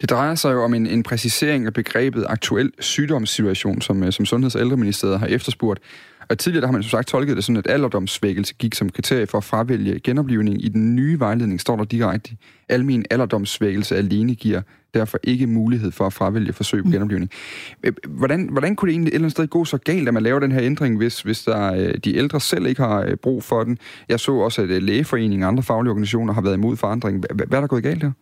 Det 0.00 0.10
drejer 0.10 0.34
sig 0.34 0.52
jo 0.52 0.64
om 0.64 0.74
en, 0.74 0.86
en 0.86 1.02
præcisering 1.02 1.66
af 1.66 1.74
begrebet 1.74 2.26
aktuel 2.28 2.72
sygdomssituation, 2.80 3.80
som, 3.80 4.02
øh, 4.02 4.12
som 4.12 4.26
Sundheds- 4.26 4.54
og 4.54 4.60
Ældreministeriet 4.60 5.18
har 5.18 5.26
efterspurgt. 5.26 5.80
Og 6.28 6.38
tidligere 6.38 6.60
der 6.60 6.66
har 6.66 6.72
man 6.72 6.82
som 6.82 6.90
sagt 6.90 7.08
tolket 7.08 7.36
det 7.36 7.44
sådan, 7.44 7.56
at 7.56 7.66
alderdomssvækkelse 7.70 8.54
gik 8.54 8.74
som 8.74 8.90
kriterie 8.90 9.26
for 9.26 9.38
at 9.38 9.44
fravælge 9.44 10.00
genoplivning. 10.00 10.64
I 10.64 10.68
den 10.68 10.96
nye 10.96 11.20
vejledning 11.20 11.60
står 11.60 11.76
der 11.76 11.84
direkte, 11.84 12.36
almen 12.68 13.04
alderdomssvækkelse 13.10 13.96
alene 13.96 14.34
giver 14.34 14.62
derfor 14.94 15.18
ikke 15.24 15.46
mulighed 15.46 15.92
for 15.92 16.06
at 16.06 16.12
fravælge 16.12 16.52
forsøg 16.52 16.82
på 16.82 16.86
mm. 16.86 16.92
genoplivning. 16.92 17.30
Øh, 17.82 17.92
hvordan, 18.08 18.48
hvordan 18.52 18.76
kunne 18.76 18.86
det 18.86 18.92
egentlig 18.92 19.10
et 19.10 19.14
eller 19.14 19.24
andet 19.24 19.32
sted 19.32 19.46
gå 19.46 19.64
så 19.64 19.78
galt, 19.78 20.08
at 20.08 20.14
man 20.14 20.22
laver 20.22 20.40
den 20.40 20.52
her 20.52 20.62
ændring, 20.62 20.96
hvis, 20.96 21.20
hvis 21.20 21.42
der, 21.42 21.74
øh, 21.74 21.94
de 22.04 22.16
ældre 22.16 22.40
selv 22.40 22.66
ikke 22.66 22.82
har 22.82 23.00
øh, 23.00 23.16
brug 23.16 23.44
for 23.44 23.64
den? 23.64 23.78
Jeg 24.08 24.20
så 24.20 24.32
også, 24.32 24.62
at 24.62 24.82
lægeforeningen 24.82 25.42
og 25.42 25.48
andre 25.48 25.62
faglige 25.62 25.90
organisationer 25.90 26.32
har 26.32 26.40
været 26.40 26.54
imod 26.54 26.76
forandring. 26.76 27.18
Hvad, 27.18 27.46
hvad 27.46 27.58
er 27.58 27.60
der 27.60 27.68
gået 27.68 27.82
galt 27.82 28.02
her? 28.02 28.12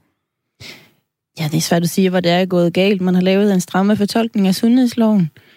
Ja, 1.41 1.45
det 1.45 1.57
er 1.57 1.61
svært 1.61 1.83
at 1.83 1.89
sige, 1.89 2.11
hvor 2.11 2.21
det 2.21 2.33
er 2.33 2.47
gået 2.47 2.73
galt. 2.73 3.01
Man 3.01 3.15
har 3.15 3.23
lavet 3.23 3.55
en 3.55 3.61
stramme 3.61 3.97
fortolkning 3.97 4.49
af 4.49 4.55
sundhedsloven. 4.55 5.21
Øh, 5.21 5.54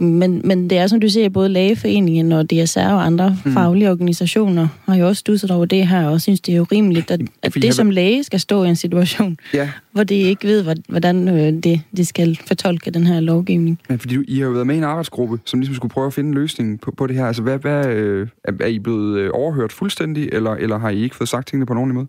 men, 0.00 0.40
men 0.44 0.70
det 0.70 0.78
er, 0.78 0.86
som 0.86 1.00
du 1.00 1.08
siger, 1.08 1.28
både 1.28 1.48
Lægeforeningen 1.48 2.32
og 2.32 2.50
DSR 2.50 2.80
og 2.80 3.06
andre 3.06 3.36
mm. 3.44 3.52
faglige 3.52 3.90
organisationer 3.90 4.68
har 4.84 4.96
jo 4.96 5.06
også 5.06 5.20
stusset 5.20 5.50
over 5.50 5.64
det 5.64 5.86
her, 5.88 6.06
og 6.06 6.20
synes, 6.20 6.40
det 6.40 6.56
er 6.56 6.60
urimeligt, 6.60 7.10
at, 7.10 7.20
at 7.42 7.54
det 7.54 7.74
som 7.74 7.90
læge 7.90 8.24
skal 8.24 8.40
stå 8.40 8.64
i 8.64 8.68
en 8.68 8.76
situation, 8.76 9.36
ja. 9.54 9.70
hvor 9.92 10.04
de 10.04 10.14
ikke 10.14 10.46
ved, 10.46 10.76
hvordan 10.88 11.28
øh, 11.28 11.62
det, 11.62 11.80
de 11.96 12.04
skal 12.04 12.38
fortolke 12.46 12.90
den 12.90 13.06
her 13.06 13.20
lovgivning. 13.20 13.80
Men 13.88 13.98
fordi 13.98 14.16
I 14.28 14.38
har 14.38 14.46
jo 14.46 14.52
været 14.52 14.66
med 14.66 14.74
i 14.74 14.78
en 14.78 14.84
arbejdsgruppe, 14.84 15.40
som 15.44 15.60
ligesom 15.60 15.74
skulle 15.74 15.92
prøve 15.92 16.06
at 16.06 16.14
finde 16.14 16.28
en 16.28 16.34
løsning 16.34 16.80
på, 16.80 16.90
på 16.96 17.06
det 17.06 17.16
her. 17.16 17.26
Altså, 17.26 17.42
hvad, 17.42 17.58
hvad, 17.58 17.86
øh, 17.86 18.28
er 18.44 18.66
I 18.66 18.78
blevet 18.78 19.18
øh, 19.18 19.30
overhørt 19.34 19.72
fuldstændig, 19.72 20.28
eller, 20.32 20.50
eller 20.50 20.78
har 20.78 20.90
I 20.90 21.02
ikke 21.02 21.16
fået 21.16 21.28
sagt 21.28 21.48
tingene 21.48 21.66
på 21.66 21.74
nogen 21.74 21.92
måde? 21.92 22.06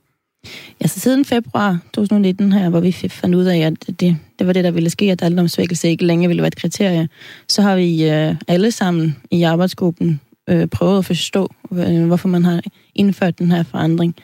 Ja, 0.82 0.88
så 0.88 0.99
siden 0.99 1.25
februar 1.25 1.80
2019 1.93 2.52
her, 2.52 2.69
hvor 2.69 2.80
vi 2.80 2.91
fandt 2.91 3.36
ud 3.36 3.45
af, 3.45 3.58
at 3.58 3.99
det, 3.99 4.17
det 4.39 4.47
var 4.47 4.54
det, 4.54 4.63
der 4.63 4.71
ville 4.71 4.89
ske, 4.89 5.12
at 5.12 5.23
alderdomsvækkelse 5.23 5.89
ikke 5.89 6.06
længere 6.06 6.28
ville 6.28 6.41
være 6.41 6.47
et 6.47 6.56
kriterie, 6.56 7.10
så 7.47 7.62
har 7.62 7.75
vi 7.75 8.10
øh, 8.10 8.36
alle 8.47 8.71
sammen 8.71 9.17
i 9.32 9.43
arbejdsgruppen 9.43 10.21
øh, 10.49 10.67
prøvet 10.67 10.97
at 10.97 11.06
forstå, 11.06 11.54
øh, 11.71 12.06
hvorfor 12.06 12.28
man 12.28 12.45
har 12.45 12.62
indført 12.95 13.39
den 13.39 13.52
her 13.52 13.63
forandring. 13.63 14.15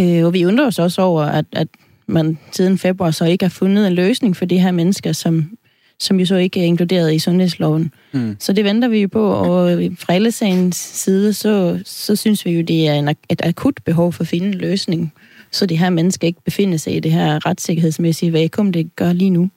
Øh, 0.00 0.24
og 0.24 0.32
vi 0.32 0.44
undrer 0.44 0.66
os 0.66 0.78
også 0.78 1.02
over, 1.02 1.22
at, 1.22 1.44
at 1.52 1.68
man 2.06 2.38
siden 2.52 2.78
februar 2.78 3.10
så 3.10 3.24
ikke 3.24 3.44
har 3.44 3.50
fundet 3.50 3.86
en 3.86 3.92
løsning 3.92 4.36
for 4.36 4.44
de 4.44 4.58
her 4.58 4.70
mennesker, 4.70 5.12
som, 5.12 5.50
som 6.00 6.20
jo 6.20 6.26
så 6.26 6.36
ikke 6.36 6.60
er 6.60 6.64
inkluderet 6.64 7.14
i 7.14 7.18
sundhedsloven. 7.18 7.92
Mm. 8.12 8.36
Så 8.38 8.52
det 8.52 8.64
venter 8.64 8.88
vi 8.88 9.02
jo 9.02 9.08
på, 9.08 9.30
og 9.30 9.82
fra 9.98 10.14
alle 10.14 10.32
side, 10.72 11.32
så, 11.32 11.80
så 11.84 12.16
synes 12.16 12.44
vi 12.46 12.50
jo, 12.50 12.62
det 12.62 12.88
er 12.88 12.94
en, 12.94 13.08
et 13.08 13.40
akut 13.44 13.80
behov 13.84 14.12
for 14.12 14.22
at 14.22 14.28
finde 14.28 14.46
en 14.46 14.54
løsning 14.54 15.12
så 15.50 15.66
de 15.66 15.76
her 15.76 15.90
mennesker 15.90 16.26
ikke 16.26 16.40
befinder 16.44 16.76
sig 16.76 16.96
i 16.96 17.00
det 17.00 17.12
her 17.12 17.46
retssikkerhedsmæssige 17.46 18.32
vakuum, 18.32 18.72
det 18.72 18.96
gør 18.96 19.12
lige 19.12 19.30
nu. 19.30 19.50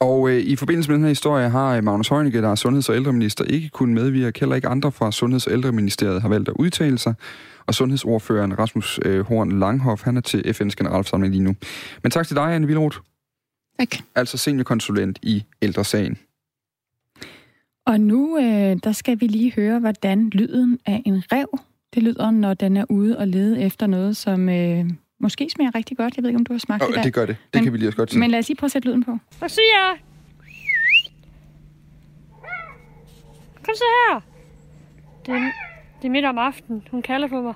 Og 0.00 0.30
øh, 0.30 0.40
i 0.40 0.56
forbindelse 0.56 0.90
med 0.90 0.94
den 0.94 1.04
her 1.04 1.08
historie 1.08 1.48
har 1.48 1.76
øh, 1.76 1.84
Magnus 1.84 2.08
Heunicke, 2.08 2.42
der 2.42 2.48
er 2.48 2.54
sundheds- 2.54 2.88
og 2.88 2.96
ældreminister, 2.96 3.44
ikke 3.44 3.68
kunnet 3.68 3.94
medvirke. 3.94 4.40
Heller 4.40 4.56
ikke 4.56 4.68
andre 4.68 4.92
fra 4.92 5.10
Sundheds- 5.12 5.46
og 5.46 5.52
ældreministeriet 5.52 6.22
har 6.22 6.28
valgt 6.28 6.48
at 6.48 6.54
udtale 6.58 6.98
sig. 6.98 7.14
Og 7.66 7.74
sundhedsordføreren 7.74 8.58
Rasmus 8.58 9.00
øh, 9.04 9.20
Horn 9.20 9.58
Langhoff, 9.58 10.02
han 10.02 10.16
er 10.16 10.20
til 10.20 10.38
FN's 10.38 10.74
generalforsamling 10.76 11.34
lige 11.34 11.44
nu. 11.44 11.54
Men 12.02 12.10
tak 12.10 12.26
til 12.26 12.36
dig, 12.36 12.54
Anne 12.54 12.66
Vilroth. 12.66 12.98
Tak. 13.78 13.88
Altså 14.14 14.38
seniorkonsulent 14.38 15.18
i 15.22 15.44
ældresagen. 15.62 16.18
Og 17.86 18.00
nu 18.00 18.38
øh, 18.38 18.76
der 18.84 18.92
skal 18.92 19.20
vi 19.20 19.26
lige 19.26 19.52
høre, 19.52 19.78
hvordan 19.78 20.30
lyden 20.30 20.78
af 20.86 21.02
en 21.06 21.22
rev 21.32 21.60
det 21.94 22.02
lyder, 22.02 22.30
når 22.30 22.54
den 22.54 22.76
er 22.76 22.84
ude 22.88 23.18
og 23.18 23.28
lede 23.28 23.60
efter 23.60 23.86
noget, 23.86 24.16
som 24.16 24.48
øh, 24.48 24.84
måske 25.20 25.50
smager 25.50 25.74
rigtig 25.74 25.96
godt. 25.96 26.16
Jeg 26.16 26.22
ved 26.22 26.30
ikke, 26.30 26.38
om 26.38 26.46
du 26.46 26.52
har 26.52 26.58
smagt 26.58 26.82
oh, 26.82 26.94
det 26.94 27.04
det 27.04 27.14
gør 27.14 27.26
det. 27.26 27.36
Det 27.52 27.58
men, 27.60 27.64
kan 27.64 27.72
vi 27.72 27.78
lige 27.78 27.88
også 27.88 27.96
godt 27.96 28.10
se. 28.10 28.18
Men 28.18 28.30
lad 28.30 28.38
os 28.38 28.48
lige 28.48 28.56
prøve 28.56 28.68
at 28.68 28.72
sætte 28.72 28.88
lyden 28.88 29.04
på. 29.04 29.18
Hvad 29.38 29.48
siger 29.48 29.96
Kom 33.64 33.74
så 33.74 33.84
her. 33.84 34.20
Det 35.26 35.34
er, 35.34 35.52
det 36.02 36.06
er 36.06 36.10
midt 36.10 36.24
om 36.24 36.38
aftenen. 36.38 36.82
Hun 36.90 37.02
kalder 37.02 37.28
på 37.28 37.40
mig. 37.40 37.54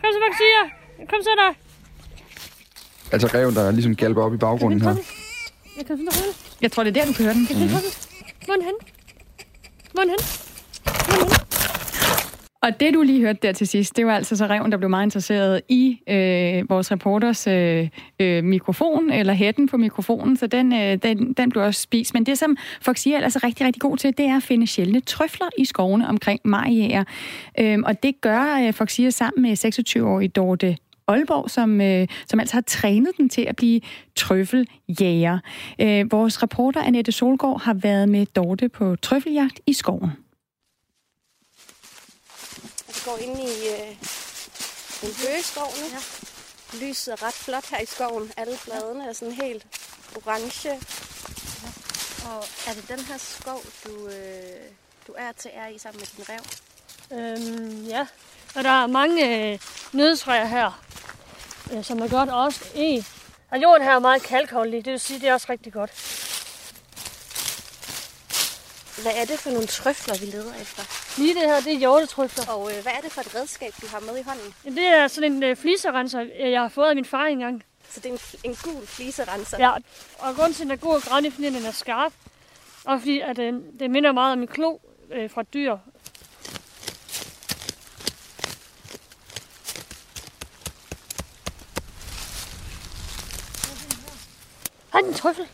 Kom 0.00 0.10
så, 0.12 0.18
hvad 0.18 0.36
siger 0.36 0.62
Kom 1.08 1.22
så 1.22 1.30
der. 1.36 1.52
Altså 3.12 3.26
reven, 3.34 3.54
der 3.54 3.70
ligesom 3.70 3.96
galper 3.96 4.22
op 4.22 4.34
i 4.34 4.36
baggrunden 4.36 4.80
her. 4.80 4.96
Jeg 5.76 5.86
kan 5.86 5.96
finde. 5.96 6.12
Jeg 6.62 6.72
tror, 6.72 6.84
det 6.84 6.96
er 6.96 7.00
der, 7.00 7.06
du 7.06 7.12
kan 7.12 7.24
høre 7.24 7.34
den. 7.34 7.40
Jeg 7.40 7.48
kan 7.48 7.56
finde 7.56 7.72
den. 7.72 7.80
Hvor 8.44 8.54
er 8.54 8.56
den 8.56 8.64
henne? 8.64 8.78
Hvor 9.92 10.00
er 10.00 10.04
den 10.04 10.10
henne? 10.10 11.49
Og 12.62 12.80
det, 12.80 12.94
du 12.94 13.02
lige 13.02 13.20
hørte 13.20 13.38
der 13.42 13.52
til 13.52 13.66
sidst, 13.66 13.96
det 13.96 14.06
var 14.06 14.14
altså 14.14 14.36
så 14.36 14.46
reven, 14.46 14.72
der 14.72 14.78
blev 14.78 14.90
meget 14.90 15.06
interesseret 15.06 15.60
i 15.68 16.00
øh, 16.08 16.70
vores 16.70 16.92
reporters 16.92 17.46
øh, 17.46 17.88
øh, 18.20 18.44
mikrofon, 18.44 19.10
eller 19.10 19.32
hætten 19.32 19.68
på 19.68 19.76
mikrofonen, 19.76 20.36
så 20.36 20.46
den, 20.46 20.72
øh, 20.72 20.96
den, 20.96 21.32
den 21.32 21.50
blev 21.50 21.62
også 21.64 21.80
spist. 21.82 22.14
Men 22.14 22.26
det, 22.26 22.38
som 22.38 22.56
Foxia 22.80 23.16
er 23.16 23.24
altså 23.24 23.40
rigtig, 23.44 23.66
rigtig 23.66 23.82
god 23.82 23.96
til, 23.96 24.18
det 24.18 24.26
er 24.26 24.36
at 24.36 24.42
finde 24.42 24.66
sjældne 24.66 25.00
trøfler 25.00 25.48
i 25.58 25.64
skovene 25.64 26.08
omkring 26.08 26.40
Mariager. 26.44 27.04
Øh, 27.58 27.78
og 27.84 28.02
det 28.02 28.20
gør 28.20 28.66
øh, 28.66 28.72
Foxia 28.72 29.10
sammen 29.10 29.42
med 29.42 29.64
26-årige 29.64 30.28
Dorte 30.28 30.76
Aalborg, 31.08 31.50
som, 31.50 31.80
øh, 31.80 32.08
som 32.26 32.40
altså 32.40 32.56
har 32.56 32.64
trænet 32.66 33.10
den 33.16 33.28
til 33.28 33.42
at 33.42 33.56
blive 33.56 33.80
trøffeljæger. 34.16 35.38
Øh, 35.80 36.12
vores 36.12 36.42
reporter 36.42 36.82
Annette 36.82 37.12
Solgaard 37.12 37.62
har 37.62 37.74
været 37.74 38.08
med 38.08 38.26
Dorte 38.26 38.68
på 38.68 38.96
trøffeljagt 38.96 39.60
i 39.66 39.72
skoven. 39.72 40.10
Vi 43.00 43.10
går 43.10 43.18
ind 43.18 43.38
i 43.38 43.68
øh, 43.68 43.90
en 45.02 45.14
bøgeskov 45.20 45.68
nu. 45.80 45.86
Ja. 45.92 46.00
Lyset 46.86 47.12
er 47.12 47.22
ret 47.22 47.34
flot 47.34 47.66
her 47.70 47.80
i 47.80 47.86
skoven. 47.86 48.32
Alle 48.36 48.58
bladene 48.64 49.08
er 49.08 49.12
sådan 49.12 49.34
helt 49.34 49.66
orange. 50.16 50.68
Ja. 50.68 50.78
Og 52.30 52.44
er 52.68 52.72
det 52.74 52.88
den 52.88 53.00
her 53.00 53.18
skov, 53.18 53.62
du, 53.84 54.08
øh, 54.08 54.62
du 55.06 55.12
er 55.18 55.32
til 55.32 55.50
er 55.54 55.68
i 55.68 55.78
sammen 55.78 56.00
med 56.00 56.06
din 56.16 56.24
rev? 56.28 56.40
Øhm, 57.18 57.84
ja. 57.84 58.06
Og 58.54 58.64
der 58.64 58.82
er 58.82 58.86
mange 58.86 59.52
øh, 59.52 59.58
nødtræer 59.92 60.46
her, 60.46 60.82
øh, 61.72 61.84
som 61.84 61.98
er 61.98 62.08
godt 62.08 62.30
også 62.30 62.64
i. 62.74 63.04
Og 63.50 63.62
jorden 63.62 63.82
her 63.82 63.94
er 63.94 63.98
meget 63.98 64.22
kalkholdig, 64.22 64.84
det 64.84 64.90
vil 64.92 65.00
sige, 65.00 65.20
det 65.20 65.28
er 65.28 65.34
også 65.34 65.46
rigtig 65.50 65.72
godt. 65.72 65.90
Hvad 69.02 69.12
er 69.16 69.24
det 69.24 69.38
for 69.38 69.50
nogle 69.50 69.66
trøfler, 69.66 70.14
vi 70.20 70.26
leder 70.26 70.54
efter? 70.54 70.82
Lige 71.20 71.34
det 71.34 71.42
her, 71.42 71.60
det 71.60 71.72
er 71.72 71.78
hjortetrøfler. 71.78 72.54
Og 72.54 72.70
øh, 72.70 72.82
hvad 72.82 72.92
er 72.92 73.00
det 73.00 73.12
for 73.12 73.20
et 73.20 73.34
redskab, 73.34 73.72
du 73.82 73.86
har 73.86 74.00
med 74.00 74.18
i 74.18 74.22
hånden? 74.22 74.54
Det 74.64 74.86
er 74.86 75.08
sådan 75.08 75.32
en 75.32 75.42
øh, 75.42 75.56
fliserenser, 75.56 76.20
jeg 76.38 76.60
har 76.60 76.68
fået 76.68 76.88
af 76.88 76.94
min 76.94 77.04
far 77.04 77.24
engang. 77.24 77.64
Så 77.90 78.00
det 78.00 78.06
er 78.06 78.12
en, 78.12 78.50
en 78.50 78.56
gul 78.62 78.86
fliserenser. 78.86 79.58
Ja, 79.58 79.70
og 80.18 80.34
grunden 80.36 80.54
til, 80.54 80.62
at 80.62 80.64
den 80.64 80.70
er 80.70 80.76
god 80.76 80.94
og 80.94 81.02
grøn, 81.02 81.26
er, 81.26 81.30
fordi 81.30 81.46
den 81.46 81.66
er 81.66 81.70
skarp. 81.70 82.12
Og 82.84 83.00
fordi 83.00 83.20
at, 83.20 83.38
øh, 83.38 83.54
det 83.80 83.90
minder 83.90 84.12
meget 84.12 84.32
om 84.32 84.40
en 84.40 84.46
klo 84.46 84.78
øh, 85.12 85.30
fra 85.30 85.42
dyr. 85.42 85.76
Ej, 94.94 95.00
en 95.00 95.14
trøffel. 95.14 95.48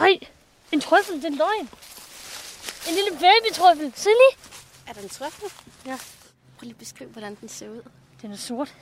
Ej, 0.00 0.18
en 0.74 0.80
trøffel, 0.80 1.16
det 1.16 1.24
er 1.24 1.30
løgn. 1.30 1.68
En 2.88 2.94
lille 2.94 3.10
babytrøffel. 3.10 3.92
Se 3.96 4.08
lige. 4.08 4.38
Er 4.86 4.92
der 4.92 5.00
en 5.02 5.08
trøffel? 5.08 5.50
Ja. 5.86 5.96
Prøv 6.56 6.62
lige 6.62 6.70
at 6.70 6.76
beskrive, 6.78 7.10
hvordan 7.10 7.34
den 7.40 7.48
ser 7.48 7.68
ud. 7.68 7.82
Den 8.22 8.32
er 8.32 8.36
sort. 8.36 8.74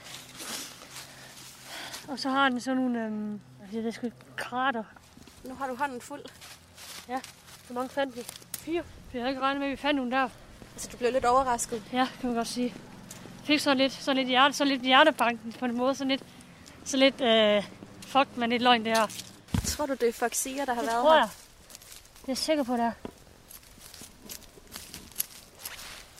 Og 2.07 2.19
så 2.19 2.29
har 2.29 2.49
den 2.49 2.61
sådan 2.61 2.77
nogle, 2.81 3.05
øhm, 3.05 3.41
jeg 3.73 3.83
ved 3.83 3.91
sgu 3.91 4.05
ikke, 4.05 4.17
krater. 4.35 4.83
Nu 5.43 5.55
har 5.55 5.67
du 5.67 5.75
hånden 5.75 6.01
fuld. 6.01 6.21
Hvor 7.67 7.73
mange 7.73 7.89
fandt 7.89 8.15
vi? 8.15 8.21
Fire. 8.57 8.83
Vi 9.11 9.17
havde 9.19 9.29
ikke 9.29 9.41
regnet 9.41 9.59
med, 9.59 9.67
at 9.67 9.71
vi 9.71 9.77
fandt 9.77 9.95
nogle 9.95 10.11
der. 10.11 10.29
Altså, 10.73 10.89
du 10.91 10.97
blev 10.97 11.11
lidt 11.11 11.25
overrasket. 11.25 11.83
Ja, 11.93 12.07
kan 12.19 12.27
man 12.29 12.35
godt 12.35 12.47
sige. 12.47 12.75
Fik 13.43 13.59
så 13.59 13.73
lidt, 13.73 13.93
så 13.93 14.13
lidt, 14.13 14.27
hjerte, 14.27 14.53
så 14.53 14.65
lidt 14.65 14.81
hjertebanken 14.81 15.53
på 15.59 15.65
en 15.65 15.77
måde. 15.77 15.95
Så 15.95 16.05
lidt, 16.05 16.23
så 16.85 16.97
lidt 16.97 17.21
øh, 17.21 17.63
fuck, 18.07 18.27
men 18.37 18.49
lidt 18.49 18.61
løgn 18.61 18.85
det 18.85 18.97
her. 18.97 19.07
Tror 19.65 19.85
du, 19.85 19.93
det 19.93 20.09
er 20.09 20.13
Foxia, 20.13 20.65
der 20.65 20.73
har 20.73 20.81
Det 20.81 20.89
været 20.91 21.01
tror 21.01 21.13
her? 21.13 21.19
jeg. 21.19 21.29
Det 22.25 22.31
er 22.31 22.35
sikker 22.35 22.63
på, 22.63 22.77
der. 22.77 22.77
det 22.77 22.85
er. 22.85 22.91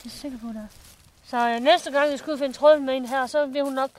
Jeg 0.04 0.12
sikker 0.12 0.38
på, 0.38 0.48
der. 0.48 0.68
Så 1.28 1.50
øh, 1.50 1.60
næste 1.60 1.92
gang, 1.92 2.12
jeg 2.12 2.20
skulle 2.20 2.38
finde 2.38 2.54
tråden 2.54 2.86
med 2.86 2.96
en 2.96 3.06
her, 3.06 3.28
så 3.28 3.46
vil 3.46 3.64
hun 3.64 3.74
nok 3.74 3.90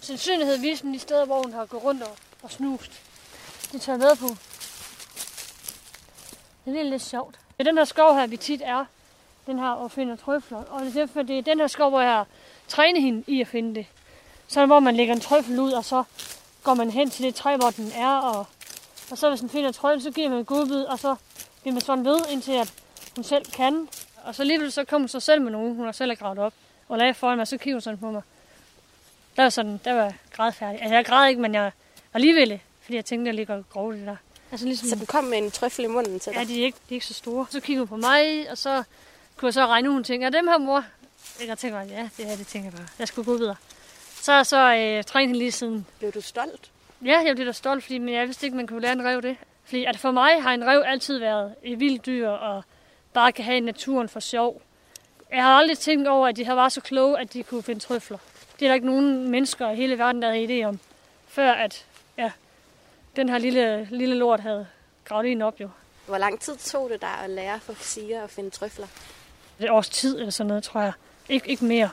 sandsynlighed 0.00 0.58
vise 0.58 0.86
mig 0.86 0.94
de 0.94 0.98
steder, 0.98 1.24
hvor 1.24 1.42
hun 1.42 1.52
har 1.52 1.66
gået 1.66 1.84
rundt 1.84 2.02
og, 2.02 2.16
og 2.42 2.50
snust. 2.50 3.02
Det 3.72 3.80
tager 3.80 3.98
jeg 3.98 4.06
med 4.08 4.16
på. 4.16 4.36
Det 6.64 6.80
er 6.80 6.82
lidt 6.82 7.02
sjovt. 7.02 7.34
Det 7.34 7.66
er 7.66 7.70
den 7.70 7.78
her 7.78 7.84
skov 7.84 8.14
her, 8.14 8.26
vi 8.26 8.36
tit 8.36 8.62
er. 8.64 8.84
Den 9.46 9.58
her 9.58 9.68
og 9.68 9.90
finder 9.90 10.16
trøfler. 10.16 10.58
Og 10.58 10.80
det 10.80 10.88
er 10.88 11.00
derfor, 11.00 11.22
det 11.22 11.38
er 11.38 11.42
den 11.42 11.60
her 11.60 11.66
skov, 11.66 11.90
hvor 11.90 12.00
jeg 12.00 12.12
har 12.12 12.26
trænet 12.68 13.02
hende 13.02 13.24
i 13.26 13.40
at 13.40 13.46
finde 13.46 13.74
det. 13.74 13.86
Så 14.48 14.66
hvor 14.66 14.80
man 14.80 14.96
lægger 14.96 15.14
en 15.14 15.20
trøffel 15.20 15.60
ud, 15.60 15.72
og 15.72 15.84
så 15.84 16.04
går 16.62 16.74
man 16.74 16.90
hen 16.90 17.10
til 17.10 17.24
det 17.24 17.34
træ, 17.34 17.56
hvor 17.56 17.70
den 17.70 17.92
er. 17.94 18.16
Og, 18.16 18.46
og 19.10 19.18
så 19.18 19.28
hvis 19.28 19.40
den 19.40 19.48
finder 19.48 19.72
trøffel, 19.72 20.02
så 20.02 20.10
giver 20.10 20.28
man 20.28 20.38
en 20.38 20.44
godbid, 20.44 20.82
og 20.84 20.98
så 20.98 21.16
bliver 21.60 21.74
man 21.74 21.80
sådan 21.80 22.04
ved, 22.04 22.18
indtil 22.30 22.52
at 22.52 22.72
hun 23.14 23.24
selv 23.24 23.44
kan. 23.44 23.88
Og 24.24 24.34
så 24.34 24.42
alligevel 24.42 24.72
så 24.72 24.84
kommer 24.84 25.02
hun 25.02 25.08
så 25.08 25.20
selv 25.20 25.42
med 25.42 25.52
nogen, 25.52 25.74
hun 25.74 25.84
har 25.84 25.92
selv 25.92 26.16
gravet 26.16 26.38
op. 26.38 26.52
Og 26.88 26.98
lagde 26.98 27.14
foran 27.14 27.38
mig, 27.38 27.48
så 27.48 27.56
kigger 27.56 27.74
hun 27.74 27.80
sådan 27.80 27.98
på 27.98 28.10
mig. 28.10 28.22
Der 29.36 29.42
var 29.42 29.50
sådan, 29.50 29.80
der 29.84 29.92
var 29.92 30.12
grædfærdig. 30.32 30.80
Altså 30.82 30.94
jeg 30.94 31.04
græd 31.04 31.28
ikke, 31.28 31.40
men 31.40 31.54
jeg 31.54 31.72
alligevel, 32.14 32.60
fordi 32.82 32.96
jeg 32.96 33.04
tænkte, 33.04 33.22
at 33.22 33.26
jeg 33.26 33.34
ligger 33.34 33.62
grove 33.62 33.92
det 33.92 34.06
der. 34.06 34.16
Altså 34.52 34.66
ligesom, 34.66 34.88
Så 34.88 34.96
den 34.96 35.06
kom 35.06 35.24
med 35.24 35.38
en 35.38 35.50
trøffel 35.50 35.84
i 35.84 35.88
munden 35.88 36.20
til 36.20 36.32
dig? 36.32 36.38
Ja, 36.38 36.44
de 36.44 36.60
er, 36.60 36.64
ikke, 36.64 36.78
de 36.88 36.94
er 36.94 36.96
ikke 36.96 37.06
så 37.06 37.14
store. 37.14 37.46
Så 37.50 37.60
kigger 37.60 37.80
hun 37.80 37.88
på 37.88 37.96
mig, 37.96 38.50
og 38.50 38.58
så 38.58 38.82
kunne 39.36 39.46
jeg 39.46 39.54
så 39.54 39.66
regne 39.66 39.88
ud, 39.88 39.94
hun 39.94 40.04
tænker, 40.04 40.26
er 40.26 40.30
dem 40.30 40.46
her 40.46 40.58
mor? 40.58 40.84
Jeg 41.46 41.58
tænker, 41.58 41.80
ja, 41.80 42.08
det 42.16 42.26
her, 42.26 42.36
det 42.36 42.46
tænker 42.46 42.70
jeg 42.70 42.78
bare. 42.78 42.88
Jeg 42.98 43.08
skulle 43.08 43.26
gå 43.26 43.36
videre. 43.36 43.56
Så 44.20 44.32
har 44.32 44.38
jeg 44.38 44.46
så 44.46 44.74
øh, 44.74 45.04
trænet 45.04 45.28
hende 45.28 45.38
lige 45.38 45.52
siden. 45.52 45.86
Blev 45.98 46.12
du 46.12 46.20
stolt? 46.20 46.70
Ja, 47.04 47.18
jeg 47.26 47.34
blev 47.36 47.46
da 47.46 47.52
stolt, 47.52 47.82
fordi, 47.84 47.98
men 47.98 48.14
jeg 48.14 48.26
vidste 48.26 48.46
ikke, 48.46 48.56
man 48.56 48.66
kunne 48.66 48.80
lære 48.80 48.92
en 48.92 49.04
rev 49.04 49.22
det. 49.22 49.36
Fordi 49.64 49.84
at 49.84 49.98
for 49.98 50.10
mig 50.10 50.42
har 50.42 50.54
en 50.54 50.66
rev 50.66 50.82
altid 50.86 51.18
været 51.18 51.54
et 51.62 51.80
vildt 51.80 52.06
dyr, 52.06 52.28
og 52.28 52.62
bare 53.12 53.32
kan 53.32 53.44
have 53.44 53.60
naturen 53.60 54.08
for 54.08 54.20
sjov. 54.20 54.62
Jeg 55.32 55.42
har 55.42 55.50
aldrig 55.58 55.78
tænkt 55.78 56.08
over, 56.08 56.28
at 56.28 56.36
de 56.36 56.44
har 56.44 56.54
været 56.54 56.72
så 56.72 56.80
kloge, 56.80 57.18
at 57.20 57.32
de 57.32 57.42
kunne 57.42 57.62
finde 57.62 57.80
trøfler. 57.80 58.18
Det 58.60 58.64
er 58.66 58.68
der 58.68 58.74
ikke 58.74 58.86
nogen 58.86 59.30
mennesker 59.30 59.70
i 59.70 59.74
hele 59.76 59.98
verden, 59.98 60.22
der 60.22 60.28
havde 60.30 60.62
idé 60.62 60.64
om. 60.66 60.78
Før 61.28 61.52
at, 61.52 61.86
ja, 62.18 62.30
den 63.16 63.28
her 63.28 63.38
lille, 63.38 63.88
lille 63.90 64.14
lort 64.14 64.40
havde 64.40 64.66
gravet 65.04 65.32
en 65.32 65.42
op 65.42 65.60
jo. 65.60 65.68
Hvor 66.06 66.18
lang 66.18 66.40
tid 66.40 66.56
tog 66.56 66.90
det 66.90 67.00
dig 67.00 67.10
at 67.24 67.30
lære 67.30 67.60
Foxia 67.60 68.24
at 68.24 68.30
finde 68.30 68.50
trøfler? 68.50 68.86
Et 69.60 69.70
års 69.70 69.88
tid 69.88 70.18
eller 70.18 70.30
sådan 70.30 70.48
noget, 70.48 70.64
tror 70.64 70.80
jeg. 70.80 70.92
Ik- 71.30 71.46
ikke 71.46 71.64
mere. 71.64 71.90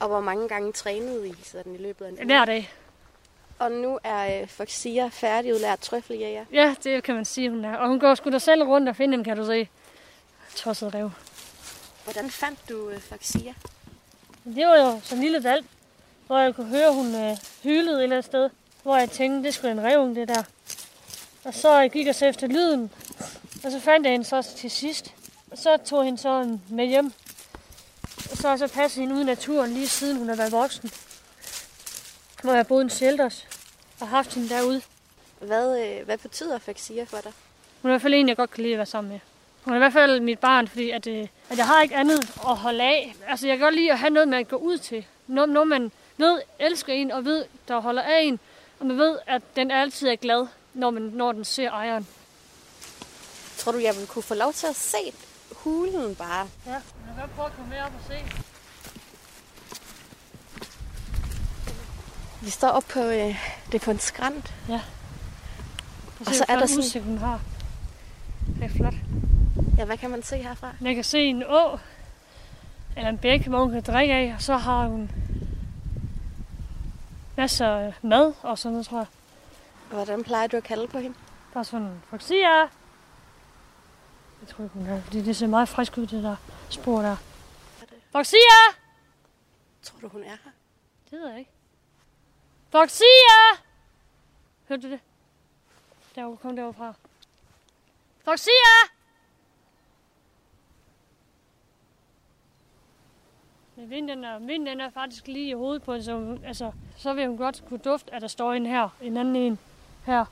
Og 0.00 0.08
hvor 0.08 0.20
mange 0.20 0.48
gange 0.48 0.72
trænede 0.72 1.28
I 1.28 1.34
sådan 1.44 1.74
i 1.74 1.78
løbet 1.78 2.04
af 2.04 2.08
en 2.08 2.14
uge? 2.14 2.24
Hver 2.24 2.44
dag. 2.44 2.70
Og 3.60 3.72
nu 3.72 3.98
er 4.04 4.40
øh, 4.40 4.48
Foxia 4.48 5.08
færdigudlært 5.08 5.80
trøffeljæger. 5.80 6.44
Ja, 6.52 6.74
det 6.84 7.02
kan 7.02 7.14
man 7.14 7.24
sige, 7.24 7.50
hun 7.50 7.64
er. 7.64 7.76
Og 7.76 7.88
hun 7.88 8.00
går 8.00 8.14
sgu 8.14 8.30
da 8.30 8.38
selv 8.38 8.62
rundt 8.62 8.88
og 8.88 8.96
finder 8.96 9.16
dem, 9.16 9.24
kan 9.24 9.36
du 9.36 9.46
se. 9.46 9.68
Tosset 10.56 10.94
rev. 10.94 11.10
Hvordan 12.04 12.30
fandt 12.30 12.58
du 12.68 12.88
øh, 12.88 13.00
Foxia? 13.00 13.54
Det 14.44 14.66
var 14.66 14.76
jo 14.76 15.00
sådan 15.02 15.18
en 15.18 15.22
lille 15.22 15.44
valg, 15.44 15.66
hvor 16.26 16.38
jeg 16.38 16.54
kunne 16.54 16.66
høre, 16.66 16.92
hun 16.92 17.14
øh, 17.14 17.36
hylede 17.62 17.98
et 17.98 18.02
eller 18.02 18.16
andet 18.16 18.24
sted. 18.24 18.50
Hvor 18.82 18.96
jeg 18.96 19.10
tænkte, 19.10 19.46
det 19.46 19.54
skulle 19.54 19.72
en 19.72 19.82
revung, 19.84 20.16
det 20.16 20.28
der. 20.28 20.42
Og 21.44 21.54
så 21.54 21.88
gik 21.92 22.06
jeg 22.06 22.14
så 22.14 22.26
efter 22.26 22.46
lyden. 22.46 22.90
Og 23.64 23.70
så 23.70 23.80
fandt 23.80 24.06
jeg 24.06 24.12
hende 24.12 24.26
så 24.26 24.42
til 24.56 24.70
sidst. 24.70 25.14
Og 25.50 25.58
så 25.58 25.76
tog 25.76 25.98
jeg 25.98 26.04
hende 26.04 26.18
så 26.18 26.58
med 26.68 26.86
hjem. 26.86 27.12
Og 28.30 28.36
så 28.36 28.42
har 28.42 28.50
jeg 28.50 28.58
så 28.58 28.74
passet 28.74 29.00
hende 29.00 29.14
ude 29.14 29.22
i 29.22 29.26
naturen, 29.26 29.70
lige 29.70 29.88
siden 29.88 30.16
hun 30.16 30.28
har 30.28 30.36
været 30.36 30.52
voksen. 30.52 30.90
Hvor 32.42 32.54
jeg 32.54 32.66
boede 32.66 32.82
en 32.82 32.90
shelters 32.90 33.46
og 34.00 34.08
haft 34.08 34.34
hende 34.34 34.48
derude. 34.48 34.82
Hvad, 35.40 35.80
øh, 35.86 36.04
hvad 36.04 36.18
betyder 36.18 36.58
Foxia 36.58 37.04
for 37.04 37.18
dig? 37.22 37.32
Hun 37.82 37.90
er 37.90 37.92
i 37.92 37.94
hvert 37.94 38.02
fald 38.02 38.14
en, 38.14 38.28
jeg 38.28 38.36
godt 38.36 38.50
kan 38.50 38.62
lide 38.62 38.74
at 38.74 38.78
være 38.78 38.86
sammen 38.86 39.12
med. 39.12 39.20
Hun 39.64 39.72
er 39.72 39.76
i 39.76 39.78
hvert 39.78 39.92
fald 39.92 40.20
mit 40.20 40.38
barn, 40.38 40.68
fordi 40.68 40.90
at, 40.90 41.06
øh, 41.06 41.28
at 41.50 41.58
jeg 41.58 41.66
har 41.66 41.82
ikke 41.82 41.96
andet 41.96 42.30
at 42.48 42.56
holde 42.56 42.82
af. 42.82 43.14
Altså, 43.28 43.46
jeg 43.46 43.58
kan 43.58 43.64
godt 43.64 43.74
lide 43.74 43.92
at 43.92 43.98
have 43.98 44.10
noget, 44.10 44.28
man 44.28 44.44
kan 44.44 44.58
gå 44.58 44.64
ud 44.64 44.78
til. 44.78 45.06
Noget, 45.26 45.50
noget 45.50 45.68
man 45.68 45.92
ved 46.16 46.40
elsker 46.58 46.92
en, 46.92 47.10
og 47.10 47.24
ved, 47.24 47.44
der 47.68 47.80
holder 47.80 48.02
af 48.02 48.20
en. 48.22 48.40
Og 48.80 48.86
man 48.86 48.98
ved, 48.98 49.18
at 49.26 49.42
den 49.56 49.70
altid 49.70 50.08
er 50.08 50.16
glad, 50.16 50.46
når, 50.74 50.90
man, 50.90 51.02
når 51.02 51.32
den 51.32 51.44
ser 51.44 51.70
ejeren. 51.70 52.06
Tror 53.58 53.72
du, 53.72 53.78
jeg 53.78 53.96
vil 53.96 54.06
kunne 54.06 54.22
få 54.22 54.34
lov 54.34 54.52
til 54.52 54.66
at 54.66 54.76
se 54.76 55.12
hulen 55.52 56.14
bare? 56.14 56.48
Ja, 56.66 56.72
jeg 56.72 56.82
kan 57.06 57.20
godt 57.20 57.34
prøve 57.36 57.46
at 57.46 57.52
komme 57.56 57.70
med 57.70 57.78
op 57.80 57.92
og 57.98 58.06
se. 58.06 58.49
Vi 62.42 62.50
står 62.50 62.68
op 62.68 62.84
på, 62.92 63.00
øh, 63.00 63.36
det 63.66 63.74
er 63.74 63.78
på 63.84 63.90
en 63.90 63.98
skrant. 63.98 64.54
Og 66.20 66.26
så 66.34 66.44
er 66.48 66.58
der 66.58 66.66
sådan- 66.66 66.78
udsigt, 66.78 67.04
hun 67.04 67.18
har. 67.18 67.40
Det 68.56 68.64
er 68.64 68.68
flot. 68.68 68.94
Ja, 69.78 69.84
hvad 69.84 69.96
kan 69.98 70.10
man 70.10 70.22
se 70.22 70.36
herfra? 70.36 70.72
Jeg 70.80 70.94
kan 70.94 71.04
se 71.04 71.18
en 71.18 71.42
å, 71.42 71.78
eller 72.96 73.08
en 73.10 73.18
bæk, 73.18 73.46
hvor 73.46 73.58
hun 73.64 73.70
kan 73.72 73.82
drikke 73.82 74.14
af, 74.14 74.32
og 74.34 74.42
så 74.42 74.56
har 74.56 74.86
hun 74.86 75.10
masser 77.36 77.66
af 77.66 77.94
mad 78.02 78.32
og 78.42 78.58
sådan 78.58 78.72
noget, 78.72 78.86
tror 78.86 78.98
jeg. 78.98 79.06
Hvordan 79.90 80.24
plejer 80.24 80.46
du 80.46 80.56
at 80.56 80.64
kalde 80.64 80.88
på 80.88 80.98
hende? 80.98 81.16
Bare 81.54 81.64
sådan, 81.64 82.02
Foxia! 82.10 82.58
Jeg 84.40 84.48
tror 84.48 84.64
ikke, 84.64 84.74
hun 84.78 84.86
er, 84.86 85.02
fordi 85.02 85.22
det 85.22 85.36
ser 85.36 85.46
meget 85.46 85.68
frisk 85.68 85.98
ud, 85.98 86.06
det 86.06 86.22
der 86.22 86.36
spor 86.68 87.00
der. 87.02 87.16
Foxia! 88.12 88.38
Tror 89.82 89.98
du, 90.00 90.08
hun 90.08 90.22
er 90.22 90.28
her? 90.28 90.50
Det 91.10 91.18
ved 91.18 91.28
jeg 91.28 91.38
ikke. 91.38 91.50
Foxia! 92.70 93.56
Hørte 94.68 94.82
du 94.82 94.90
det? 94.90 95.00
Der 96.14 96.36
kom 96.36 96.56
derovre 96.56 96.74
fra. 96.74 96.94
Foxia! 98.24 98.90
Men 103.76 103.90
vinden 103.90 104.24
er, 104.24 104.38
vinden 104.38 104.80
er 104.80 104.90
faktisk 104.90 105.26
lige 105.26 105.48
i 105.48 105.52
hovedet 105.52 105.82
på 105.82 105.92
hende, 105.92 106.04
så, 106.04 106.14
hun- 106.14 106.44
altså, 106.44 106.72
så 106.96 107.14
vil 107.14 107.26
hun 107.26 107.36
godt 107.36 107.62
kunne 107.68 107.78
dufte, 107.78 108.14
at 108.14 108.22
der 108.22 108.28
står 108.28 108.52
en 108.52 108.66
her, 108.66 108.88
en 109.02 109.16
anden 109.16 109.36
en 109.36 109.58
her. 110.06 110.24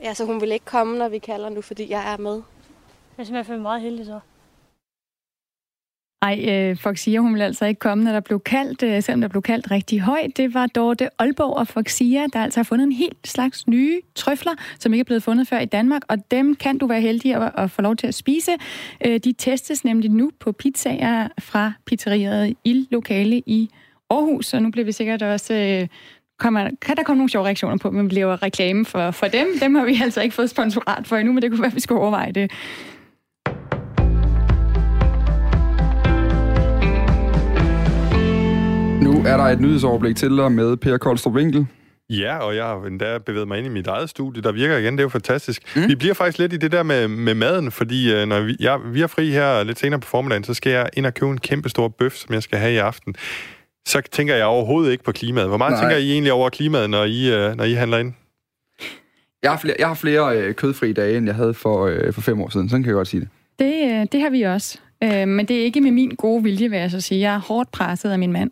Ja, 0.00 0.14
så 0.14 0.24
hun 0.24 0.40
vil 0.40 0.52
ikke 0.52 0.64
komme, 0.64 0.98
når 0.98 1.08
vi 1.08 1.18
kalder 1.18 1.48
nu, 1.48 1.62
fordi 1.62 1.90
jeg 1.90 2.12
er 2.12 2.16
med. 2.16 2.34
Jeg 3.16 3.22
er 3.22 3.24
simpelthen 3.24 3.62
meget 3.62 3.80
heldig 3.80 4.06
så. 4.06 4.20
Ej, 6.26 6.44
øh, 6.48 6.76
Foxia, 6.76 7.18
hun 7.18 7.32
ville 7.32 7.44
altså 7.44 7.64
ikke 7.64 7.78
komme, 7.78 8.04
når 8.04 8.12
der 8.12 8.20
blev 8.20 8.40
kaldt, 8.40 8.82
øh, 8.82 9.02
selvom 9.02 9.20
der 9.20 9.28
blev 9.28 9.42
kaldt 9.42 9.70
rigtig 9.70 10.00
højt. 10.00 10.36
Det 10.36 10.54
var 10.54 10.66
Dorte 10.66 11.08
Aalborg 11.18 11.56
og 11.56 11.68
Foxia, 11.68 12.26
der 12.32 12.42
altså 12.42 12.60
har 12.60 12.64
fundet 12.64 12.84
en 12.84 12.92
helt 12.92 13.28
slags 13.28 13.66
nye 13.66 14.00
trøfler, 14.14 14.52
som 14.78 14.92
ikke 14.92 15.00
er 15.00 15.04
blevet 15.04 15.22
fundet 15.22 15.48
før 15.48 15.58
i 15.58 15.64
Danmark, 15.64 16.02
og 16.08 16.30
dem 16.30 16.54
kan 16.54 16.78
du 16.78 16.86
være 16.86 17.00
heldig 17.00 17.34
at, 17.34 17.52
at 17.58 17.70
få 17.70 17.82
lov 17.82 17.96
til 17.96 18.06
at 18.06 18.14
spise. 18.14 18.50
Øh, 19.06 19.20
de 19.24 19.32
testes 19.32 19.84
nemlig 19.84 20.10
nu 20.10 20.30
på 20.40 20.52
pizzaer 20.52 21.28
fra 21.38 21.72
pizzeriet 21.86 22.56
i 22.64 22.86
lokale 22.90 23.42
i 23.46 23.70
Aarhus, 24.10 24.46
så 24.46 24.60
nu 24.60 24.70
bliver 24.70 24.84
vi 24.84 24.92
sikkert 24.92 25.22
også... 25.22 25.54
Øh, 25.54 25.88
kommer, 26.38 26.70
kan 26.82 26.96
der 26.96 27.02
komme 27.02 27.18
nogle 27.18 27.30
sjove 27.30 27.44
reaktioner 27.44 27.76
på, 27.76 27.90
men 27.90 28.10
vi 28.10 28.14
laver 28.14 28.42
reklame 28.42 28.84
for, 28.84 29.10
for 29.10 29.26
dem. 29.26 29.46
Dem 29.60 29.74
har 29.74 29.84
vi 29.84 30.00
altså 30.02 30.20
ikke 30.20 30.34
fået 30.34 30.50
sponsorat 30.50 31.06
for 31.06 31.16
endnu, 31.16 31.32
men 31.32 31.42
det 31.42 31.50
kunne 31.50 31.60
være, 31.60 31.70
at 31.70 31.74
vi 31.74 31.80
skulle 31.80 32.00
overveje 32.00 32.32
det. 32.32 32.50
Er 39.26 39.36
der 39.36 39.44
et 39.44 39.60
nyhedsoverblik 39.60 40.16
til 40.16 40.36
dig 40.36 40.52
med 40.52 40.76
Per 40.76 40.96
Koldstrup 40.96 41.34
Winkel. 41.34 41.66
Ja, 42.10 42.38
og 42.38 42.56
jeg 42.56 42.64
har 42.64 42.86
endda 42.86 43.18
bevæget 43.18 43.48
mig 43.48 43.58
ind 43.58 43.66
i 43.66 43.70
mit 43.70 43.86
eget 43.86 44.10
studie, 44.10 44.42
der 44.42 44.52
virker 44.52 44.76
igen. 44.76 44.92
Det 44.92 45.00
er 45.00 45.04
jo 45.04 45.08
fantastisk. 45.08 45.62
Mm. 45.76 45.88
Vi 45.88 45.94
bliver 45.94 46.14
faktisk 46.14 46.38
lidt 46.38 46.52
i 46.52 46.56
det 46.56 46.72
der 46.72 46.82
med, 46.82 47.08
med 47.08 47.34
maden, 47.34 47.70
fordi 47.70 48.12
øh, 48.12 48.26
når 48.26 48.40
vi, 48.40 48.56
jeg, 48.60 48.78
vi 48.92 49.02
er 49.02 49.06
fri 49.06 49.30
her 49.30 49.62
lidt 49.62 49.78
senere 49.78 50.00
på 50.00 50.08
formiddagen, 50.08 50.44
så 50.44 50.54
skal 50.54 50.72
jeg 50.72 50.88
ind 50.92 51.06
og 51.06 51.14
købe 51.14 51.30
en 51.30 51.38
kæmpe 51.38 51.68
stor 51.68 51.88
bøf, 51.88 52.12
som 52.14 52.34
jeg 52.34 52.42
skal 52.42 52.58
have 52.58 52.72
i 52.72 52.76
aften. 52.76 53.14
Så 53.88 54.02
tænker 54.12 54.34
jeg 54.34 54.46
overhovedet 54.46 54.92
ikke 54.92 55.04
på 55.04 55.12
klimaet. 55.12 55.48
Hvor 55.48 55.56
meget 55.56 55.72
Nej. 55.72 55.80
Tænker 55.80 55.96
I 55.96 56.12
egentlig 56.12 56.32
over 56.32 56.48
klimaet, 56.48 56.90
når 56.90 57.04
I, 57.04 57.34
øh, 57.34 57.56
når 57.56 57.64
I 57.64 57.72
handler 57.72 57.98
ind? 57.98 58.12
Jeg 59.42 59.50
har 59.50 59.58
flere, 59.58 59.76
jeg 59.78 59.88
har 59.88 59.94
flere 59.94 60.36
øh, 60.36 60.54
kødfri 60.54 60.92
dage, 60.92 61.16
end 61.16 61.26
jeg 61.26 61.34
havde 61.34 61.54
for, 61.54 61.86
øh, 61.86 62.12
for 62.12 62.20
fem 62.20 62.40
år 62.40 62.48
siden. 62.48 62.68
Sådan 62.68 62.82
kan 62.82 62.88
jeg 62.88 62.94
godt 62.94 63.08
sige 63.08 63.20
det. 63.20 63.28
Det, 63.58 63.92
øh, 63.92 64.06
det 64.12 64.20
har 64.20 64.30
vi 64.30 64.42
også. 64.42 64.78
Øh, 65.04 65.28
men 65.28 65.46
det 65.46 65.60
er 65.60 65.64
ikke 65.64 65.80
med 65.80 65.90
min 65.90 66.10
gode 66.10 66.42
vilje, 66.42 66.70
vil 66.70 66.78
jeg 66.78 66.90
så 66.90 67.00
sige. 67.00 67.20
Jeg 67.20 67.34
er 67.34 67.38
hårdt 67.38 67.72
presset 67.72 68.10
af 68.10 68.18
min 68.18 68.32
mand. 68.32 68.50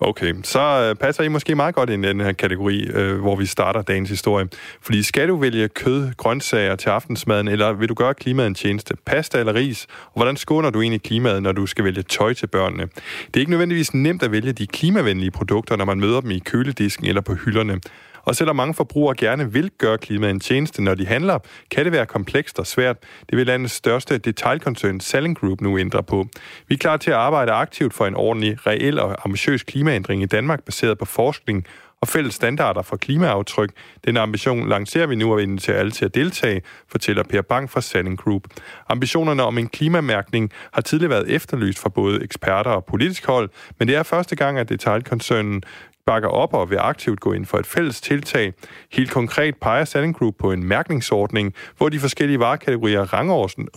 Okay, 0.00 0.34
så 0.42 0.60
øh, 0.60 0.94
passer 0.96 1.22
I 1.22 1.28
måske 1.28 1.54
meget 1.54 1.74
godt 1.74 1.90
ind 1.90 2.04
i 2.04 2.08
den 2.08 2.20
her 2.20 2.32
kategori, 2.32 2.84
øh, 2.84 3.20
hvor 3.20 3.36
vi 3.36 3.46
starter 3.46 3.82
dagens 3.82 4.10
historie. 4.10 4.48
Fordi 4.82 5.02
skal 5.02 5.28
du 5.28 5.36
vælge 5.36 5.68
kød, 5.68 6.12
grøntsager 6.16 6.76
til 6.76 6.88
aftensmaden, 6.88 7.48
eller 7.48 7.72
vil 7.72 7.88
du 7.88 7.94
gøre 7.94 8.14
klimaet 8.14 8.46
en 8.46 8.54
tjeneste? 8.54 8.94
Pasta 9.06 9.38
eller 9.38 9.54
ris? 9.54 9.86
Og 10.04 10.12
hvordan 10.14 10.36
skåner 10.36 10.70
du 10.70 10.80
egentlig 10.80 11.02
klimaet, 11.02 11.42
når 11.42 11.52
du 11.52 11.66
skal 11.66 11.84
vælge 11.84 12.02
tøj 12.02 12.34
til 12.34 12.46
børnene? 12.46 12.82
Det 13.26 13.36
er 13.36 13.40
ikke 13.40 13.50
nødvendigvis 13.50 13.94
nemt 13.94 14.22
at 14.22 14.32
vælge 14.32 14.52
de 14.52 14.66
klimavenlige 14.66 15.30
produkter, 15.30 15.76
når 15.76 15.84
man 15.84 16.00
møder 16.00 16.20
dem 16.20 16.30
i 16.30 16.38
køledisken 16.38 17.06
eller 17.06 17.20
på 17.20 17.34
hylderne. 17.34 17.80
Og 18.26 18.36
selvom 18.36 18.56
mange 18.56 18.74
forbrugere 18.74 19.14
gerne 19.16 19.52
vil 19.52 19.70
gøre 19.78 19.98
klimaet 19.98 20.30
en 20.30 20.40
tjeneste, 20.40 20.82
når 20.82 20.94
de 20.94 21.06
handler, 21.06 21.38
kan 21.70 21.84
det 21.84 21.92
være 21.92 22.06
komplekst 22.06 22.58
og 22.58 22.66
svært. 22.66 22.96
Det 23.30 23.38
vil 23.38 23.46
landets 23.46 23.74
største 23.74 24.18
detailkoncern 24.18 25.00
Selling 25.00 25.38
Group 25.38 25.60
nu 25.60 25.78
ændre 25.78 26.02
på. 26.02 26.26
Vi 26.68 26.74
er 26.74 26.78
klar 26.78 26.96
til 26.96 27.10
at 27.10 27.16
arbejde 27.16 27.52
aktivt 27.52 27.94
for 27.94 28.06
en 28.06 28.14
ordentlig, 28.14 28.66
reel 28.66 28.98
og 28.98 29.16
ambitiøs 29.24 29.62
klimaændring 29.62 30.22
i 30.22 30.26
Danmark, 30.26 30.64
baseret 30.64 30.98
på 30.98 31.04
forskning 31.04 31.66
og 32.00 32.08
fælles 32.08 32.34
standarder 32.34 32.82
for 32.82 32.96
klimaaftryk. 32.96 33.70
Den 34.04 34.16
ambition 34.16 34.68
lancerer 34.68 35.06
vi 35.06 35.14
nu 35.14 35.32
og 35.32 35.42
inviterer 35.42 35.78
alle 35.78 35.90
til 35.90 36.04
at 36.04 36.14
deltage, 36.14 36.62
fortæller 36.88 37.22
Per 37.22 37.42
Bang 37.42 37.70
fra 37.70 37.80
Selling 37.80 38.18
Group. 38.18 38.42
Ambitionerne 38.88 39.42
om 39.42 39.58
en 39.58 39.68
klimamærkning 39.68 40.50
har 40.72 40.82
tidligere 40.82 41.10
været 41.10 41.30
efterlyst 41.30 41.78
fra 41.78 41.88
både 41.88 42.22
eksperter 42.22 42.70
og 42.70 42.84
politisk 42.84 43.26
hold, 43.26 43.50
men 43.78 43.88
det 43.88 43.96
er 43.96 44.02
første 44.02 44.36
gang, 44.36 44.58
at 44.58 44.68
detailkoncernen 44.68 45.62
bakker 46.06 46.28
op 46.28 46.54
og 46.54 46.70
vil 46.70 46.78
aktivt 46.78 47.20
gå 47.20 47.32
ind 47.32 47.46
for 47.46 47.58
et 47.58 47.66
fælles 47.66 48.00
tiltag. 48.00 48.52
Helt 48.92 49.10
konkret 49.10 49.54
peger 49.56 49.84
Selling 49.84 50.16
Group 50.16 50.34
på 50.38 50.52
en 50.52 50.64
mærkningsordning, 50.64 51.54
hvor 51.76 51.88
de 51.88 51.98
forskellige 51.98 52.38
varekategorier 52.38 53.14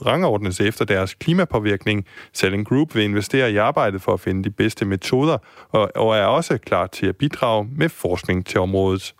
rangordnes, 0.05 0.59
efter 0.59 0.85
deres 0.85 1.13
klimapåvirkning. 1.13 2.05
Selling 2.33 2.67
Group 2.67 2.95
vil 2.95 3.03
investere 3.03 3.51
i 3.51 3.57
arbejdet 3.57 4.01
for 4.01 4.13
at 4.13 4.19
finde 4.19 4.43
de 4.43 4.51
bedste 4.51 4.85
metoder, 4.85 5.37
og, 5.69 5.91
og 5.95 6.17
er 6.17 6.25
også 6.25 6.57
klar 6.57 6.87
til 6.87 7.05
at 7.05 7.15
bidrage 7.15 7.67
med 7.75 7.89
forskning 7.89 8.45
til 8.45 8.59
området. 8.59 9.13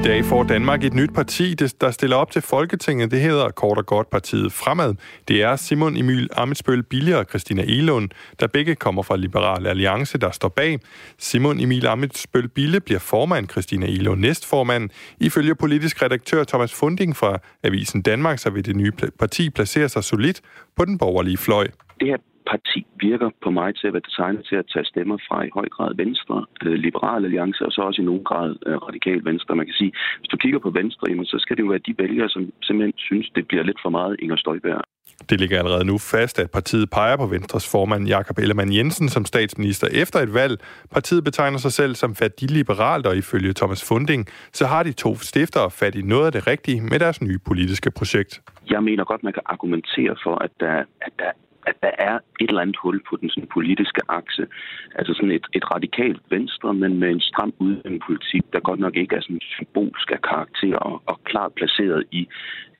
I 0.00 0.02
dag 0.02 0.24
får 0.24 0.42
Danmark 0.42 0.84
et 0.84 0.94
nyt 0.94 1.14
parti, 1.14 1.54
der 1.54 1.90
stiller 1.90 2.16
op 2.16 2.30
til 2.30 2.42
Folketinget. 2.42 3.10
Det 3.10 3.20
hedder 3.20 3.50
kort 3.50 3.78
og 3.78 3.86
godt 3.86 4.10
partiet 4.10 4.52
Fremad. 4.52 4.94
Det 5.28 5.42
er 5.42 5.56
Simon 5.56 5.96
Emil 5.96 6.28
Amitsbøl 6.32 6.82
Bille 6.82 7.18
og 7.18 7.26
Christina 7.28 7.62
Elund, 7.62 8.08
der 8.40 8.46
begge 8.46 8.74
kommer 8.74 9.02
fra 9.02 9.16
Liberal 9.16 9.66
Alliance, 9.66 10.18
der 10.18 10.30
står 10.30 10.48
bag. 10.48 10.78
Simon 11.18 11.60
Emil 11.60 11.86
Amitsbøl 11.86 12.48
Bille 12.48 12.80
bliver 12.80 13.00
formand, 13.00 13.48
Christina 13.48 13.86
Elund 13.86 14.20
næstformand. 14.20 14.90
Ifølge 15.18 15.54
politisk 15.54 16.02
redaktør 16.02 16.44
Thomas 16.44 16.74
Funding 16.74 17.16
fra 17.16 17.38
Avisen 17.62 18.02
Danmark, 18.02 18.38
så 18.38 18.50
vil 18.50 18.66
det 18.66 18.76
nye 18.76 18.92
parti 19.18 19.50
placere 19.50 19.88
sig 19.88 20.04
solidt 20.04 20.40
på 20.76 20.84
den 20.84 20.98
borgerlige 20.98 21.36
fløj. 21.36 21.66
Det 22.00 22.08
her 22.08 22.16
parti 22.46 22.86
virker 23.00 23.30
på 23.44 23.50
mig 23.50 23.70
til 23.76 23.86
at 23.86 23.92
være 23.92 24.08
designet 24.08 24.42
til 24.48 24.56
at 24.56 24.66
tage 24.72 24.84
stemmer 24.84 25.18
fra 25.28 25.38
i 25.44 25.50
høj 25.54 25.68
grad 25.68 25.94
Venstre, 25.96 26.46
øh, 26.64 26.72
Liberal 26.72 27.24
Alliance 27.24 27.66
og 27.66 27.72
så 27.72 27.80
også 27.82 28.02
i 28.02 28.04
nogen 28.04 28.24
grad 28.24 28.50
øh, 28.66 28.76
Radikal 28.76 29.24
Venstre. 29.24 29.56
Man 29.56 29.66
kan 29.66 29.74
sige, 29.74 29.92
hvis 30.18 30.28
du 30.28 30.36
kigger 30.36 30.58
på 30.58 30.70
Venstre, 30.70 31.04
jamen, 31.08 31.26
så 31.26 31.36
skal 31.38 31.56
det 31.56 31.62
jo 31.62 31.68
være 31.68 31.86
de 31.88 31.94
vælgere, 31.98 32.28
som 32.28 32.42
simpelthen 32.62 32.94
synes, 32.96 33.30
det 33.34 33.48
bliver 33.48 33.62
lidt 33.62 33.80
for 33.84 33.90
meget 33.90 34.16
Inger 34.18 34.36
Støjberg. 34.36 34.82
Det 35.30 35.40
ligger 35.40 35.58
allerede 35.58 35.84
nu 35.84 35.98
fast, 35.98 36.38
at 36.38 36.50
partiet 36.50 36.90
peger 36.90 37.16
på 37.16 37.26
Venstres 37.26 37.72
formand 37.72 38.06
Jakob 38.06 38.38
Ellemann 38.38 38.72
Jensen 38.72 39.08
som 39.08 39.24
statsminister 39.24 39.88
efter 39.92 40.18
et 40.20 40.34
valg. 40.34 40.60
Partiet 40.90 41.24
betegner 41.24 41.58
sig 41.58 41.72
selv 41.72 41.94
som 41.94 42.14
liberalt, 42.40 43.06
og 43.06 43.16
ifølge 43.16 43.52
Thomas 43.52 43.88
Funding, 43.88 44.26
så 44.52 44.66
har 44.66 44.82
de 44.82 44.92
to 44.92 45.16
stiftere 45.16 45.70
fat 45.70 45.94
i 45.94 46.02
noget 46.02 46.26
af 46.26 46.32
det 46.32 46.46
rigtige 46.46 46.80
med 46.80 46.98
deres 46.98 47.22
nye 47.22 47.38
politiske 47.38 47.90
projekt. 47.90 48.40
Jeg 48.70 48.82
mener 48.82 49.04
godt, 49.04 49.22
man 49.22 49.32
kan 49.32 49.42
argumentere 49.46 50.16
for, 50.24 50.34
at 50.44 50.50
der, 50.60 50.84
at 51.00 51.12
der 51.18 51.30
at 51.66 51.76
der 51.82 51.90
er 51.98 52.14
et 52.40 52.48
eller 52.48 52.60
andet 52.60 52.76
hul 52.82 53.00
på 53.08 53.16
den 53.16 53.30
sådan, 53.30 53.48
politiske 53.52 54.00
akse. 54.08 54.46
Altså 54.94 55.14
sådan 55.14 55.30
et, 55.30 55.46
et 55.52 55.70
radikalt 55.74 56.22
venstre, 56.30 56.74
men 56.74 56.98
med 56.98 57.10
en 57.10 57.20
stram 57.20 57.52
udlændingepolitik, 57.58 58.42
der 58.52 58.60
godt 58.60 58.80
nok 58.80 58.96
ikke 58.96 59.16
er 59.16 59.20
sådan 59.20 59.40
symbolsk 59.40 60.10
af 60.12 60.22
karakter 60.22 60.76
og, 60.76 61.02
og 61.06 61.20
klart 61.24 61.52
placeret 61.52 62.04
i, 62.10 62.28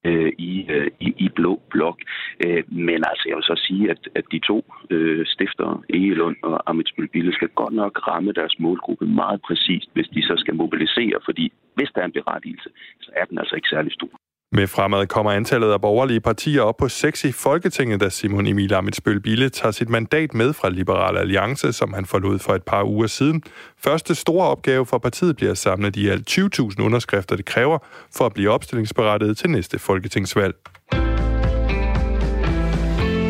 øh, 0.04 0.32
i, 0.38 0.66
øh, 0.68 0.90
i, 1.00 1.14
i 1.18 1.28
blå 1.28 1.62
blok. 1.70 1.98
Øh, 2.46 2.62
men 2.68 3.00
altså, 3.10 3.24
jeg 3.28 3.36
vil 3.36 3.50
så 3.52 3.56
sige, 3.66 3.90
at, 3.90 4.08
at 4.14 4.24
de 4.32 4.38
to 4.38 4.58
øh, 4.90 5.26
stifter, 5.26 5.84
Egelund 5.88 6.36
og 6.42 6.70
Amitsbøl 6.70 7.08
Bille, 7.08 7.32
skal 7.32 7.48
godt 7.48 7.74
nok 7.74 8.08
ramme 8.08 8.32
deres 8.32 8.54
målgruppe 8.58 9.06
meget 9.06 9.40
præcist, 9.42 9.88
hvis 9.92 10.08
de 10.08 10.22
så 10.22 10.34
skal 10.36 10.54
mobilisere, 10.54 11.18
fordi 11.24 11.52
hvis 11.74 11.90
der 11.94 12.00
er 12.00 12.04
en 12.04 12.18
berettigelse, 12.18 12.68
så 13.00 13.10
er 13.16 13.24
den 13.24 13.38
altså 13.38 13.54
ikke 13.56 13.68
særlig 13.68 13.92
stor. 13.92 14.29
Med 14.52 14.66
fremad 14.66 15.06
kommer 15.06 15.32
antallet 15.32 15.72
af 15.72 15.80
borgerlige 15.80 16.20
partier 16.20 16.62
op 16.62 16.76
på 16.76 16.88
6 16.88 17.24
i 17.24 17.32
Folketinget, 17.32 18.00
da 18.00 18.08
Simon 18.08 18.46
Emil 18.46 18.74
Amitsbøl 18.74 19.20
Bille 19.20 19.48
tager 19.48 19.72
sit 19.72 19.88
mandat 19.88 20.34
med 20.34 20.52
fra 20.52 20.68
Liberal 20.68 21.16
Alliance, 21.16 21.72
som 21.72 21.92
han 21.92 22.06
forlod 22.06 22.38
for 22.38 22.54
et 22.54 22.62
par 22.62 22.84
uger 22.84 23.06
siden. 23.06 23.42
Første 23.78 24.14
store 24.14 24.46
opgave 24.46 24.86
for 24.86 24.98
partiet 24.98 25.36
bliver 25.36 25.52
at 25.52 25.58
samle 25.58 25.90
de 25.90 26.10
alt 26.10 26.30
20.000 26.30 26.82
underskrifter, 26.82 27.36
det 27.36 27.44
kræver 27.44 27.78
for 28.16 28.26
at 28.26 28.34
blive 28.34 28.50
opstillingsberettiget 28.50 29.38
til 29.38 29.50
næste 29.50 29.78
folketingsvalg. 29.78 30.54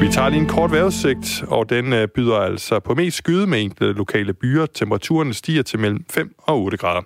Vi 0.00 0.08
tager 0.12 0.28
lige 0.28 0.40
en 0.40 0.48
kort 0.48 0.72
vejrudsigt, 0.72 1.44
og 1.48 1.70
den 1.70 1.92
øh, 1.92 2.08
byder 2.08 2.36
altså 2.36 2.80
på 2.80 2.94
mest 2.94 3.16
skyde 3.16 3.46
med 3.46 3.62
enkelte 3.62 3.92
lokale 3.92 4.32
byer. 4.32 4.66
Temperaturen 4.66 5.34
stiger 5.34 5.62
til 5.62 5.78
mellem 5.78 6.04
5 6.10 6.34
og 6.38 6.60
8 6.60 6.76
grader. 6.76 7.02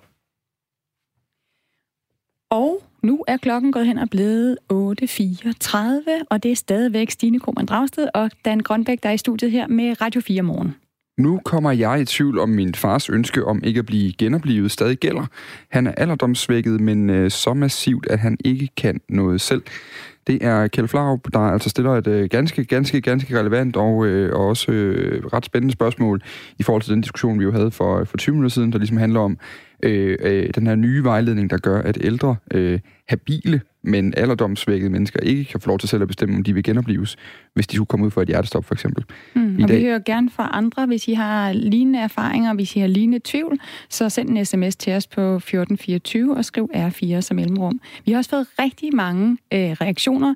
Og 2.49 2.81
nu 3.05 3.23
er 3.27 3.37
klokken 3.37 3.71
gået 3.71 3.85
hen 3.85 3.97
og 3.97 4.09
blevet 4.09 4.57
8.34, 4.73 4.77
og 6.29 6.43
det 6.43 6.51
er 6.51 6.55
stadigvæk 6.55 7.11
Stine 7.11 7.39
Krohmann 7.39 7.65
Dragsted 7.65 8.07
og 8.13 8.31
Dan 8.45 8.59
Grønbæk, 8.59 9.03
der 9.03 9.09
er 9.09 9.13
i 9.13 9.17
studiet 9.17 9.51
her 9.51 9.67
med 9.67 10.01
Radio 10.01 10.21
4 10.21 10.41
Morgen. 10.41 10.75
Nu 11.17 11.41
kommer 11.45 11.71
jeg 11.71 12.01
i 12.01 12.05
tvivl 12.05 12.39
om 12.39 12.49
min 12.49 12.75
fars 12.75 13.09
ønske 13.09 13.45
om 13.45 13.61
ikke 13.63 13.79
at 13.79 13.85
blive 13.85 14.13
genoplevet 14.13 14.71
stadig 14.71 14.97
gælder. 14.97 15.25
Han 15.69 15.87
er 15.87 15.91
alderdomssvækket, 15.91 16.81
men 16.81 17.09
øh, 17.09 17.31
så 17.31 17.53
massivt, 17.53 18.07
at 18.09 18.19
han 18.19 18.37
ikke 18.45 18.69
kan 18.77 19.01
noget 19.09 19.41
selv. 19.41 19.63
Det 20.27 20.45
er 20.45 20.67
Kjeld 20.67 20.87
Flaup, 20.87 21.19
der 21.33 21.39
altså 21.39 21.69
stiller 21.69 21.91
et 21.91 22.07
øh, 22.07 22.29
ganske, 22.29 22.65
ganske, 22.65 23.01
ganske 23.01 23.39
relevant 23.39 23.75
og, 23.75 24.05
øh, 24.05 24.35
og 24.35 24.47
også 24.47 24.71
øh, 24.71 25.25
ret 25.25 25.45
spændende 25.45 25.73
spørgsmål 25.73 26.21
i 26.59 26.63
forhold 26.63 26.81
til 26.81 26.93
den 26.93 27.01
diskussion, 27.01 27.39
vi 27.39 27.43
jo 27.43 27.51
havde 27.51 27.71
for, 27.71 28.03
for 28.03 28.17
20 28.17 28.35
minutter 28.35 28.53
siden, 28.53 28.71
der 28.71 28.77
ligesom 28.77 28.97
handler 28.97 29.19
om 29.19 29.37
øh, 29.83 30.17
øh, 30.21 30.49
den 30.55 30.67
her 30.67 30.75
nye 30.75 31.03
vejledning, 31.03 31.49
der 31.49 31.57
gør, 31.57 31.81
at 31.81 31.97
ældre, 32.01 32.35
øh, 32.53 32.79
habile, 33.09 33.61
men 33.83 34.13
alderdomsvækkede 34.17 34.89
mennesker 34.89 35.19
ikke 35.19 35.45
kan 35.45 35.61
få 35.61 35.67
lov 35.67 35.79
til 35.79 35.89
selv 35.89 36.01
at 36.01 36.07
bestemme, 36.07 36.35
om 36.35 36.43
de 36.43 36.53
vil 36.53 36.63
genopleves 36.63 37.17
hvis 37.55 37.67
de 37.67 37.75
skulle 37.75 37.87
komme 37.87 38.05
ud 38.05 38.11
for 38.11 38.21
et 38.21 38.27
hjertestop, 38.27 38.65
for 38.65 38.73
eksempel. 38.73 39.03
Mm, 39.33 39.59
I 39.59 39.63
og 39.63 39.69
dag. 39.69 39.77
vi 39.77 39.83
hører 39.83 39.99
gerne 39.99 40.29
fra 40.29 40.49
andre, 40.53 40.85
hvis 40.85 41.07
I 41.07 41.13
har 41.13 41.53
lignende 41.53 41.99
erfaringer, 41.99 42.53
hvis 42.53 42.75
I 42.75 42.79
har 42.79 42.87
lignende 42.87 43.19
tvivl, 43.23 43.59
så 43.89 44.09
send 44.09 44.29
en 44.29 44.45
sms 44.45 44.75
til 44.75 44.93
os 44.93 45.07
på 45.07 45.21
1424 45.21 46.37
og 46.37 46.45
skriv 46.45 46.69
R4 46.73 47.21
som 47.21 47.35
mellemrum. 47.35 47.79
Vi 48.05 48.11
har 48.11 48.17
også 48.17 48.29
fået 48.29 48.47
rigtig 48.59 48.95
mange 48.95 49.37
øh, 49.53 49.59
reaktioner 49.59 50.35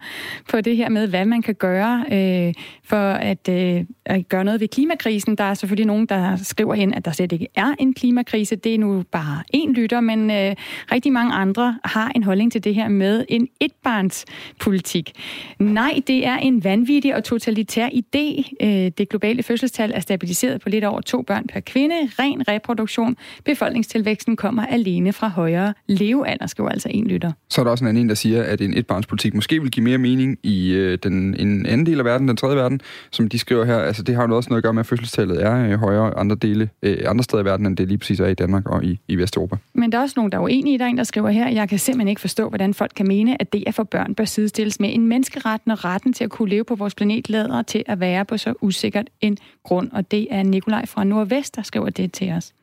på 0.49 0.61
det 0.61 0.77
her 0.77 0.89
med, 0.89 1.07
hvad 1.07 1.25
man 1.25 1.41
kan 1.41 1.55
gøre 1.55 2.05
øh, 2.11 2.53
for 2.83 3.11
at, 3.11 3.49
øh, 3.49 3.85
at 4.05 4.29
gøre 4.29 4.43
noget 4.43 4.61
ved 4.61 4.67
klimakrisen. 4.67 5.35
Der 5.35 5.43
er 5.43 5.53
selvfølgelig 5.53 5.87
nogen, 5.87 6.05
der 6.05 6.35
skriver 6.35 6.75
ind, 6.75 6.95
at 6.95 7.05
der 7.05 7.11
slet 7.11 7.31
ikke 7.31 7.47
er 7.55 7.75
en 7.79 7.93
klimakrise. 7.93 8.55
Det 8.55 8.73
er 8.73 8.79
nu 8.79 9.03
bare 9.11 9.43
én 9.55 9.71
lytter, 9.71 9.99
men 10.01 10.31
øh, 10.31 10.55
rigtig 10.91 11.11
mange 11.13 11.33
andre 11.33 11.79
har 11.83 12.11
en 12.15 12.23
holdning 12.23 12.51
til 12.51 12.63
det 12.63 12.75
her 12.75 12.87
med 12.87 13.25
en 13.29 13.47
etbarnspolitik. 13.59 15.11
Nej, 15.59 15.99
det 16.07 16.25
er 16.25 16.37
en 16.37 16.63
vanvittig 16.63 17.08
og 17.15 17.23
totalitær 17.23 17.87
idé. 17.87 18.53
Øh, 18.61 18.91
det 18.97 19.09
globale 19.09 19.43
fødselstal 19.43 19.91
er 19.95 19.99
stabiliseret 19.99 20.61
på 20.61 20.69
lidt 20.69 20.83
over 20.83 21.01
to 21.01 21.21
børn 21.21 21.47
per 21.53 21.59
kvinde. 21.59 21.95
Ren 22.19 22.47
reproduktion. 22.47 23.17
Befolkningstilvæksten 23.45 24.35
kommer 24.35 24.65
alene 24.65 25.13
fra 25.13 25.27
højere 25.27 25.73
levealder, 25.87 26.47
skriver 26.47 26.69
altså 26.69 26.89
en 26.91 27.07
lytter. 27.07 27.31
Så 27.49 27.61
er 27.61 27.63
der 27.63 27.71
også 27.71 27.83
en 27.83 27.89
anden, 27.89 28.09
der 28.09 28.15
siger, 28.15 28.43
at 28.43 28.61
en 28.61 28.77
etbarnspolitik 28.77 29.33
måske 29.33 29.61
vil 29.61 29.71
give 29.71 29.83
mere 29.83 29.97
mening 29.97 30.37
i 30.43 30.71
øh, 30.71 30.97
den, 31.03 31.35
en 31.39 31.65
anden 31.65 31.85
del 31.85 31.99
af 31.99 32.05
verden, 32.05 32.27
den 32.27 32.37
tredje 32.37 32.55
verden, 32.55 32.81
som 33.11 33.27
de 33.27 33.39
skriver 33.39 33.65
her. 33.65 33.77
Altså, 33.77 34.03
det 34.03 34.15
har 34.15 34.27
jo 34.27 34.35
også 34.35 34.49
noget 34.49 34.59
at 34.59 34.63
gøre 34.63 34.73
med, 34.73 34.79
at 34.79 34.85
fødselstallet 34.85 35.43
er 35.43 35.65
øh, 35.65 35.79
højere 35.79 36.17
andre, 36.17 36.35
dele, 36.35 36.69
andre 36.83 37.23
steder 37.23 37.43
i 37.43 37.45
verden, 37.45 37.65
end 37.65 37.77
det 37.77 37.87
lige 37.87 37.97
præcis 37.97 38.19
er 38.19 38.27
i 38.27 38.33
Danmark 38.33 38.69
og 38.69 38.83
i, 38.83 38.99
i 39.07 39.15
Vesteuropa. 39.15 39.55
Men 39.73 39.91
der 39.91 39.97
er 39.97 40.01
også 40.01 40.13
nogen, 40.17 40.31
der 40.31 40.37
er 40.37 40.41
uenige. 40.41 40.77
Der 40.77 40.85
er 40.85 40.89
en, 40.89 40.97
der 40.97 41.03
skriver 41.03 41.29
her, 41.29 41.49
jeg 41.49 41.69
kan 41.69 41.79
simpelthen 41.79 42.07
ikke 42.07 42.21
forstå, 42.21 42.49
hvordan 42.49 42.73
folk 42.73 42.91
kan 42.95 43.07
mene, 43.07 43.41
at 43.41 43.53
det 43.53 43.63
er 43.67 43.71
for 43.71 43.83
børn 43.83 44.15
bør 44.15 44.25
sidestilles 44.25 44.79
med 44.79 44.93
en 44.93 45.07
menneskeret, 45.07 45.61
når 45.65 45.85
retten 45.85 46.13
til 46.13 46.23
at 46.23 46.29
kunne 46.29 46.49
leve 46.49 46.63
på 46.63 46.75
vores 46.75 46.95
planet 46.99 47.29
lader 47.29 47.61
til 47.61 47.83
at 47.85 47.99
være 47.99 48.25
på 48.25 48.37
så 48.37 48.53
usikkert 48.61 49.09
en 49.21 49.37
grund. 49.63 49.91
Og 49.91 50.11
det 50.11 50.27
er 50.31 50.43
Nikolaj 50.43 50.85
fra 50.85 51.03
Nordvest, 51.03 51.55
der 51.55 51.61
skriver 51.61 51.89
det 51.89 52.13
til 52.13 52.31
os. 52.31 52.53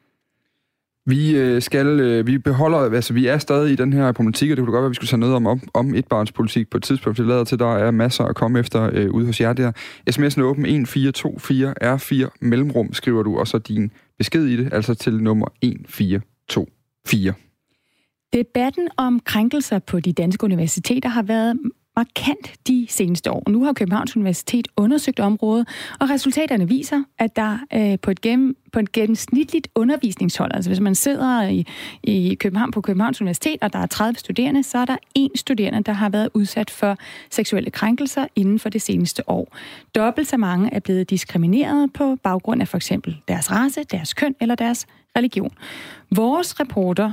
Vi 1.06 1.36
øh, 1.36 1.62
skal, 1.62 1.86
øh, 2.00 2.26
vi 2.26 2.38
beholder, 2.38 2.78
altså 2.78 3.14
vi 3.14 3.26
er 3.26 3.38
stadig 3.38 3.72
i 3.72 3.76
den 3.76 3.92
her 3.92 4.12
problematik, 4.12 4.50
og 4.50 4.56
det 4.56 4.64
kunne 4.64 4.72
godt 4.72 4.82
være, 4.82 4.86
at 4.86 4.90
vi 4.90 4.94
skulle 4.94 5.08
tage 5.08 5.20
noget 5.20 5.34
om, 5.34 5.46
om, 5.46 5.60
om 5.74 5.94
etbarnspolitik 5.94 6.70
på 6.70 6.76
et 6.76 6.82
tidspunkt. 6.82 7.18
Det 7.18 7.26
lader 7.26 7.44
til, 7.44 7.54
at 7.54 7.60
der 7.60 7.76
er 7.76 7.90
masser 7.90 8.24
at 8.24 8.36
komme 8.36 8.58
efter 8.58 8.90
øh, 8.92 9.10
ude 9.10 9.26
hos 9.26 9.40
jer 9.40 9.52
der. 9.52 9.72
SMS'en 10.10 10.40
er 10.40 10.44
åben 10.44 10.66
1424 10.66 11.74
R4 11.82 12.28
mellemrum, 12.40 12.92
skriver 12.92 13.22
du, 13.22 13.38
og 13.38 13.48
så 13.48 13.58
din 13.58 13.90
besked 14.18 14.44
i 14.44 14.56
det, 14.56 14.72
altså 14.72 14.94
til 14.94 15.22
nummer 15.22 15.46
1424. 15.62 17.34
Debatten 18.32 18.88
om 18.96 19.20
krænkelser 19.20 19.78
på 19.78 20.00
de 20.00 20.12
danske 20.12 20.44
universiteter 20.44 21.08
har 21.08 21.22
været 21.22 21.58
markant 21.96 22.54
de 22.68 22.86
seneste 22.88 23.30
år. 23.30 23.42
Nu 23.50 23.64
har 23.64 23.72
Københavns 23.72 24.16
Universitet 24.16 24.68
undersøgt 24.76 25.20
området, 25.20 25.68
og 26.00 26.10
resultaterne 26.10 26.68
viser, 26.68 27.02
at 27.18 27.36
der 27.36 27.58
øh, 27.74 27.98
på, 28.02 28.10
et 28.10 28.20
gennem, 28.20 28.56
på 28.72 28.78
et 28.78 28.92
gennemsnitligt 28.92 29.68
undervisningshold, 29.74 30.50
altså 30.54 30.70
hvis 30.70 30.80
man 30.80 30.94
sidder 30.94 31.42
i, 31.48 31.66
i 32.02 32.34
København 32.34 32.70
på 32.70 32.80
Københavns 32.80 33.20
Universitet, 33.20 33.56
og 33.62 33.72
der 33.72 33.78
er 33.78 33.86
30 33.86 34.18
studerende, 34.18 34.62
så 34.62 34.78
er 34.78 34.84
der 34.84 34.96
én 35.18 35.30
studerende, 35.34 35.82
der 35.82 35.92
har 35.92 36.08
været 36.08 36.28
udsat 36.34 36.70
for 36.70 36.96
seksuelle 37.30 37.70
krænkelser 37.70 38.26
inden 38.36 38.58
for 38.58 38.68
det 38.68 38.82
seneste 38.82 39.30
år. 39.30 39.56
Dobbelt 39.94 40.28
så 40.28 40.36
mange 40.36 40.74
er 40.74 40.80
blevet 40.80 41.10
diskrimineret 41.10 41.92
på 41.92 42.16
baggrund 42.22 42.60
af 42.60 42.68
for 42.68 42.76
eksempel 42.76 43.16
deres 43.28 43.52
race, 43.52 43.84
deres 43.84 44.14
køn 44.14 44.34
eller 44.40 44.54
deres 44.54 44.86
religion. 45.16 45.50
Vores 46.16 46.60
reporter 46.60 47.10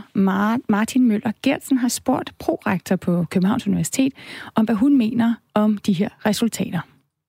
Martin 0.69 1.07
Møller 1.07 1.31
Gertsen 1.43 1.77
har 1.77 1.87
spurgt 1.87 2.33
prorektor 2.39 2.95
på 2.95 3.25
Københavns 3.31 3.67
Universitet 3.67 4.13
om, 4.55 4.65
hvad 4.65 4.75
hun 4.75 4.97
mener 4.97 5.33
om 5.53 5.77
de 5.77 5.93
her 5.93 6.09
resultater. 6.25 6.79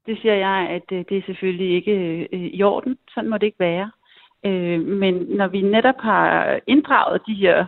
Det 0.06 0.18
siger 0.20 0.34
jeg, 0.34 0.68
at 0.70 0.92
øh, 0.92 1.04
det 1.08 1.18
er 1.18 1.22
selvfølgelig 1.26 1.74
ikke 1.74 2.26
øh, 2.32 2.40
i 2.40 2.62
orden. 2.62 2.96
Sådan 3.14 3.30
må 3.30 3.38
det 3.38 3.46
ikke 3.46 3.60
være. 3.60 3.90
Øh, 4.46 4.80
men 4.80 5.14
når 5.14 5.48
vi 5.48 5.60
netop 5.62 6.00
har 6.00 6.60
inddraget 6.66 7.20
de 7.26 7.34
her 7.34 7.66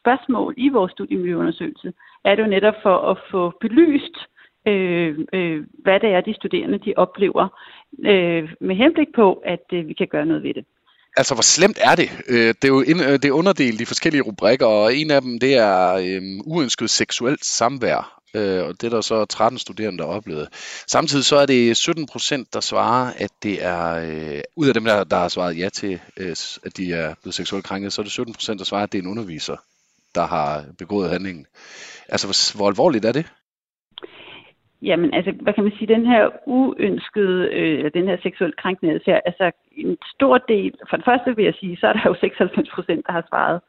spørgsmål 0.00 0.54
i 0.56 0.68
vores 0.68 0.92
studiemiljøundersøgelse, 0.92 1.92
er 2.24 2.34
det 2.34 2.42
jo 2.42 2.48
netop 2.48 2.74
for 2.82 2.96
at 3.10 3.18
få 3.30 3.52
belyst, 3.60 4.16
hvad 5.84 6.00
det 6.00 6.10
er, 6.14 6.20
de 6.20 6.34
studerende 6.34 6.78
de 6.78 6.94
oplever, 6.96 7.48
med 8.60 8.74
henblik 8.74 9.08
på, 9.14 9.32
at 9.32 9.64
vi 9.70 9.92
kan 9.92 10.08
gøre 10.08 10.26
noget 10.26 10.42
ved 10.42 10.54
det 10.54 10.64
altså, 11.16 11.34
hvor 11.34 11.42
slemt 11.42 11.78
er 11.80 11.94
det? 11.94 12.10
Øh, 12.28 12.48
det 12.48 12.64
er 12.64 12.68
jo 12.68 12.80
ind, 12.80 13.02
øh, 13.02 13.12
det 13.12 13.24
er 13.24 13.32
underdelt 13.32 13.80
i 13.80 13.84
forskellige 13.84 14.22
rubrikker, 14.22 14.66
og 14.66 14.96
en 14.96 15.10
af 15.10 15.22
dem, 15.22 15.38
det 15.38 15.54
er 15.54 15.92
øhm, 15.92 16.40
uønsket 16.44 16.90
seksuelt 16.90 17.44
samvær. 17.44 18.22
Øh, 18.34 18.64
og 18.64 18.80
det 18.80 18.84
er 18.84 18.90
der 18.90 19.00
så 19.00 19.24
13 19.24 19.58
studerende, 19.58 19.98
der 19.98 20.04
oplevede. 20.04 20.48
Samtidig 20.86 21.24
så 21.24 21.36
er 21.36 21.46
det 21.46 21.76
17 21.76 22.06
procent, 22.06 22.54
der 22.54 22.60
svarer, 22.60 23.12
at 23.16 23.30
det 23.42 23.64
er, 23.64 23.92
øh, 23.92 24.40
ud 24.56 24.68
af 24.68 24.74
dem, 24.74 24.84
der, 24.84 25.04
der 25.04 25.16
har 25.16 25.28
svaret 25.28 25.58
ja 25.58 25.68
til, 25.68 26.00
øh, 26.16 26.36
at 26.64 26.76
de 26.76 26.92
er 26.92 27.14
blevet 27.22 27.34
seksuelt 27.34 27.64
krænket, 27.64 27.92
så 27.92 28.00
er 28.00 28.04
det 28.04 28.12
17 28.12 28.34
procent, 28.34 28.58
der 28.58 28.64
svarer, 28.64 28.82
at 28.82 28.92
det 28.92 28.98
er 28.98 29.02
en 29.02 29.08
underviser, 29.08 29.56
der 30.14 30.26
har 30.26 30.64
begået 30.78 31.10
handlingen. 31.10 31.46
Altså, 32.08 32.26
hvor, 32.26 32.56
hvor 32.56 32.68
alvorligt 32.68 33.04
er 33.04 33.12
det? 33.12 33.26
Jamen, 34.86 35.14
altså, 35.14 35.32
hvad 35.32 35.52
kan 35.52 35.64
man 35.64 35.72
sige, 35.72 35.94
den 35.94 36.06
her 36.06 36.30
uønskede, 36.46 37.48
øh, 37.52 37.90
den 37.94 38.08
her 38.08 38.16
seksuelt 38.22 38.56
krænkende 38.56 38.94
adfærd, 38.94 39.20
altså, 39.26 39.44
altså 39.44 39.58
en 39.76 39.98
stor 40.14 40.38
del, 40.38 40.72
for 40.90 40.96
det 40.96 41.04
første 41.04 41.36
vil 41.36 41.44
jeg 41.44 41.54
sige, 41.54 41.76
så 41.76 41.86
er 41.86 41.92
der 41.92 42.02
jo 42.06 42.14
96 42.14 42.70
procent, 42.74 43.06
der 43.06 43.12
har 43.12 43.24
svaret, 43.28 43.60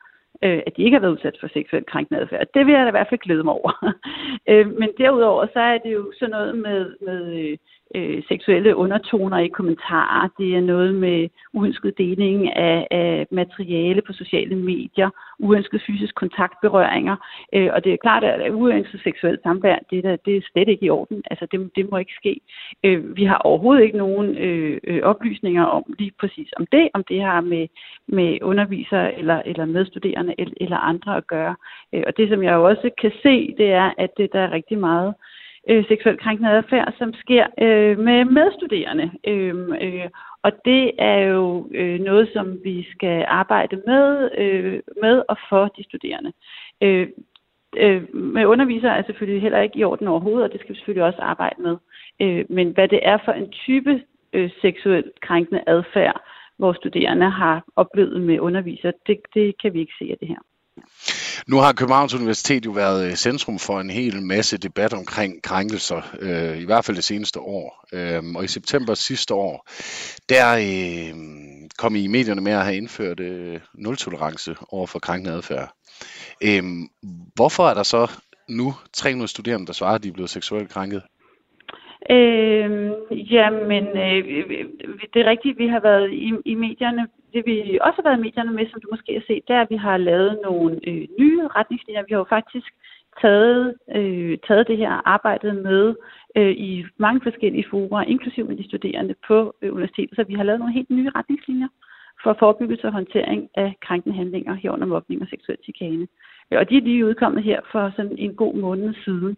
øh, 0.44 0.62
at 0.68 0.74
de 0.78 0.84
ikke 0.84 0.96
har 0.96 1.02
været 1.02 1.12
udsat 1.12 1.38
for 1.40 1.48
seksuelt 1.48 1.86
krænkende 1.86 2.22
adfærd. 2.22 2.48
Det 2.54 2.66
vil 2.66 2.74
jeg 2.74 2.84
da 2.84 2.88
i 2.88 2.98
hvert 2.98 3.10
fald 3.10 3.26
glæde 3.26 3.44
mig 3.44 3.54
over. 3.54 3.72
øh, 4.52 4.68
men 4.80 4.90
derudover, 4.98 5.48
så 5.54 5.60
er 5.60 5.78
det 5.78 5.94
jo 5.94 6.12
sådan 6.20 6.32
noget 6.32 6.58
med, 6.58 6.82
med 7.08 7.22
øh, 7.40 7.58
øh, 7.96 8.24
seksuelle 8.28 8.76
undertoner 8.76 9.38
i 9.38 9.48
kommentarer. 9.48 10.30
Det 10.38 10.56
er 10.56 10.62
noget 10.62 10.96
med 10.96 11.30
uønsket 11.54 11.98
deling 11.98 12.56
af, 12.56 12.88
af 12.92 13.28
materiale 13.32 14.02
på 14.02 14.14
sociale 14.14 14.56
medier, 14.56 15.10
uønsket 15.40 15.82
fysisk 15.88 16.16
kontaktberøringer. 16.16 17.16
Øh, 17.54 17.70
og 17.74 17.84
det 17.84 17.94
er 17.94 17.98
klart, 17.98 18.24
at 18.24 18.52
uønsket 18.52 19.02
seksuelt 19.04 19.44
samvær, 19.44 19.78
det 19.90 20.04
der, 20.04 20.16
det 20.16 20.38
er 20.38 20.42
slet 20.52 20.68
ikke 20.68 20.86
i 20.86 20.90
orden. 20.90 21.24
Altså, 21.32 21.48
det, 21.52 21.70
det 21.76 21.92
må 21.92 21.98
ikke 21.98 22.16
ske. 22.22 22.40
Øh, 22.84 23.18
vi 23.18 23.26
har 23.26 23.38
overhovedet 23.38 23.84
ikke 23.84 23.98
nogen 23.98 24.38
øh, 24.38 24.78
øh 24.84 25.02
oplysninger 25.04 25.64
om 25.64 25.84
lige 26.00 26.12
præcis 26.20 26.50
om 26.58 26.66
det, 26.72 26.90
om 26.94 27.04
det 27.04 27.22
har 27.22 27.42
med, 27.42 27.68
med 28.08 28.38
undervisere 28.42 29.18
eller, 29.20 29.42
eller 29.46 29.66
medstuderende 29.66 30.36
eller, 30.38 30.54
eller 30.62 30.78
andre 30.78 31.18
at 31.18 31.28
gøre. 31.28 31.56
Øh, 31.94 32.04
og 32.08 32.18
det, 32.18 32.30
som 32.30 32.44
jeg 32.44 32.56
også 32.56 32.90
kan 33.02 33.12
se, 33.24 33.56
det 33.58 33.72
er, 33.72 33.94
at 33.98 34.10
det, 34.18 34.34
der 34.34 34.40
er 34.40 34.52
rigtig 34.52 34.78
meget 34.78 35.14
øh, 35.70 35.86
seksuelt 35.88 36.20
krænkende 36.20 36.52
adfærd, 36.52 36.94
som 36.98 37.14
sker 37.14 37.46
øh, 37.62 38.00
med 38.00 38.26
medstuderende. 38.26 39.12
Øh, 39.28 39.56
øh, 39.82 40.10
og 40.44 40.52
det 40.66 40.92
er 40.98 41.18
jo 41.18 41.68
øh, 41.74 42.00
noget, 42.00 42.30
som 42.34 42.60
vi 42.64 42.88
skal 42.92 43.26
arbejde 43.28 43.82
med, 43.88 44.30
øh, 44.38 44.80
med 45.02 45.24
og 45.30 45.38
for 45.50 45.68
de 45.78 45.84
studerende. 45.84 46.32
Øh, 46.82 47.08
øh, 47.78 48.16
med 48.16 48.46
undervisere 48.46 48.98
er 48.98 49.04
selvfølgelig 49.04 49.42
heller 49.42 49.62
ikke 49.62 49.80
i 49.80 49.84
orden 49.84 50.08
overhovedet, 50.08 50.44
og 50.44 50.52
det 50.52 50.60
skal 50.60 50.74
vi 50.74 50.78
selvfølgelig 50.78 51.04
også 51.04 51.22
arbejde 51.22 51.62
med. 51.62 51.78
Øh, 52.22 52.46
men 52.50 52.72
hvad 52.72 52.88
det 52.88 53.00
er 53.04 53.18
for 53.26 53.32
en 53.32 53.50
type 53.50 54.04
øh, 54.34 54.50
seksuelt 54.62 55.22
krænkende 55.22 55.64
adfærd, 55.68 56.22
hvor 56.58 56.74
studerende 56.74 57.30
har 57.30 57.64
oplevet 57.76 58.22
med 58.22 58.40
undervisere, 58.40 58.94
det, 59.08 59.20
det 59.34 59.62
kan 59.62 59.74
vi 59.74 59.80
ikke 59.80 59.94
se 60.00 60.08
af 60.12 60.18
det 60.20 60.28
her. 60.28 60.40
Nu 61.48 61.58
har 61.58 61.74
Københavns 61.74 62.14
Universitet 62.14 62.66
jo 62.66 62.72
været 62.72 63.08
øh, 63.08 63.16
centrum 63.16 63.60
for 63.60 63.80
en 63.80 63.90
hel 63.90 64.22
masse 64.22 64.58
debat 64.58 64.94
omkring 64.94 65.44
krænkelser, 65.44 66.02
øh, 66.20 66.62
i 66.62 66.66
hvert 66.66 66.86
fald 66.86 66.98
det 66.98 67.04
seneste 67.04 67.40
år. 67.40 67.86
Øh, 67.94 68.24
og 68.36 68.44
i 68.44 68.48
september 68.48 68.94
sidste 68.94 69.34
år, 69.34 69.68
der 70.30 70.48
øh, 70.56 71.16
kom 71.78 71.96
I 71.96 72.04
i 72.04 72.08
medierne 72.08 72.42
med 72.42 72.52
at 72.52 72.64
have 72.64 72.78
indført 72.78 73.20
øh, 73.20 73.60
nul-tolerance 73.74 74.56
over 74.70 74.88
for 74.88 75.00
krænkende 75.00 75.36
adfærd. 75.36 75.72
Øh, 76.44 76.64
hvorfor 77.36 77.68
er 77.68 77.74
der 77.74 77.84
så 77.84 78.12
nu 78.50 78.74
300 78.94 79.28
studerende, 79.28 79.68
der 79.68 79.74
svarer, 79.74 79.96
at 79.96 80.04
de 80.04 80.08
er 80.08 80.14
blevet 80.14 80.30
seksuelt 80.30 80.70
krænket? 80.70 81.02
Øh, 82.10 82.72
jamen, 83.34 83.86
øh, 83.88 84.24
det 85.14 85.22
er 85.22 85.30
rigtigt, 85.30 85.58
vi 85.58 85.68
har 85.68 85.80
været 85.80 86.12
i, 86.12 86.34
i 86.46 86.56
medierne. 86.56 87.08
Det 87.34 87.44
vi 87.46 87.80
også 87.82 87.98
har 88.00 88.10
været 88.10 88.20
i 88.20 88.26
medierne 88.28 88.52
med, 88.52 88.66
som 88.70 88.82
du 88.82 88.88
måske 88.92 89.14
har 89.14 89.24
set, 89.28 89.48
det 89.48 89.56
er, 89.56 89.62
at 89.62 89.70
vi 89.70 89.76
har 89.76 89.98
lavet 89.98 90.40
nogle 90.44 90.80
øh, 90.88 91.08
nye 91.20 91.48
retningslinjer. 91.48 92.04
Vi 92.08 92.14
har 92.14 92.18
jo 92.18 92.36
faktisk 92.38 92.70
taget, 93.22 93.76
øh, 93.96 94.38
taget 94.48 94.68
det 94.68 94.78
her 94.78 95.08
arbejde 95.16 95.54
med 95.54 95.96
øh, 96.36 96.52
i 96.52 96.86
mange 96.98 97.22
forskellige 97.24 97.70
fora, 97.70 98.04
inklusive 98.04 98.48
med 98.48 98.58
de 98.58 98.68
studerende 98.70 99.16
på 99.28 99.56
øh, 99.62 99.74
universitetet. 99.74 100.16
Så 100.16 100.24
vi 100.24 100.34
har 100.34 100.44
lavet 100.44 100.60
nogle 100.60 100.74
helt 100.74 100.90
nye 100.90 101.12
retningslinjer 101.16 101.68
for 102.24 102.36
forebyggelse 102.40 102.88
og 102.88 102.94
håndtering 102.94 103.50
af 103.56 103.74
krænkende 103.82 104.16
handlinger 104.16 104.54
herunder 104.54 104.88
mobning 104.88 105.22
og 105.22 105.28
seksuel 105.28 105.58
chikane. 105.64 106.08
Øh, 106.52 106.60
og 106.60 106.70
de 106.70 106.78
er 106.78 106.82
lige 106.82 107.06
udkommet 107.06 107.44
her 107.44 107.60
for 107.72 107.94
sådan 107.96 108.18
en 108.18 108.36
god 108.36 108.56
måned 108.56 108.94
siden. 109.06 109.38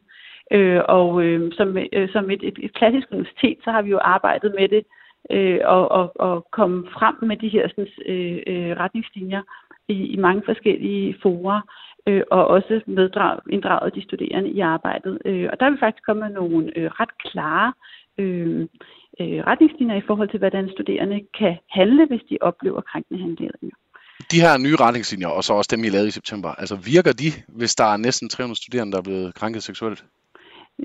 Øh, 0.51 0.81
og 0.87 1.23
øh, 1.23 1.51
som, 1.53 1.77
øh, 1.93 2.09
som 2.09 2.31
et, 2.31 2.43
et, 2.43 2.57
et 2.61 2.73
klassisk 2.73 3.07
universitet, 3.11 3.57
så 3.63 3.71
har 3.71 3.81
vi 3.81 3.89
jo 3.89 3.99
arbejdet 4.01 4.53
med 4.59 4.67
det 4.67 4.83
øh, 5.31 5.59
og, 5.65 5.91
og, 5.91 6.11
og 6.15 6.47
komme 6.51 6.87
frem 6.93 7.15
med 7.21 7.37
de 7.37 7.49
her 7.49 7.67
sådan, 7.67 7.87
øh, 8.05 8.39
øh, 8.47 8.77
retningslinjer 8.77 9.41
i, 9.87 9.93
i 9.93 10.17
mange 10.17 10.41
forskellige 10.45 11.15
forer, 11.21 11.61
øh, 12.07 12.23
og 12.31 12.47
også 12.47 12.81
meddrag, 12.87 13.39
inddraget 13.49 13.95
de 13.95 14.03
studerende 14.03 14.49
i 14.49 14.59
arbejdet. 14.59 15.17
Øh, 15.25 15.49
og 15.51 15.59
der 15.59 15.65
er 15.65 15.71
vi 15.71 15.77
faktisk 15.79 16.05
kommet 16.05 16.25
med 16.25 16.35
nogle 16.41 16.77
øh, 16.77 16.89
ret 16.99 17.17
klare 17.17 17.73
øh, 18.17 18.61
øh, 19.19 19.39
retningslinjer 19.49 19.95
i 19.95 20.07
forhold 20.07 20.29
til, 20.29 20.39
hvordan 20.39 20.69
studerende 20.75 21.19
kan 21.39 21.57
handle, 21.69 22.05
hvis 22.05 22.21
de 22.29 22.37
oplever 22.41 22.81
krænkende 22.81 23.21
handlinger. 23.21 23.77
De 24.31 24.41
her 24.45 24.57
nye 24.57 24.75
retningslinjer, 24.75 25.27
og 25.27 25.43
så 25.43 25.53
også 25.53 25.75
dem, 25.75 25.83
I 25.83 25.89
lavede 25.89 26.07
i 26.07 26.17
september, 26.19 26.49
altså 26.49 26.75
virker 26.75 27.13
de, 27.21 27.29
hvis 27.47 27.75
der 27.75 27.87
er 27.93 27.97
næsten 27.97 28.29
300 28.29 28.57
studerende, 28.61 28.91
der 28.91 28.97
er 28.97 29.07
blevet 29.09 29.35
krænket 29.35 29.63
seksuelt? 29.63 30.03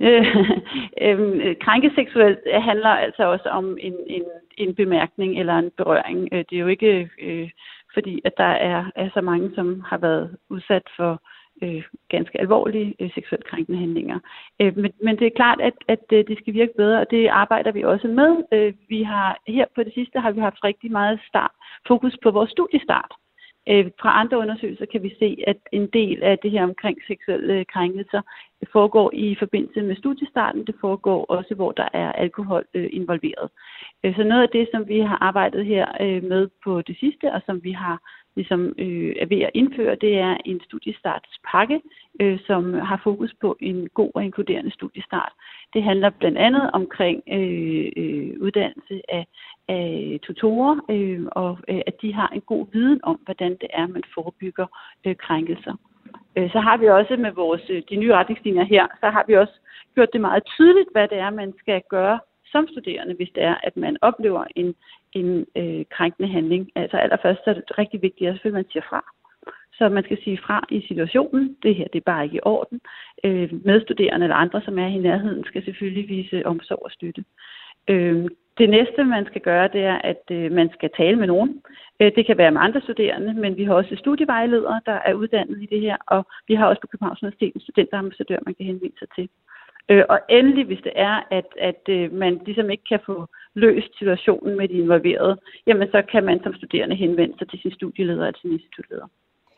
Øh, 0.00 0.36
øhm, 1.06 1.54
krænke 1.60 1.92
seksuelt 1.94 2.38
handler 2.54 2.88
altså 2.88 3.24
også 3.24 3.48
om 3.48 3.78
en, 3.80 3.94
en, 4.06 4.24
en 4.56 4.74
bemærkning 4.74 5.40
eller 5.40 5.58
en 5.58 5.70
berøring. 5.76 6.28
Øh, 6.32 6.44
det 6.50 6.56
er 6.56 6.60
jo 6.60 6.66
ikke 6.66 7.10
øh, 7.22 7.50
fordi, 7.94 8.20
at 8.24 8.32
der 8.36 8.52
er, 8.70 8.84
er 8.96 9.08
så 9.14 9.20
mange, 9.20 9.50
som 9.54 9.80
har 9.80 9.98
været 9.98 10.36
udsat 10.50 10.82
for 10.96 11.22
øh, 11.62 11.82
ganske 12.08 12.40
alvorlige 12.40 12.94
øh, 13.00 13.10
seksuelt 13.14 13.44
krænkende 13.44 13.78
handlinger. 13.78 14.18
Øh, 14.60 14.76
men, 14.76 14.92
men 15.02 15.18
det 15.18 15.26
er 15.26 15.36
klart, 15.36 15.60
at, 15.60 15.74
at 15.88 16.04
øh, 16.12 16.24
det 16.28 16.38
skal 16.38 16.54
virke 16.54 16.72
bedre, 16.76 17.00
og 17.00 17.10
det 17.10 17.28
arbejder 17.28 17.72
vi 17.72 17.82
også 17.82 18.08
med. 18.08 18.30
Øh, 18.52 18.74
vi 18.88 19.02
har 19.02 19.38
her 19.48 19.66
på 19.74 19.82
det 19.82 19.94
sidste 19.94 20.20
har 20.20 20.30
vi 20.30 20.40
haft 20.40 20.64
rigtig 20.64 20.92
meget 20.92 21.20
start, 21.28 21.50
fokus 21.88 22.16
på 22.22 22.30
vores 22.30 22.50
studiestart. 22.50 23.12
Øh, 23.68 23.90
fra 24.00 24.20
andre 24.20 24.38
undersøgelser 24.38 24.86
kan 24.86 25.02
vi 25.02 25.14
se, 25.18 25.44
at 25.46 25.56
en 25.72 25.86
del 25.92 26.22
af 26.22 26.38
det 26.38 26.50
her 26.50 26.62
omkring 26.62 26.98
seksuelle 27.06 27.64
krænkelser 27.64 28.22
foregår 28.72 29.10
i 29.14 29.36
forbindelse 29.38 29.82
med 29.82 29.96
studiestarten. 29.96 30.66
Det 30.66 30.74
foregår 30.80 31.24
også, 31.24 31.54
hvor 31.54 31.72
der 31.72 31.88
er 31.92 32.12
alkohol 32.12 32.64
øh, 32.74 32.88
involveret. 32.92 33.50
Øh, 34.04 34.16
så 34.16 34.24
noget 34.24 34.42
af 34.42 34.48
det, 34.48 34.68
som 34.72 34.88
vi 34.88 35.00
har 35.00 35.18
arbejdet 35.20 35.66
her 35.66 35.86
øh, 36.00 36.22
med 36.22 36.48
på 36.64 36.82
det 36.82 36.96
sidste, 36.98 37.32
og 37.32 37.40
som 37.46 37.64
vi 37.64 37.72
har 37.72 37.98
ligesom 38.36 38.74
øh, 38.78 39.14
er 39.20 39.26
ved 39.26 39.40
at 39.40 39.50
indføre, 39.54 39.94
det 39.94 40.18
er 40.18 40.36
en 40.44 40.60
studiestartspakke, 40.64 41.80
øh, 42.20 42.38
som 42.46 42.74
har 42.74 43.00
fokus 43.04 43.34
på 43.40 43.56
en 43.60 43.88
god 43.94 44.10
og 44.14 44.24
inkluderende 44.24 44.70
studiestart. 44.70 45.32
Det 45.74 45.82
handler 45.82 46.10
blandt 46.10 46.38
andet 46.38 46.70
omkring 46.72 47.22
øh, 47.32 47.92
øh, 47.96 48.30
uddannelse 48.40 49.00
af, 49.08 49.26
af 49.68 50.18
tutorer, 50.22 50.76
øh, 50.90 51.22
og 51.32 51.58
øh, 51.68 51.80
at 51.86 52.02
de 52.02 52.14
har 52.14 52.28
en 52.28 52.40
god 52.40 52.66
viden 52.72 53.00
om, 53.02 53.20
hvordan 53.24 53.50
det 53.50 53.68
er, 53.72 53.86
man 53.86 54.02
forebygger 54.14 54.66
øh, 55.06 55.16
krænkelser. 55.16 55.74
Øh, 56.36 56.50
så 56.52 56.60
har 56.60 56.76
vi 56.76 56.88
også 56.88 57.16
med 57.16 57.32
vores 57.32 57.62
øh, 57.68 57.82
de 57.90 57.96
nye 57.96 58.14
retningslinjer 58.14 58.64
her, 58.64 58.86
så 59.00 59.10
har 59.10 59.24
vi 59.26 59.34
også 59.36 59.52
gjort 59.94 60.12
det 60.12 60.20
meget 60.20 60.44
tydeligt, 60.44 60.88
hvad 60.92 61.08
det 61.08 61.18
er, 61.18 61.30
man 61.30 61.54
skal 61.58 61.82
gøre 61.90 62.18
som 62.54 62.68
studerende, 62.68 63.14
hvis 63.14 63.32
det 63.34 63.42
er, 63.42 63.56
at 63.68 63.76
man 63.76 63.96
oplever 64.08 64.44
en, 64.56 64.74
en 65.12 65.46
øh, 65.60 65.84
krænkende 65.96 66.28
handling. 66.36 66.62
Altså 66.74 66.96
allerførst 66.96 67.40
så 67.44 67.50
er 67.50 67.54
det 67.54 67.78
rigtig 67.78 68.02
vigtigt, 68.02 68.30
at 68.30 68.52
man 68.52 68.70
siger 68.72 68.84
fra. 68.90 69.00
Så 69.78 69.88
man 69.88 70.04
skal 70.04 70.18
sige 70.24 70.38
fra 70.46 70.66
i 70.70 70.80
situationen. 70.88 71.56
Det 71.62 71.74
her 71.74 71.86
det 71.92 71.98
er 71.98 72.10
bare 72.12 72.24
ikke 72.24 72.36
i 72.36 72.46
orden. 72.54 72.80
Øh, 73.24 73.48
medstuderende 73.64 74.24
eller 74.24 74.36
andre, 74.36 74.60
som 74.64 74.78
er 74.78 74.86
i 74.86 74.98
nærheden, 74.98 75.44
skal 75.44 75.64
selvfølgelig 75.64 76.08
vise 76.08 76.46
omsorg 76.46 76.82
og 76.84 76.90
støtte. 76.90 77.24
Øh, 77.88 78.28
det 78.58 78.70
næste, 78.70 79.04
man 79.04 79.26
skal 79.26 79.40
gøre, 79.40 79.68
det 79.68 79.82
er, 79.84 79.98
at 80.12 80.22
øh, 80.30 80.52
man 80.52 80.70
skal 80.72 80.90
tale 80.96 81.16
med 81.16 81.26
nogen. 81.26 81.62
Øh, 82.00 82.12
det 82.16 82.26
kan 82.26 82.38
være 82.38 82.50
med 82.50 82.60
andre 82.60 82.80
studerende, 82.80 83.34
men 83.34 83.56
vi 83.56 83.64
har 83.64 83.74
også 83.74 83.96
studievejledere, 83.96 84.80
der 84.86 84.98
er 85.08 85.14
uddannet 85.14 85.62
i 85.62 85.66
det 85.66 85.80
her, 85.80 85.96
og 86.06 86.26
vi 86.48 86.54
har 86.54 86.66
også 86.66 86.80
på 86.80 86.86
Københavns 86.86 87.22
Universitet 87.22 87.54
en 87.54 87.60
studenterambassadør, 87.60 88.38
man 88.46 88.54
kan 88.54 88.66
henvende 88.66 88.98
sig 88.98 89.08
til. 89.16 89.28
Øh, 89.90 90.04
og 90.08 90.18
endelig, 90.28 90.64
hvis 90.66 90.82
det 90.84 90.92
er, 90.96 91.16
at, 91.30 91.48
at 91.60 91.82
øh, 91.88 92.12
man 92.12 92.40
ligesom 92.46 92.70
ikke 92.70 92.84
kan 92.88 93.00
få 93.06 93.26
løst 93.54 93.98
situationen 93.98 94.56
med 94.56 94.68
de 94.68 94.74
involverede, 94.74 95.36
jamen 95.66 95.88
så 95.90 96.02
kan 96.12 96.24
man 96.24 96.40
som 96.42 96.54
studerende 96.54 96.96
henvende 96.96 97.38
sig 97.38 97.48
til 97.48 97.58
sin 97.62 97.72
studieleder 97.72 98.26
eller 98.26 98.40
sin 98.40 98.52
institutleder. 98.52 99.06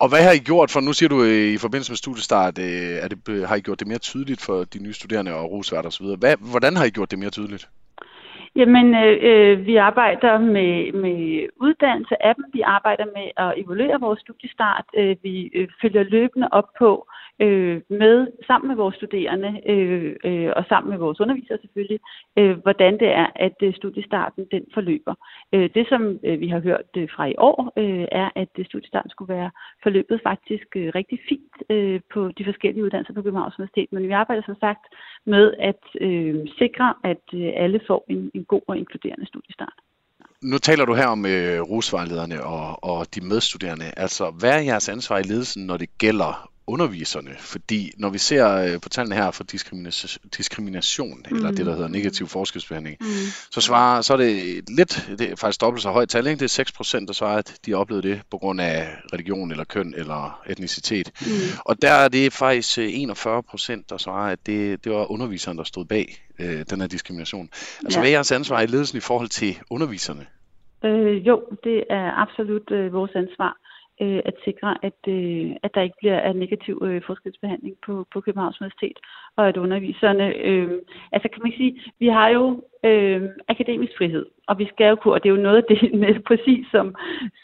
Og 0.02 0.08
hvad 0.08 0.22
har 0.26 0.32
I 0.32 0.46
gjort, 0.50 0.70
for 0.70 0.80
nu 0.80 0.92
siger 0.92 1.08
du 1.08 1.18
øh, 1.22 1.48
i 1.56 1.58
forbindelse 1.64 1.92
med 1.92 1.96
studiestart, 2.04 2.58
øh, 2.58 2.96
er 3.04 3.08
det, 3.08 3.48
har 3.48 3.56
I 3.56 3.60
gjort 3.60 3.80
det 3.80 3.88
mere 3.88 4.06
tydeligt 4.10 4.42
for 4.46 4.58
de 4.72 4.78
nye 4.84 4.92
studerende 4.92 5.34
og 5.34 5.50
rusværter 5.50 5.88
osv.? 5.88 6.06
Hvad, 6.22 6.34
hvordan 6.52 6.76
har 6.76 6.84
I 6.84 6.90
gjort 6.96 7.10
det 7.10 7.18
mere 7.18 7.30
tydeligt? 7.38 7.68
Jamen, 8.56 8.86
øh, 8.94 9.66
vi 9.66 9.76
arbejder 9.76 10.38
med, 10.38 10.92
med 11.04 11.48
uddannelse 11.56 12.26
af 12.26 12.34
dem. 12.34 12.44
Vi 12.52 12.60
arbejder 12.60 13.06
med 13.16 13.28
at 13.44 13.54
evaluere 13.56 14.00
vores 14.00 14.20
studiestart. 14.20 14.84
Øh, 14.96 15.16
vi 15.22 15.50
øh, 15.54 15.68
følger 15.82 16.02
løbende 16.02 16.48
op 16.52 16.68
på, 16.78 17.06
øh, 17.40 17.80
med 17.90 18.26
sammen 18.46 18.68
med 18.68 18.76
vores 18.76 18.96
studerende 18.96 19.60
øh, 19.72 20.16
øh, 20.24 20.52
og 20.56 20.64
sammen 20.68 20.90
med 20.90 20.98
vores 20.98 21.20
undervisere 21.20 21.58
selvfølgelig, 21.60 22.00
øh, 22.38 22.56
hvordan 22.58 22.92
det 23.02 23.08
er, 23.08 23.26
at 23.34 23.56
øh, 23.62 23.74
studiestarten 23.74 24.46
den 24.50 24.64
forløber. 24.74 25.14
Øh, 25.52 25.70
det, 25.74 25.88
som 25.88 26.18
øh, 26.24 26.40
vi 26.40 26.48
har 26.48 26.60
hørt 26.60 26.90
øh, 26.96 27.08
fra 27.16 27.24
i 27.26 27.34
år, 27.38 27.72
øh, 27.76 28.06
er, 28.12 28.28
at 28.34 28.52
øh, 28.58 28.64
studiestarten 28.64 29.10
skulle 29.10 29.34
være 29.34 29.50
forløbet 29.82 30.20
faktisk 30.22 30.68
øh, 30.76 30.92
rigtig 30.94 31.18
fint 31.28 31.54
øh, 31.70 32.00
på 32.12 32.20
de 32.38 32.44
forskellige 32.44 32.84
uddannelser 32.84 33.14
på 33.14 33.22
Københavns 33.22 33.58
Universitet. 33.58 33.88
Men 33.92 34.02
vi 34.02 34.12
arbejder 34.12 34.42
som 34.46 34.56
sagt 34.60 34.84
med 35.26 35.54
at 35.58 35.82
øh, 36.00 36.34
sikre, 36.58 36.94
at 37.04 37.24
øh, 37.34 37.52
alle 37.56 37.80
får 37.86 38.04
en, 38.08 38.30
en 38.34 38.44
god 38.44 38.62
og 38.68 38.78
inkluderende 38.78 39.26
studiestart. 39.26 39.78
Nu 40.42 40.58
taler 40.58 40.84
du 40.84 40.94
her 40.94 41.06
om 41.06 41.26
øh, 41.26 41.60
rusvejlederne 41.60 42.44
og, 42.44 42.84
og 42.90 43.14
de 43.14 43.20
medstuderende. 43.20 43.88
Altså, 43.96 44.24
hvad 44.40 44.52
er 44.58 44.62
jeres 44.70 44.88
ansvar 44.88 45.18
i 45.18 45.22
ledelsen, 45.22 45.66
når 45.66 45.76
det 45.76 45.98
gælder 45.98 46.50
underviserne, 46.66 47.30
fordi 47.38 47.92
når 47.96 48.10
vi 48.10 48.18
ser 48.18 48.56
øh, 48.56 48.80
på 48.80 48.88
tallene 48.88 49.14
her 49.14 49.30
for 49.30 49.44
diskrimination, 49.44 50.30
diskrimination 50.38 51.24
mm. 51.30 51.36
eller 51.36 51.50
det, 51.50 51.66
der 51.66 51.74
hedder 51.74 51.88
negativ 51.88 52.26
forskelsbehandling, 52.26 52.96
mm. 53.00 53.06
så, 53.50 53.60
svarer, 53.60 54.00
så 54.00 54.12
er 54.12 54.16
det 54.16 54.64
lidt, 54.76 55.10
det 55.18 55.30
er 55.30 55.36
faktisk 55.36 55.60
dobbelt 55.60 55.82
så 55.82 55.90
højt 55.90 56.08
tal, 56.08 56.26
ikke? 56.26 56.40
det 56.40 56.58
er 56.58 56.64
6%, 57.00 57.06
der 57.06 57.12
svarer, 57.12 57.38
at 57.38 57.58
de 57.66 57.74
oplevede 57.74 58.08
det 58.08 58.22
på 58.30 58.38
grund 58.38 58.60
af 58.60 58.88
religion 59.12 59.50
eller 59.50 59.64
køn 59.64 59.94
eller 59.96 60.40
etnicitet. 60.46 61.12
Mm. 61.20 61.26
Og 61.64 61.82
der 61.82 61.92
er 61.92 62.08
det 62.08 62.32
faktisk 62.32 62.78
41%, 62.78 62.82
øh, 62.82 63.78
der 63.88 63.96
svarer, 63.98 64.32
at 64.32 64.38
det, 64.46 64.84
det 64.84 64.92
var 64.92 65.10
underviseren, 65.10 65.58
der 65.58 65.64
stod 65.64 65.84
bag 65.84 66.06
øh, 66.38 66.64
den 66.70 66.80
her 66.80 66.88
diskrimination. 66.88 67.48
Altså 67.84 67.98
ja. 67.98 68.02
hvad 68.02 68.10
er 68.10 68.14
jeres 68.14 68.32
ansvar 68.32 68.60
i 68.60 68.66
ledelsen 68.66 68.98
i 68.98 69.00
forhold 69.00 69.28
til 69.28 69.58
underviserne? 69.70 70.26
Øh, 70.84 71.26
jo, 71.26 71.42
det 71.64 71.84
er 71.90 72.12
absolut 72.22 72.70
øh, 72.70 72.92
vores 72.92 73.10
ansvar 73.14 73.56
øh, 74.00 74.20
at 74.24 74.34
sikre, 74.44 74.70
at, 74.82 75.00
øh, 75.08 75.50
at 75.62 75.74
der 75.74 75.82
ikke 75.82 75.96
bliver 75.98 76.30
en 76.30 76.36
negativ 76.36 76.82
øh, 76.84 77.02
forskelsbehandling 77.06 77.76
på, 77.86 78.06
på 78.12 78.20
Københavns 78.20 78.60
Universitet, 78.60 78.98
og 79.36 79.48
at 79.48 79.56
underviserne, 79.56 80.36
øh, 80.36 80.70
altså 81.12 81.28
kan 81.28 81.42
man 81.42 81.52
sige, 81.56 81.82
vi 81.98 82.06
har 82.06 82.28
jo 82.28 82.62
øh, 82.84 83.22
akademisk 83.48 83.92
frihed, 83.98 84.26
og 84.48 84.58
vi 84.58 84.66
skal 84.72 84.88
jo 84.88 84.96
kunne, 84.96 85.14
og 85.14 85.22
det 85.22 85.28
er 85.28 85.36
jo 85.36 85.42
noget 85.42 85.56
af 85.56 85.64
det 85.68 85.94
med 86.02 86.20
præcis 86.20 86.66
som, 86.70 86.94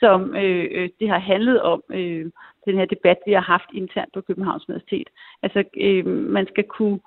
som 0.00 0.36
øh, 0.36 0.68
øh, 0.72 0.88
det 1.00 1.08
har 1.08 1.18
handlet 1.18 1.62
om, 1.62 1.82
øh, 1.90 2.30
den 2.66 2.76
her 2.78 2.84
debat, 2.84 3.18
vi 3.26 3.32
har 3.32 3.40
haft 3.40 3.70
internt 3.74 4.12
på 4.14 4.20
Københavns 4.20 4.68
Universitet. 4.68 5.08
Altså, 5.42 5.64
øh, 5.76 6.06
man 6.06 6.46
skal 6.46 6.64
kunne 6.64 6.98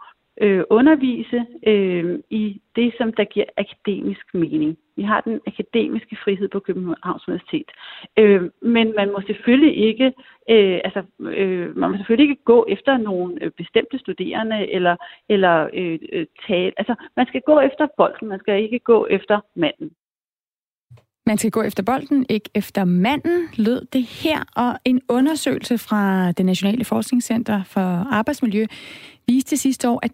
øh, 0.41 0.63
undervise 0.69 1.45
øh, 1.67 2.19
i 2.29 2.61
det, 2.75 2.93
som 2.97 3.13
der 3.13 3.23
giver 3.23 3.45
akademisk 3.57 4.33
mening. 4.33 4.77
Vi 4.95 5.03
har 5.03 5.21
den 5.21 5.41
akademiske 5.47 6.17
frihed 6.23 6.47
på 6.49 6.59
Københavns 6.59 7.27
Universitet. 7.27 7.71
Øh, 8.17 8.41
men 8.61 8.93
man 8.95 9.11
må 9.11 9.21
selvfølgelig 9.27 9.77
ikke, 9.77 10.05
øh, 10.49 10.79
altså, 10.83 11.03
øh, 11.19 11.77
man 11.77 11.91
må 11.91 11.97
selvfølgelig 11.97 12.29
ikke 12.29 12.43
gå 12.43 12.65
efter 12.69 12.97
nogle 12.97 13.43
øh, 13.43 13.51
bestemte 13.51 13.99
studerende 13.99 14.71
eller, 14.71 14.95
eller 15.29 15.69
øh, 15.73 15.99
øh 16.11 16.25
tale. 16.47 16.73
Altså, 16.77 16.95
man 17.17 17.25
skal 17.25 17.41
gå 17.41 17.59
efter 17.59 17.87
bolden, 17.97 18.27
man 18.27 18.39
skal 18.39 18.63
ikke 18.63 18.79
gå 18.79 19.07
efter 19.09 19.39
manden. 19.55 19.91
Man 21.27 21.37
skal 21.37 21.51
gå 21.51 21.61
efter 21.61 21.83
bolden, 21.83 22.25
ikke 22.29 22.49
efter 22.53 22.85
manden, 22.85 23.47
lød 23.55 23.85
det 23.93 24.03
her. 24.03 24.43
Og 24.55 24.79
en 24.85 25.01
undersøgelse 25.09 25.77
fra 25.77 26.31
det 26.31 26.45
Nationale 26.45 26.85
Forskningscenter 26.85 27.63
for 27.63 27.81
Arbejdsmiljø 28.13 28.65
viste 29.27 29.57
sidste 29.57 29.89
år, 29.89 29.99
at 30.03 30.11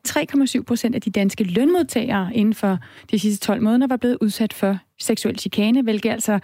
3,7 0.57 0.63
procent 0.63 0.95
af 0.95 1.01
de 1.01 1.09
danske 1.09 1.43
lønmodtagere 1.43 2.31
inden 2.33 2.53
for 2.53 2.77
de 3.11 3.19
sidste 3.19 3.45
12 3.45 3.61
måneder 3.61 3.87
var 3.87 3.97
blevet 3.97 4.17
udsat 4.21 4.53
for 4.53 4.77
seksuel 4.99 5.39
chikane, 5.39 5.81
hvilket 5.81 6.09
altså 6.09 6.39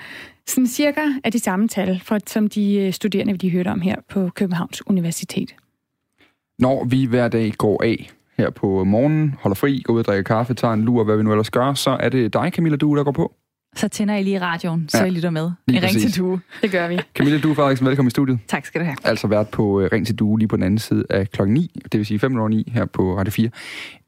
sådan 0.48 0.68
cirka 0.68 1.02
er 1.24 1.30
de 1.30 1.40
samme 1.40 1.68
tal, 1.68 2.02
for, 2.04 2.18
som 2.28 2.48
de 2.48 2.76
øh, 2.76 2.94
studerende, 2.94 3.40
vi 3.42 3.50
hørte 3.50 3.68
om 3.68 3.82
her 3.82 3.96
på 4.10 4.30
Københavns 4.36 4.88
Universitet. 4.88 5.56
Når 6.60 6.86
vi 6.86 7.06
hver 7.06 7.28
dag 7.28 7.54
går 7.58 7.84
af 7.84 8.10
her 8.38 8.50
på 8.50 8.84
morgenen, 8.84 9.36
holder 9.40 9.56
fri, 9.56 9.82
går 9.86 9.94
ud 9.94 10.00
og 10.00 10.06
drikker 10.06 10.24
kaffe, 10.24 10.54
tager 10.54 10.74
en 10.74 10.84
lur, 10.84 11.04
hvad 11.04 11.18
vi 11.18 11.24
nu 11.24 11.32
ellers 11.32 11.50
gør, 11.50 11.74
så 11.74 11.90
er 11.90 12.10
det 12.10 12.34
dig, 12.34 12.52
Camilla 12.54 12.78
Du, 12.78 12.96
der 12.96 13.04
går 13.04 13.12
på 13.12 13.34
så 13.78 13.88
tænder 13.88 14.16
I 14.16 14.24
lige 14.24 14.42
radioen, 14.42 14.90
så 14.90 14.98
ja, 14.98 15.06
I 15.06 15.10
lytter 15.10 15.30
med. 15.30 15.52
I 15.68 15.80
Ring 15.80 16.00
til 16.00 16.18
Due. 16.18 16.42
Det 16.62 16.72
gør 16.72 16.88
vi. 16.88 17.00
Camilla 17.16 17.40
Du 17.40 17.54
Frederiksen, 17.54 17.88
velkommen 17.88 18.08
i 18.08 18.12
studiet. 18.12 18.40
Tak 18.48 18.66
skal 18.66 18.82
du 18.82 18.86
have. 18.86 18.98
Altså 19.04 19.28
været 19.28 19.48
på 19.48 19.64
uh, 19.64 19.84
Ring 19.92 20.06
til 20.06 20.16
Due 20.16 20.40
lige 20.40 20.48
på 20.48 20.56
den 20.56 20.64
anden 20.64 20.80
side 20.80 21.06
af 21.10 21.30
klokken 21.30 21.54
9, 21.54 21.72
det 21.92 21.98
vil 21.98 22.06
sige 22.06 22.20
5 22.20 22.40
over 22.40 22.50
9 22.50 22.72
her 22.74 22.86
på 22.86 23.18
Radio 23.18 23.32
4. 23.32 23.50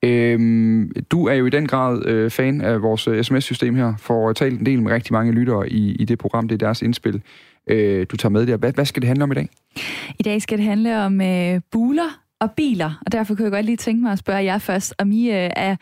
Øhm, 0.04 0.92
du 1.12 1.28
er 1.28 1.34
jo 1.34 1.46
i 1.46 1.50
den 1.50 1.68
grad 1.68 2.06
øh, 2.06 2.32
fan 2.32 2.62
af 2.62 2.82
vores 2.82 3.08
uh, 3.08 3.22
sms-system 3.22 3.76
her, 3.76 3.94
for 3.98 4.30
at 4.30 4.36
tale 4.36 4.60
en 4.60 4.66
del 4.66 4.82
med 4.82 4.92
rigtig 4.92 5.14
mange 5.14 5.32
lyttere 5.32 5.70
i, 5.70 5.92
i 5.92 6.06
det 6.06 6.20
program, 6.20 6.48
det 6.48 6.56
er 6.56 6.66
deres 6.66 6.82
indspil. 6.82 7.22
Øh, 7.68 8.06
du 8.12 8.18
tager 8.18 8.32
med 8.32 8.46
der. 8.48 8.58
Hvad, 8.58 8.74
hvad 8.74 8.86
skal 8.86 9.02
det 9.02 9.08
handle 9.08 9.24
om 9.24 9.32
i 9.32 9.36
dag? 9.36 9.50
I 10.20 10.24
dag 10.24 10.42
skal 10.42 10.58
det 10.58 10.66
handle 10.66 11.00
om 11.00 11.22
øh, 11.22 11.62
buler, 11.72 12.20
og 12.40 12.52
biler, 12.52 13.00
og 13.06 13.12
derfor 13.12 13.36
kunne 13.36 13.44
jeg 13.44 13.52
godt 13.52 13.66
lige 13.66 13.78
tænke 13.78 14.04
mig 14.04 14.12
at 14.12 14.20
spørge 14.20 14.44
jer 14.44 14.58
først, 14.58 14.94
om 15.00 15.12
I 15.12 15.30
øh, 15.30 15.50
er 15.56 15.76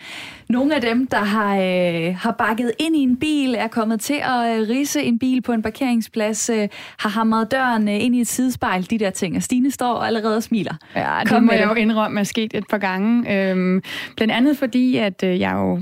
nogle 0.49 0.76
af 0.76 0.82
dem, 0.82 1.08
der 1.08 1.18
har, 1.18 1.55
øh, 1.55 2.16
har 2.16 2.32
bakket 2.32 2.72
ind 2.80 2.95
i 2.95 2.99
en 2.99 3.18
bil, 3.18 3.55
er 3.55 3.68
kommet 3.68 3.99
til 3.99 4.14
at 4.24 4.60
øh, 4.60 4.70
rise 4.70 5.03
en 5.03 5.20
bil 5.20 5.41
på 5.41 5.51
en 5.51 5.62
parkeringsplads, 5.62 6.49
øh, 6.49 6.68
har 6.99 7.10
hamret 7.10 7.51
døren 7.51 7.88
øh, 7.88 8.03
ind 8.03 8.16
i 8.16 8.22
et 8.22 8.28
sidespejl, 8.28 8.89
de 8.89 8.97
der 8.97 9.10
ting, 9.10 9.36
og 9.36 9.43
Stine 9.43 9.72
står 9.72 9.99
allerede 9.99 10.38
og 10.38 10.43
smiler. 10.43 10.74
Ja, 10.95 11.18
det 11.22 11.30
Kom 11.30 11.43
må 11.43 11.51
jeg 11.51 11.68
jo 11.70 11.74
indrømme 11.74 12.20
er 12.20 12.24
sket 12.24 12.53
et 12.53 12.68
par 12.70 12.78
gange. 12.78 13.34
Øhm, 13.49 13.82
blandt 14.16 14.34
andet 14.34 14.58
fordi, 14.58 14.97
at 14.97 15.24
øh, 15.24 15.39
jeg 15.39 15.53
jo 15.53 15.82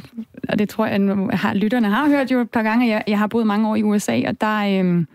og 0.49 0.59
det 0.59 0.69
tror 0.69 0.85
jeg, 0.85 0.95
at 0.95 1.39
har, 1.39 1.53
lytterne 1.53 1.89
har 1.89 2.09
hørt 2.09 2.31
jo 2.31 2.39
et 2.39 2.49
par 2.49 2.63
gange, 2.63 2.87
jeg, 2.87 3.03
jeg 3.07 3.19
har 3.19 3.27
boet 3.27 3.47
mange 3.47 3.69
år 3.69 3.75
i 3.75 3.83
USA, 3.83 4.21
og 4.27 4.41
der, 4.41 4.79
øhm, 4.79 5.07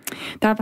der 0.43 0.55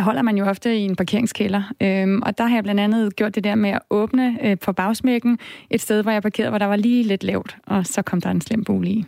holder 0.00 0.22
man 0.22 0.36
jo 0.36 0.44
ofte 0.44 0.76
i 0.76 0.80
en 0.80 0.96
parkeringskælder. 0.96 1.62
Øhm, 1.80 2.22
og 2.22 2.38
der 2.38 2.46
har 2.46 2.56
jeg 2.56 2.62
blandt 2.62 2.80
andet 2.80 3.16
gjort 3.16 3.34
det 3.34 3.44
der 3.44 3.54
med 3.54 3.70
at 3.70 3.80
åbne 3.90 4.38
øh, 4.42 4.58
på 4.58 4.72
bagsmækken 4.72 5.38
et 5.70 5.80
sted, 5.80 6.02
hvor 6.02 6.12
jeg 6.12 6.22
parkerede, 6.22 6.50
hvor 6.50 6.58
der 6.58 6.66
var 6.66 6.76
lige 6.76 7.02
lidt 7.02 7.24
lavt, 7.24 7.56
og 7.66 7.86
så 7.86 8.02
kom 8.02 8.20
der 8.20 8.30
en 8.30 8.40
slem 8.40 8.64
bolig 8.64 8.92
i. 8.92 9.06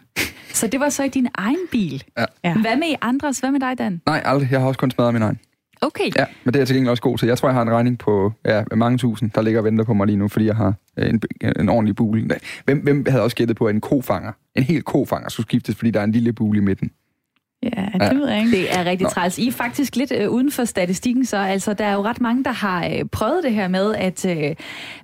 Så 0.53 0.67
det 0.67 0.81
var 0.81 0.89
så 0.89 1.03
i 1.03 1.09
din 1.09 1.29
egen 1.35 1.67
bil? 1.71 2.05
Ja. 2.19 2.25
ja. 2.45 2.55
Hvad 2.55 2.77
med 2.77 2.89
i 2.89 2.97
andres? 3.01 3.39
Hvad 3.39 3.51
med 3.51 3.61
dig, 3.61 3.79
Dan? 3.79 4.01
Nej, 4.07 4.23
aldrig. 4.25 4.51
Jeg 4.51 4.61
har 4.61 4.67
også 4.69 4.79
kun 4.79 4.91
smadret 4.91 5.13
min 5.13 5.23
egen. 5.23 5.39
Okay. 5.85 6.11
Ja, 6.17 6.25
men 6.45 6.55
det 6.55 6.57
er 6.57 6.61
jeg 6.61 6.67
til 6.67 6.77
gengæld 6.77 6.91
også 6.91 7.03
god 7.03 7.19
til. 7.19 7.29
Jeg 7.29 7.39
tror, 7.39 7.49
jeg 7.49 7.55
har 7.55 7.63
en 7.63 7.71
regning 7.71 7.99
på 7.99 8.33
ja, 8.45 8.65
mange 8.75 8.99
tusind, 8.99 9.31
der 9.31 9.43
ligger 9.43 9.61
og 9.61 9.65
venter 9.65 9.85
på 9.85 9.95
mig 9.95 10.07
lige 10.07 10.17
nu, 10.17 10.29
fordi 10.29 10.47
jeg 10.47 10.57
har 10.57 10.75
øh, 10.97 11.11
en, 11.11 11.23
en 11.59 11.69
ordentlig 11.69 11.97
bule. 11.97 12.29
Hvem, 12.65 12.79
hvem 12.79 13.07
havde 13.09 13.23
også 13.23 13.37
gættet 13.37 13.57
på, 13.57 13.67
at 13.67 13.75
en 13.75 13.81
kofanger, 13.81 14.33
en 14.55 14.63
helt 14.63 14.85
kofanger 14.85 15.29
skulle 15.29 15.47
skiftes, 15.47 15.77
fordi 15.77 15.91
der 15.91 16.01
er 16.01 16.05
en 16.05 16.13
lille 16.13 16.33
bule 16.33 16.59
i 16.59 16.63
midten? 16.63 16.91
Ja, 17.63 17.89
det 17.95 18.03
ja. 18.03 18.15
ved 18.15 18.29
jeg 18.29 18.39
ikke. 18.39 18.51
Det 18.51 18.79
er 18.79 18.85
rigtig 18.85 19.09
træls. 19.09 19.39
I 19.39 19.49
er 19.49 19.53
faktisk 19.53 19.97
lidt 19.97 20.13
øh, 20.17 20.31
uden 20.31 20.53
for 20.53 20.65
statistikken, 20.65 21.25
så 21.25 21.37
altså, 21.37 21.75
der 21.75 21.85
er 21.85 21.95
jo 21.95 22.03
ret 22.03 22.21
mange, 22.21 22.45
der 22.45 22.53
har 22.53 22.87
øh, 22.87 23.05
prøvet 23.13 23.45
det 23.45 23.53
her 23.53 23.69
med, 23.69 23.95
at 23.95 24.27
øh, 24.27 24.57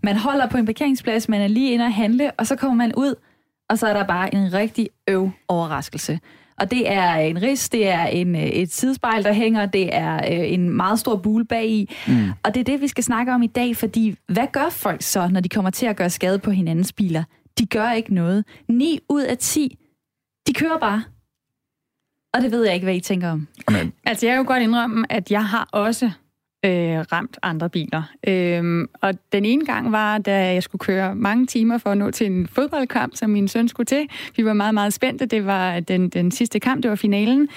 man 0.03 0.17
holder 0.17 0.49
på 0.49 0.57
en 0.57 0.67
parkeringsplads, 0.67 1.29
man 1.29 1.41
er 1.41 1.49
lige 1.49 1.73
inde 1.73 1.85
at 1.85 1.93
handle, 1.93 2.31
og 2.31 2.47
så 2.47 2.57
kommer 2.57 2.77
man 2.77 2.95
ud, 2.97 3.15
og 3.71 3.79
så 3.79 3.87
er 3.87 3.93
der 3.93 4.05
bare 4.05 4.35
en 4.35 4.53
rigtig 4.53 4.89
øv 5.09 5.31
overraskelse. 5.49 6.19
Og 6.61 6.71
det 6.71 6.93
er 6.93 7.15
en 7.15 7.43
ris, 7.43 7.69
det 7.69 7.89
er 7.89 8.05
en, 8.05 8.37
øh, 8.37 8.43
et 8.43 8.73
sidespejl, 8.73 9.25
der 9.25 9.33
hænger, 9.33 9.67
det 9.67 9.95
er 9.95 10.15
øh, 10.15 10.53
en 10.53 10.71
meget 10.71 10.99
stor 10.99 11.17
bule 11.17 11.45
bag 11.45 11.69
i. 11.69 11.95
Mm. 12.09 12.31
Og 12.43 12.55
det 12.55 12.61
er 12.61 12.65
det, 12.65 12.81
vi 12.81 12.89
skal 12.89 13.05
snakke 13.05 13.33
om 13.33 13.43
i 13.43 13.47
dag, 13.47 13.77
fordi 13.77 14.17
hvad 14.29 14.47
gør 14.53 14.69
folk 14.71 15.03
så, 15.03 15.29
når 15.29 15.41
de 15.41 15.49
kommer 15.49 15.71
til 15.71 15.87
at 15.87 15.97
gøre 15.97 16.11
skade 16.11 16.39
på 16.39 16.51
hinandens 16.51 16.93
biler? 16.93 17.25
De 17.59 17.67
gør 17.67 17.93
ikke 17.93 18.15
noget. 18.15 18.45
9 18.69 18.99
ud 19.09 19.23
af 19.23 19.39
10, 19.39 19.79
de 20.47 20.53
kører 20.53 20.79
bare. 20.79 21.03
Og 22.35 22.43
det 22.43 22.51
ved 22.51 22.65
jeg 22.65 22.75
ikke, 22.75 22.85
hvad 22.85 22.95
I 22.95 23.01
tænker 23.01 23.31
om. 23.31 23.49
Amen. 23.67 23.93
Altså, 24.05 24.27
jeg 24.27 24.33
er 24.33 24.39
jo 24.39 24.45
godt 24.47 24.63
indrømme, 24.63 25.13
at 25.13 25.31
jeg 25.31 25.45
har 25.45 25.69
også 25.73 26.11
øh, 26.65 26.99
ramt 27.13 27.39
andre 27.43 27.69
biler. 27.69 28.03
Øhm, 28.29 28.89
og 29.01 29.15
den 29.33 29.45
ene 29.45 29.67
gang 29.67 29.93
var, 29.93 30.19
da 30.19 30.53
jeg 30.53 30.63
skulle 30.63 30.81
køre 30.81 31.15
mange 31.15 31.47
timer 31.47 31.79
for 31.79 31.91
at 31.91 31.99
nå 31.99 32.11
til 32.11 32.27
en 32.27 32.49
fodboldkamp, 32.49 33.17
som 33.17 33.31
min 33.31 33.49
søn 33.49 33.69
skulle 33.69 33.87
til. 33.87 34.09
Vi 34.37 34.45
var 34.45 34.53
meget, 34.53 34.75
meget 34.75 34.93
spændte. 34.93 35.27
Det 35.27 35.47
var 35.47 35.81
den, 35.81 36.09
den 36.09 36.31
sidste 36.31 36.61
kamp, 36.61 36.83
det 36.83 36.91
var 36.91 36.97
finalen. 36.97 37.49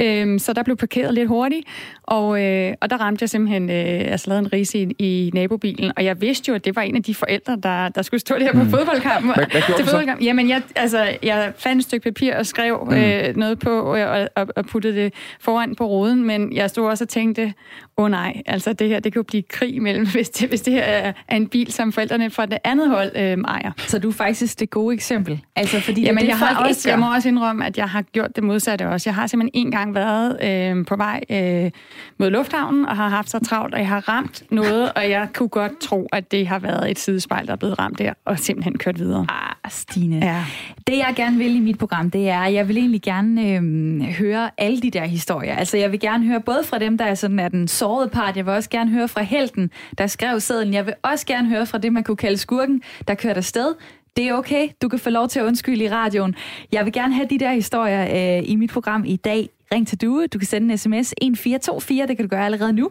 Øhm, 0.00 0.38
så 0.38 0.52
der 0.52 0.62
blev 0.62 0.76
parkeret 0.76 1.14
lidt 1.14 1.28
hurtigt, 1.28 1.66
og, 2.02 2.42
øh, 2.42 2.74
og 2.80 2.90
der 2.90 2.96
ramte 2.96 3.22
jeg 3.22 3.30
simpelthen 3.30 3.70
øh, 3.70 4.12
altså 4.12 4.30
lavede 4.30 4.46
en 4.46 4.52
rise 4.52 4.78
i, 4.78 4.94
i 4.98 5.30
nabobilen. 5.34 5.92
Og 5.96 6.04
jeg 6.04 6.20
vidste 6.20 6.48
jo, 6.48 6.54
at 6.54 6.64
det 6.64 6.76
var 6.76 6.82
en 6.82 6.96
af 6.96 7.02
de 7.02 7.14
forældre, 7.14 7.56
der, 7.62 7.88
der 7.88 8.02
skulle 8.02 8.20
stå 8.20 8.34
der 8.38 8.52
på 8.52 8.62
mm. 8.62 8.70
fodboldkampen. 8.76 9.34
Hvad, 9.34 9.46
hvad 9.50 9.62
til 9.76 9.84
fodboldkamp. 9.84 10.22
Jamen, 10.22 10.48
jeg, 10.48 10.62
altså, 10.76 11.16
jeg 11.22 11.52
fandt 11.58 11.80
et 11.80 11.84
stykke 11.84 12.04
papir 12.04 12.36
og 12.36 12.46
skrev 12.46 12.88
mm. 12.90 12.96
øh, 12.96 13.36
noget 13.36 13.58
på, 13.58 13.80
og, 13.80 14.28
og, 14.36 14.48
og 14.56 14.66
puttede 14.66 14.96
det 14.96 15.14
foran 15.40 15.74
på 15.74 15.86
roden, 15.86 16.24
men 16.26 16.52
jeg 16.52 16.70
stod 16.70 16.86
også 16.86 17.04
og 17.04 17.08
tænkte, 17.08 17.54
åh 17.96 18.04
oh, 18.04 18.10
nej, 18.10 18.42
altså 18.52 18.72
det 18.72 18.88
her, 18.88 19.00
det 19.00 19.12
kan 19.12 19.18
jo 19.20 19.22
blive 19.22 19.42
krig 19.42 19.82
mellem, 19.82 20.06
hvis 20.14 20.30
det, 20.30 20.48
hvis 20.48 20.60
det 20.60 20.72
her 20.72 20.82
er, 20.82 21.12
en 21.36 21.48
bil, 21.48 21.72
som 21.72 21.92
forældrene 21.92 22.30
fra 22.30 22.46
det 22.46 22.58
andet 22.64 22.88
hold 22.88 23.10
øh, 23.16 23.38
ejer. 23.38 23.72
Så 23.78 23.98
du 23.98 24.08
er 24.08 24.12
faktisk 24.12 24.60
det 24.60 24.70
gode 24.70 24.94
eksempel. 24.94 25.40
Altså, 25.56 25.80
fordi 25.80 26.02
Jamen, 26.02 26.20
det, 26.20 26.28
jeg, 26.28 26.38
har 26.38 26.68
også, 26.68 26.88
jeg 26.88 26.98
må 26.98 27.14
også 27.14 27.28
indrømme, 27.28 27.66
at 27.66 27.78
jeg 27.78 27.88
har 27.88 28.02
gjort 28.02 28.36
det 28.36 28.44
modsatte 28.44 28.88
også. 28.88 29.10
Jeg 29.10 29.14
har 29.14 29.26
simpelthen 29.26 29.66
en 29.66 29.70
gang 29.70 29.94
været 29.94 30.42
øh, 30.42 30.86
på 30.86 30.96
vej 30.96 31.20
øh, 31.30 31.70
mod 32.18 32.30
lufthavnen, 32.30 32.86
og 32.86 32.96
har 32.96 33.08
haft 33.08 33.30
så 33.30 33.38
travlt, 33.38 33.74
og 33.74 33.80
jeg 33.80 33.88
har 33.88 34.08
ramt 34.08 34.42
noget, 34.50 34.92
og 34.92 35.10
jeg 35.10 35.28
kunne 35.34 35.48
godt 35.48 35.80
tro, 35.80 36.08
at 36.12 36.32
det 36.32 36.46
har 36.46 36.58
været 36.58 36.90
et 36.90 36.98
sidespejl, 36.98 37.46
der 37.46 37.52
er 37.52 37.56
blevet 37.56 37.78
ramt 37.78 37.98
der, 37.98 38.12
og 38.24 38.38
simpelthen 38.38 38.78
kørt 38.78 38.98
videre. 38.98 39.26
Ah, 39.28 39.70
Stine. 39.70 40.16
Ja. 40.16 40.44
Det, 40.86 40.96
jeg 40.96 41.12
gerne 41.16 41.38
vil 41.38 41.56
i 41.56 41.60
mit 41.60 41.78
program, 41.78 42.10
det 42.10 42.28
er, 42.28 42.44
jeg 42.44 42.68
vil 42.68 42.76
egentlig 42.76 43.02
gerne 43.02 43.48
øh, 43.48 44.02
høre 44.02 44.50
alle 44.58 44.80
de 44.80 44.90
der 44.90 45.04
historier. 45.04 45.56
Altså, 45.56 45.76
jeg 45.76 45.92
vil 45.92 46.00
gerne 46.00 46.24
høre 46.26 46.40
både 46.40 46.64
fra 46.64 46.78
dem, 46.78 46.98
der 46.98 47.04
er 47.04 47.14
sådan 47.14 47.38
er 47.38 47.48
den 47.48 47.68
sårede 47.68 48.08
part, 48.08 48.36
jeg 48.42 48.46
vil 48.46 48.54
også 48.54 48.70
gerne 48.70 48.90
høre 48.90 49.08
fra 49.08 49.22
helten, 49.22 49.70
der 49.98 50.06
skrev 50.06 50.40
sædlen. 50.40 50.74
Jeg 50.74 50.86
vil 50.86 50.94
også 51.02 51.26
gerne 51.26 51.48
høre 51.48 51.66
fra 51.66 51.78
det, 51.78 51.92
man 51.92 52.04
kunne 52.04 52.16
kalde 52.16 52.36
skurken, 52.36 52.82
der 53.08 53.14
kørte 53.14 53.38
afsted. 53.38 53.74
Det 54.16 54.28
er 54.28 54.34
okay. 54.34 54.68
Du 54.82 54.88
kan 54.88 54.98
få 54.98 55.10
lov 55.10 55.28
til 55.28 55.40
at 55.40 55.46
undskylde 55.46 55.84
i 55.84 55.88
radioen. 55.88 56.34
Jeg 56.72 56.84
vil 56.84 56.92
gerne 56.92 57.14
have 57.14 57.26
de 57.30 57.38
der 57.38 57.52
historier 57.52 58.02
øh, 58.38 58.50
i 58.50 58.56
mit 58.56 58.70
program 58.70 59.04
i 59.04 59.16
dag. 59.16 59.48
Ring 59.72 59.88
til 59.88 60.00
Due. 60.00 60.26
Du 60.26 60.38
kan 60.38 60.46
sende 60.46 60.72
en 60.72 60.78
sms 60.78 61.12
1424. 61.22 62.06
Det 62.06 62.16
kan 62.16 62.24
du 62.24 62.28
gøre 62.28 62.44
allerede 62.44 62.72
nu. 62.72 62.90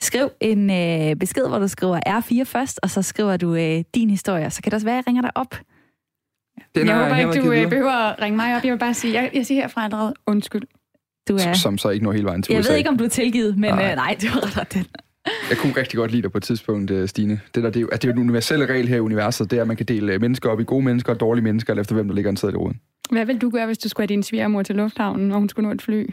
Skriv 0.00 0.30
en 0.40 0.70
øh, 0.70 1.16
besked, 1.16 1.48
hvor 1.48 1.58
du 1.58 1.68
skriver 1.68 2.00
R4 2.06 2.42
først, 2.42 2.80
og 2.82 2.90
så 2.90 3.02
skriver 3.02 3.36
du 3.36 3.54
øh, 3.54 3.84
din 3.94 4.10
historie. 4.10 4.50
Så 4.50 4.62
kan 4.62 4.70
det 4.70 4.74
også 4.74 4.86
være, 4.86 4.98
at 4.98 5.04
jeg 5.04 5.06
ringer 5.06 5.22
dig 5.22 5.30
op. 5.34 5.54
Den 6.74 6.86
jeg 6.86 6.98
håber 6.98 7.16
ikke, 7.16 7.40
du 7.40 7.52
øh, 7.52 7.68
behøver 7.68 7.92
at 7.92 8.22
ringe 8.22 8.36
mig 8.36 8.56
op. 8.56 8.64
Jeg 8.64 8.72
vil 8.72 8.78
bare 8.78 8.94
sige, 8.94 9.14
jeg, 9.14 9.30
jeg 9.34 9.46
siger 9.46 9.60
herfra 9.60 9.84
allerede 9.84 10.14
undskyld. 10.26 10.62
Du 11.28 11.34
er... 11.34 11.52
Som 11.52 11.78
så 11.78 11.88
ikke 11.88 12.04
når 12.04 12.12
hele 12.12 12.24
vejen 12.24 12.42
til 12.42 12.52
Jeg 12.52 12.60
USA. 12.60 12.70
ved 12.70 12.78
ikke, 12.78 12.90
om 12.90 12.96
du 12.98 13.04
er 13.04 13.08
tilgivet, 13.08 13.58
men 13.58 13.74
nej, 13.74 13.90
øh, 13.90 13.96
nej 13.96 14.16
det 14.20 14.30
var 14.34 14.60
ret 14.60 14.74
den. 14.74 14.86
Jeg 15.50 15.58
kunne 15.58 15.72
rigtig 15.76 15.96
godt 15.96 16.10
lide 16.10 16.22
dig 16.22 16.32
på 16.32 16.38
et 16.38 16.44
tidspunkt, 16.44 16.90
øh, 16.90 17.08
Stine. 17.08 17.40
Det, 17.54 17.62
der, 17.62 17.70
det, 17.70 17.76
er 17.76 17.80
jo, 17.80 17.88
at 17.88 18.02
det 18.02 18.08
er 18.08 18.12
jo 18.12 18.16
en 18.16 18.22
universelle 18.28 18.66
regel 18.66 18.88
her 18.88 18.96
i 18.96 19.00
universet, 19.00 19.50
det 19.50 19.56
er, 19.56 19.60
at 19.62 19.68
man 19.68 19.76
kan 19.76 19.86
dele 19.86 20.12
øh, 20.12 20.20
mennesker 20.20 20.50
op 20.50 20.60
i 20.60 20.64
gode 20.64 20.84
mennesker 20.84 21.12
og 21.12 21.20
dårlige 21.20 21.44
mennesker, 21.44 21.74
efter 21.74 21.94
hvem 21.94 22.08
der 22.08 22.14
ligger 22.14 22.30
en 22.30 22.36
sæd 22.36 22.48
i 22.52 22.56
roden. 22.56 22.80
Hvad 23.10 23.26
vil 23.26 23.38
du 23.38 23.50
gøre, 23.50 23.66
hvis 23.66 23.78
du 23.78 23.88
skulle 23.88 24.02
have 24.04 24.14
din 24.14 24.22
svigermor 24.22 24.62
til 24.62 24.76
lufthavnen, 24.76 25.32
og 25.32 25.38
hun 25.38 25.48
skulle 25.48 25.68
nå 25.68 25.74
et 25.74 25.82
fly? 25.82 26.06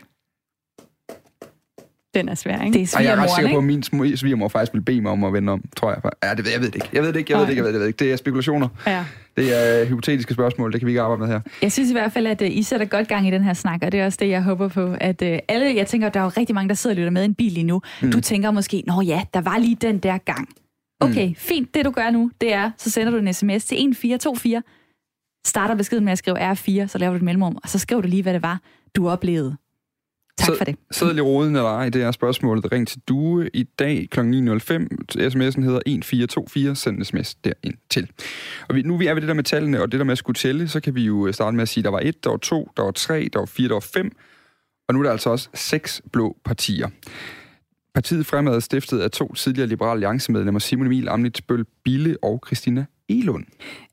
Den 2.17 2.29
er 2.29 2.35
svær, 2.35 2.61
ikke? 2.61 2.79
Det 2.79 2.93
er 2.93 2.97
Ej, 2.97 3.03
jeg 3.05 3.13
er 3.13 3.23
ret 3.23 3.29
sikker 3.35 3.51
på, 3.51 3.57
at 3.57 3.63
min 3.63 3.83
sm- 3.93 4.15
svigermor 4.15 4.47
faktisk 4.47 4.73
vil 4.73 4.81
bede 4.81 5.01
mig 5.01 5.11
om 5.11 5.23
at 5.23 5.33
vende 5.33 5.53
om, 5.53 5.63
tror 5.75 5.89
jeg. 5.89 6.11
Ja, 6.23 6.33
det 6.33 6.45
ved 6.45 6.51
jeg 6.51 6.61
ved 6.61 6.67
det 6.67 6.75
ikke. 6.75 6.89
Jeg 6.93 7.03
ved 7.03 7.13
det 7.13 7.19
ikke, 7.19 7.31
jeg 7.31 7.39
ved 7.39 7.45
det 7.45 7.51
ikke, 7.51 7.59
jeg 7.59 7.65
ved 7.65 7.73
det, 7.73 7.73
jeg 7.73 7.79
ved 7.79 7.81
det 7.81 7.87
ikke. 7.87 8.05
Det 8.05 8.11
er 8.11 8.15
spekulationer. 8.15 8.67
Ja. 8.87 9.05
Det 9.37 9.57
er 9.57 9.81
øh, 9.81 9.87
hypotetiske 9.87 10.33
spørgsmål, 10.33 10.71
det 10.71 10.81
kan 10.81 10.85
vi 10.85 10.91
ikke 10.91 11.01
arbejde 11.01 11.19
med 11.19 11.27
her. 11.27 11.39
Jeg 11.61 11.71
synes 11.71 11.89
i 11.89 11.93
hvert 11.93 12.11
fald, 12.11 12.27
at 12.27 12.41
øh, 12.41 12.57
I 12.57 12.63
sætter 12.63 12.85
godt 12.85 13.07
gang 13.07 13.27
i 13.27 13.31
den 13.31 13.43
her 13.43 13.53
snak, 13.53 13.79
og 13.83 13.91
det 13.91 13.99
er 13.99 14.05
også 14.05 14.17
det, 14.21 14.29
jeg 14.29 14.43
håber 14.43 14.67
på. 14.67 14.95
At 15.01 15.21
øh, 15.21 15.39
alle, 15.47 15.75
jeg 15.75 15.87
tænker, 15.87 16.09
der 16.09 16.19
er 16.19 16.23
jo 16.23 16.31
rigtig 16.37 16.55
mange, 16.55 16.69
der 16.69 16.75
sidder 16.75 16.93
og 16.93 16.97
lytter 16.97 17.11
med 17.11 17.21
i 17.21 17.25
en 17.25 17.35
bil 17.35 17.51
lige 17.51 17.63
nu. 17.63 17.81
Mm. 18.01 18.11
Du 18.11 18.21
tænker 18.21 18.51
måske, 18.51 18.83
nå 18.87 19.01
ja, 19.01 19.21
der 19.33 19.41
var 19.41 19.57
lige 19.57 19.77
den 19.81 19.97
der 19.97 20.17
gang. 20.17 20.49
Okay, 20.99 21.27
mm. 21.27 21.35
fint. 21.35 21.73
Det 21.73 21.85
du 21.85 21.91
gør 21.91 22.09
nu, 22.11 22.31
det 22.41 22.53
er, 22.53 22.71
så 22.77 22.91
sender 22.91 23.11
du 23.11 23.17
en 23.17 23.33
sms 23.33 23.65
til 23.65 23.75
1424, 23.75 24.63
starter 25.47 25.75
beskeden 25.75 26.05
med 26.05 26.11
at 26.11 26.17
skrive 26.17 26.51
R4, 26.51 26.87
så 26.87 26.97
laver 26.97 27.11
du 27.11 27.15
et 27.15 27.21
mellemrum, 27.21 27.57
og 27.63 27.69
så 27.69 27.79
skriver 27.79 28.01
du 28.01 28.07
lige, 28.07 28.23
hvad 28.23 28.33
det 28.33 28.41
var, 28.41 28.59
du 28.95 29.09
oplevede. 29.09 29.57
Tak 30.37 30.57
for 30.57 30.65
det. 30.65 30.75
Sædel 30.91 31.17
i 31.17 31.21
roden 31.21 31.55
eller 31.55 31.69
ej, 31.69 31.89
det 31.89 32.03
er 32.03 32.11
spørgsmålet. 32.11 32.71
Ring 32.71 32.87
til 32.87 33.01
Due 33.07 33.49
i 33.53 33.63
dag 33.63 34.07
kl. 34.11 34.19
9.05. 34.19 34.23
SMS'en 34.23 35.61
hedder 35.61 35.81
1424. 35.85 36.75
Send 36.75 36.97
en 36.97 37.05
sms 37.05 37.35
derind 37.35 37.75
til. 37.89 38.11
Og 38.69 38.75
vi, 38.75 38.81
nu 38.81 38.97
vi 38.97 39.07
er 39.07 39.13
ved 39.13 39.21
det 39.21 39.27
der 39.27 39.33
med 39.33 39.43
tallene, 39.43 39.81
og 39.81 39.91
det 39.91 39.99
der 39.99 40.03
med 40.03 40.11
at 40.11 40.17
skulle 40.17 40.35
tælle, 40.35 40.67
så 40.67 40.79
kan 40.79 40.95
vi 40.95 41.03
jo 41.03 41.31
starte 41.31 41.55
med 41.55 41.61
at 41.61 41.69
sige, 41.69 41.81
at 41.81 41.85
der 41.85 41.91
var 41.91 41.99
et, 41.99 42.23
der 42.23 42.29
var 42.29 42.37
to, 42.37 42.71
der 42.77 42.83
var 42.83 42.91
tre, 42.91 43.29
der 43.33 43.39
var 43.39 43.45
fire, 43.45 43.67
der 43.67 43.73
var 43.75 43.79
fem. 43.79 44.11
Og 44.87 44.93
nu 44.93 44.99
er 44.99 45.03
der 45.03 45.11
altså 45.11 45.29
også 45.29 45.49
seks 45.53 46.01
blå 46.11 46.37
partier. 46.45 46.87
Partiet 47.93 48.25
Fremad 48.25 48.55
er 48.55 48.59
stiftet 48.59 48.99
af 48.99 49.11
to 49.11 49.33
tidligere 49.33 49.67
liberale 49.67 49.91
alliancemedlemmer, 49.91 50.59
Simon 50.59 50.85
Emil 50.85 51.09
Amnitsbøl 51.09 51.65
Bille 51.83 52.17
og 52.23 52.43
Christina 52.47 52.85
Elund. 53.09 53.45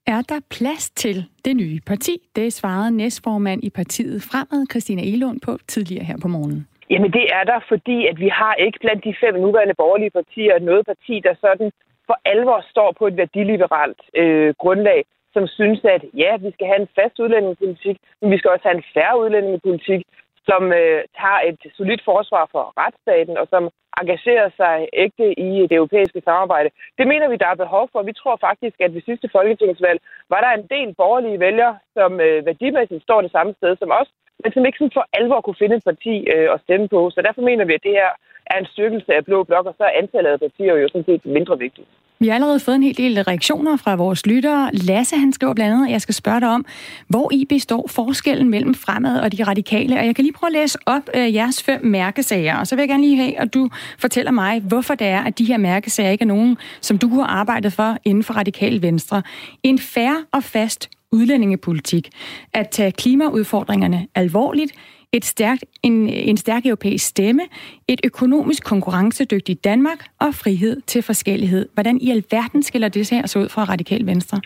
Er 0.06 0.20
der 0.30 0.40
plads 0.50 0.90
til 0.90 1.16
det 1.44 1.56
nye 1.56 1.80
parti? 1.86 2.14
Det 2.36 2.52
svarede 2.52 2.96
næstformand 2.96 3.64
i 3.64 3.70
partiet 3.70 4.22
Fremad, 4.22 4.66
Christina 4.70 5.02
Elund, 5.02 5.40
på 5.46 5.52
tidligere 5.66 6.04
her 6.04 6.18
på 6.22 6.28
morgenen. 6.28 6.68
Jamen 6.90 7.12
det 7.12 7.26
er 7.38 7.44
der, 7.44 7.60
fordi 7.68 8.06
at 8.06 8.16
vi 8.20 8.28
har 8.28 8.54
ikke 8.54 8.78
blandt 8.80 9.04
de 9.04 9.14
fem 9.22 9.34
nuværende 9.34 9.74
borgerlige 9.74 10.10
partier 10.10 10.58
noget 10.58 10.86
parti, 10.86 11.14
der 11.26 11.34
sådan 11.40 11.70
for 12.06 12.16
alvor 12.24 12.60
står 12.70 12.90
på 12.98 13.06
et 13.06 13.16
værdiliberalt 13.16 14.00
øh, 14.20 14.54
grundlag, 14.62 15.04
som 15.34 15.46
synes, 15.46 15.80
at 15.84 16.02
ja, 16.22 16.36
vi 16.36 16.50
skal 16.54 16.66
have 16.66 16.80
en 16.80 16.94
fast 16.98 17.16
udlændingepolitik, 17.18 17.96
men 18.20 18.30
vi 18.30 18.38
skal 18.38 18.50
også 18.50 18.66
have 18.68 18.78
en 18.80 18.88
færre 18.94 19.20
udlændingepolitik, 19.22 20.02
som 20.48 20.62
øh, 20.80 21.00
tager 21.20 21.40
et 21.50 21.60
solidt 21.78 22.02
forsvar 22.10 22.44
for 22.52 22.64
retsstaten, 22.80 23.36
og 23.42 23.46
som 23.52 23.62
engagerer 24.00 24.48
sig 24.60 24.76
ægte 25.04 25.26
i 25.48 25.50
det 25.70 25.76
europæiske 25.80 26.20
samarbejde. 26.28 26.70
Det 26.98 27.06
mener 27.12 27.28
vi, 27.28 27.36
der 27.36 27.48
er 27.50 27.62
behov 27.64 27.84
for. 27.92 28.02
Vi 28.02 28.12
tror 28.20 28.36
faktisk, 28.46 28.76
at 28.80 28.94
ved 28.94 29.02
sidste 29.02 29.28
folketingsvalg 29.32 30.00
var 30.32 30.40
der 30.40 30.50
en 30.52 30.66
del 30.74 30.94
borgerlige 30.94 31.40
vælgere, 31.40 31.78
som 31.96 32.20
øh, 32.20 32.46
værdimæssigt 32.46 33.02
står 33.02 33.20
det 33.22 33.30
samme 33.30 33.52
sted 33.58 33.76
som 33.76 33.90
os, 34.00 34.10
men 34.42 34.52
som 34.52 34.66
ikke 34.66 34.78
sådan 34.78 34.96
for 34.98 35.06
alvor 35.18 35.40
kunne 35.40 35.62
finde 35.62 35.76
et 35.76 35.88
parti 35.90 36.14
øh, 36.34 36.48
at 36.54 36.60
stemme 36.64 36.88
på. 36.88 37.10
Så 37.10 37.22
derfor 37.26 37.42
mener 37.42 37.64
vi, 37.64 37.74
at 37.74 37.86
det 37.86 37.98
her 38.00 38.10
er 38.52 38.58
en 38.58 38.66
styrkelse 38.72 39.14
af 39.14 39.24
blå 39.24 39.38
blok, 39.44 39.66
og 39.66 39.74
så 39.78 39.84
er 39.84 39.98
antallet 40.02 40.30
af 40.30 40.40
partier 40.40 40.74
jo 40.74 40.88
sådan 40.88 41.08
set 41.10 41.26
mindre 41.26 41.58
vigtigt. 41.58 41.88
Vi 42.20 42.28
har 42.28 42.34
allerede 42.34 42.60
fået 42.60 42.74
en 42.74 42.82
hel 42.82 42.96
del 42.96 43.22
reaktioner 43.22 43.76
fra 43.76 43.94
vores 43.94 44.26
lyttere. 44.26 44.70
Lasse, 44.72 45.16
han 45.16 45.32
skriver 45.32 45.54
blandt 45.54 45.74
andet, 45.74 45.86
at 45.86 45.92
jeg 45.92 46.00
skal 46.00 46.14
spørge 46.14 46.40
dig 46.40 46.48
om, 46.48 46.66
hvor 47.08 47.32
I 47.32 47.44
består 47.44 47.86
forskellen 47.88 48.50
mellem 48.50 48.74
fremad 48.74 49.20
og 49.20 49.38
de 49.38 49.44
radikale. 49.44 49.98
Og 49.98 50.06
jeg 50.06 50.14
kan 50.14 50.24
lige 50.24 50.32
prøve 50.32 50.48
at 50.48 50.52
læse 50.52 50.78
op 50.86 51.02
øh, 51.14 51.34
jeres 51.34 51.62
fem 51.62 51.84
mærkesager, 51.84 52.56
og 52.56 52.66
så 52.66 52.76
vil 52.76 52.82
jeg 52.82 52.88
gerne 52.88 53.02
lige 53.02 53.16
have, 53.16 53.38
at 53.38 53.54
du 53.54 53.68
fortæller 53.98 54.30
mig, 54.30 54.60
hvorfor 54.60 54.94
det 54.94 55.06
er, 55.06 55.20
at 55.20 55.38
de 55.38 55.44
her 55.44 55.56
mærkesager 55.56 56.10
ikke 56.10 56.22
er 56.22 56.26
nogen, 56.26 56.56
som 56.80 56.98
du 56.98 57.08
har 57.08 57.26
arbejdet 57.26 57.72
for 57.72 57.96
inden 58.04 58.22
for 58.22 58.34
radikal 58.34 58.82
venstre. 58.82 59.22
En 59.62 59.78
færre 59.78 60.24
og 60.32 60.44
fast 60.44 60.90
udlændingepolitik. 61.12 62.10
At 62.52 62.68
tage 62.68 62.92
klimaudfordringerne 62.92 64.06
alvorligt, 64.14 64.72
et 65.16 65.24
stærkt, 65.24 65.64
en, 65.82 66.08
en 66.08 66.36
stærk 66.36 66.62
europæisk 66.66 67.06
stemme, 67.06 67.42
et 67.88 68.00
økonomisk 68.04 68.62
konkurrencedygtigt 68.72 69.64
Danmark 69.64 70.00
og 70.24 70.30
frihed 70.42 70.76
til 70.80 71.02
forskellighed. 71.02 71.68
Hvordan 71.74 71.96
i 72.06 72.08
alverden 72.16 72.62
skiller 72.62 72.88
det 72.88 73.10
her 73.10 73.18
så 73.18 73.22
altså 73.24 73.38
ud 73.38 73.48
fra 73.54 73.62
radikal 73.64 74.06
venstre? 74.12 74.36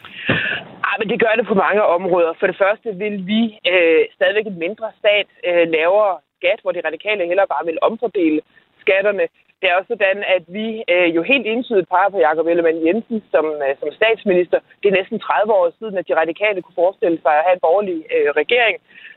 Ja, 0.87 0.93
men 1.01 1.09
det 1.11 1.19
gør 1.25 1.35
det 1.39 1.47
på 1.47 1.55
mange 1.65 1.83
områder. 1.97 2.33
For 2.41 2.47
det 2.51 2.57
første 2.65 2.89
vil 3.03 3.17
vi 3.33 3.43
øh, 3.73 4.03
stadigvæk 4.17 4.47
en 4.47 4.59
mindre 4.67 4.89
stat 5.01 5.29
øh, 5.49 5.65
lavere 5.77 6.15
skat, 6.39 6.59
hvor 6.63 6.73
de 6.73 6.87
radikale 6.89 7.27
heller 7.31 7.47
bare 7.55 7.65
vil 7.71 7.79
omfordele 7.89 8.41
skatterne. 8.83 9.25
Det 9.61 9.67
er 9.69 9.77
også 9.79 9.93
sådan, 9.95 10.23
at 10.37 10.45
vi 10.59 10.69
øh, 10.93 11.09
jo 11.17 11.23
helt 11.23 11.47
entydigt 11.47 11.89
peger 11.89 12.11
på 12.13 12.19
Jakob 12.27 12.47
Ellemann 12.47 12.87
Jensen 12.87 13.19
som, 13.33 13.47
øh, 13.65 13.73
som 13.81 13.89
statsminister. 13.99 14.59
Det 14.81 14.89
er 14.89 14.99
næsten 15.01 15.19
30 15.21 15.53
år 15.59 15.67
siden, 15.79 15.99
at 15.99 16.09
de 16.09 16.21
radikale 16.23 16.63
kunne 16.63 16.81
forestille 16.83 17.19
sig 17.23 17.35
at 17.37 17.45
have 17.47 17.57
en 17.57 17.65
borgerlig 17.67 17.99
øh, 18.15 18.31
regering. 18.41 18.77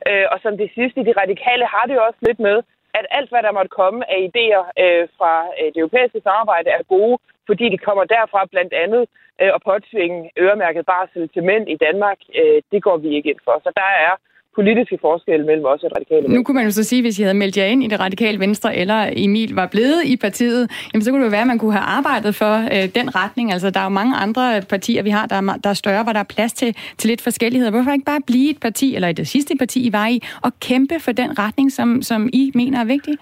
Øh, 0.09 0.25
og 0.31 0.37
som 0.43 0.53
det 0.61 0.69
sidste, 0.77 1.05
de 1.07 1.19
radikale 1.21 1.65
har 1.73 1.83
det 1.85 1.95
jo 1.95 2.03
også 2.07 2.21
lidt 2.27 2.39
med, 2.39 2.57
at 2.99 3.05
alt, 3.17 3.29
hvad 3.29 3.43
der 3.43 3.57
måtte 3.57 3.77
komme 3.81 3.99
af 4.13 4.19
idéer 4.29 4.63
øh, 4.83 5.03
fra 5.17 5.33
øh, 5.59 5.67
det 5.73 5.79
europæiske 5.83 6.21
samarbejde, 6.27 6.69
er 6.69 6.83
gode, 6.95 7.17
fordi 7.49 7.65
de 7.73 7.83
kommer 7.87 8.03
derfra 8.03 8.41
blandt 8.53 8.73
andet 8.83 9.03
øh, 9.41 9.51
at 9.55 9.63
påtvinge 9.67 10.31
øremærket 10.43 10.85
barsel 10.85 11.29
til 11.33 11.43
mænd 11.49 11.65
i 11.69 11.77
Danmark. 11.85 12.19
Øh, 12.39 12.61
det 12.71 12.83
går 12.83 12.97
vi 12.97 13.09
ikke 13.15 13.29
ind 13.29 13.41
for. 13.47 13.55
Så 13.65 13.71
der 13.81 13.89
er 14.07 14.13
politiske 14.55 14.97
forskelle 15.01 15.45
mellem 15.45 15.65
os 15.65 15.83
og 15.83 15.89
det 15.89 15.97
radikale 15.97 16.21
venstre. 16.21 16.35
Nu 16.35 16.43
kunne 16.43 16.55
man 16.55 16.65
jo 16.65 16.71
så 16.71 16.83
sige, 16.83 17.01
hvis 17.01 17.19
I 17.19 17.21
havde 17.21 17.33
meldt 17.33 17.57
jer 17.57 17.65
ind 17.65 17.83
i 17.83 17.87
det 17.87 17.99
radikale 17.99 18.39
venstre, 18.39 18.75
eller 18.75 19.09
Emil 19.15 19.55
var 19.55 19.67
blevet 19.67 20.01
i 20.05 20.17
partiet, 20.17 20.71
jamen 20.93 21.03
så 21.03 21.11
kunne 21.11 21.21
det 21.21 21.25
jo 21.25 21.31
være, 21.31 21.41
at 21.41 21.47
man 21.47 21.59
kunne 21.59 21.73
have 21.73 21.83
arbejdet 21.83 22.35
for 22.35 22.55
øh, 22.75 22.89
den 22.95 23.15
retning. 23.15 23.51
Altså, 23.53 23.69
der 23.69 23.79
er 23.79 23.83
jo 23.83 23.89
mange 23.89 24.15
andre 24.15 24.61
partier, 24.69 25.03
vi 25.03 25.09
har, 25.09 25.25
der 25.25 25.35
er, 25.35 25.57
der 25.63 25.69
er 25.69 25.73
større, 25.73 26.03
hvor 26.03 26.13
der 26.13 26.19
er 26.19 26.29
plads 26.35 26.53
til, 26.53 26.75
til 26.97 27.07
lidt 27.07 27.21
forskelligheder. 27.21 27.71
Hvorfor 27.71 27.91
ikke 27.91 28.05
bare 28.05 28.21
blive 28.27 28.49
et 28.49 28.59
parti, 28.59 28.95
eller 28.95 29.07
i 29.07 29.13
det 29.13 29.27
sidste 29.27 29.55
parti, 29.59 29.87
I 29.87 29.93
var 29.93 30.07
i, 30.07 30.21
og 30.43 30.51
kæmpe 30.59 30.99
for 30.99 31.11
den 31.11 31.39
retning, 31.39 31.71
som, 31.71 32.01
som 32.01 32.29
I 32.33 32.51
mener 32.55 32.79
er 32.79 32.85
vigtig? 32.85 33.17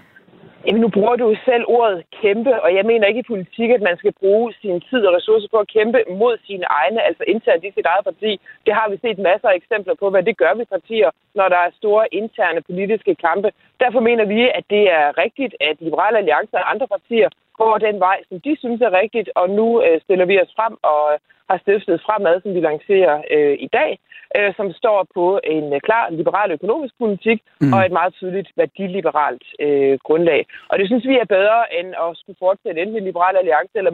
Jamen, 0.70 0.82
nu 0.82 0.90
bruger 0.98 1.16
du 1.16 1.26
jo 1.30 1.36
selv 1.46 1.64
ordet 1.68 2.04
kæmpe, 2.22 2.54
og 2.64 2.70
jeg 2.78 2.86
mener 2.86 3.08
ikke 3.08 3.24
i 3.26 3.32
politik, 3.34 3.70
at 3.70 3.82
man 3.82 3.98
skal 3.98 4.14
bruge 4.22 4.54
sin 4.62 4.82
tid 4.90 5.02
og 5.08 5.14
ressourcer 5.18 5.48
på 5.52 5.58
at 5.58 5.72
kæmpe 5.76 6.00
mod 6.22 6.38
sine 6.48 6.66
egne, 6.80 7.00
altså 7.08 7.24
internt 7.28 7.64
i 7.64 7.72
sit 7.72 7.86
eget 7.94 8.04
parti. 8.10 8.32
Det 8.66 8.74
har 8.74 8.90
vi 8.90 8.98
set 9.02 9.20
masser 9.30 9.48
af 9.50 9.56
eksempler 9.56 9.96
på, 10.00 10.10
hvad 10.10 10.24
det 10.24 10.38
gør 10.38 10.54
vi 10.60 10.66
partier, 10.76 11.10
når 11.36 11.48
der 11.50 11.60
er 11.66 11.78
store 11.82 12.06
interne 12.22 12.62
politiske 12.62 13.16
kampe. 13.16 13.50
Derfor 13.84 14.00
mener 14.00 14.26
vi, 14.26 14.42
at 14.60 14.66
det 14.70 14.84
er 15.00 15.18
rigtigt, 15.24 15.54
at 15.70 15.76
Liberale 15.80 16.18
Alliance 16.18 16.56
og 16.58 16.72
andre 16.74 16.88
partier 16.88 17.30
går 17.62 17.78
den 17.88 18.00
vej, 18.08 18.18
som 18.30 18.38
de 18.46 18.54
synes 18.60 18.82
er 18.82 19.00
rigtigt, 19.02 19.30
og 19.36 19.50
nu 19.50 19.68
øh, 19.86 20.02
stiller 20.02 20.26
vi 20.26 20.36
os 20.44 20.54
frem 20.58 20.74
og 20.92 21.04
har 21.50 21.58
stiftet 21.64 22.04
fremad, 22.06 22.36
som 22.42 22.52
vi 22.56 22.62
lancerer 22.70 23.16
øh, 23.36 23.56
i 23.66 23.70
dag, 23.78 23.92
øh, 24.38 24.52
som 24.58 24.68
står 24.82 25.00
på 25.18 25.26
en 25.56 25.66
øh, 25.76 25.82
klar 25.88 26.06
liberal 26.22 26.52
økonomisk 26.58 26.94
politik 27.04 27.40
mm. 27.62 27.74
og 27.74 27.80
et 27.86 27.94
meget 28.00 28.14
tydeligt 28.20 28.50
værdiliberalt 28.60 29.46
øh, 29.66 29.96
grundlag. 30.08 30.42
Og 30.70 30.76
det 30.80 30.86
synes 30.88 31.06
vi 31.12 31.16
er 31.18 31.34
bedre 31.38 31.62
end 31.78 31.90
at 32.04 32.10
skulle 32.20 32.42
fortsætte 32.46 32.82
enten 32.82 32.98
i 32.98 33.08
Liberal 33.10 33.36
Alliance 33.38 33.76
eller 33.80 33.92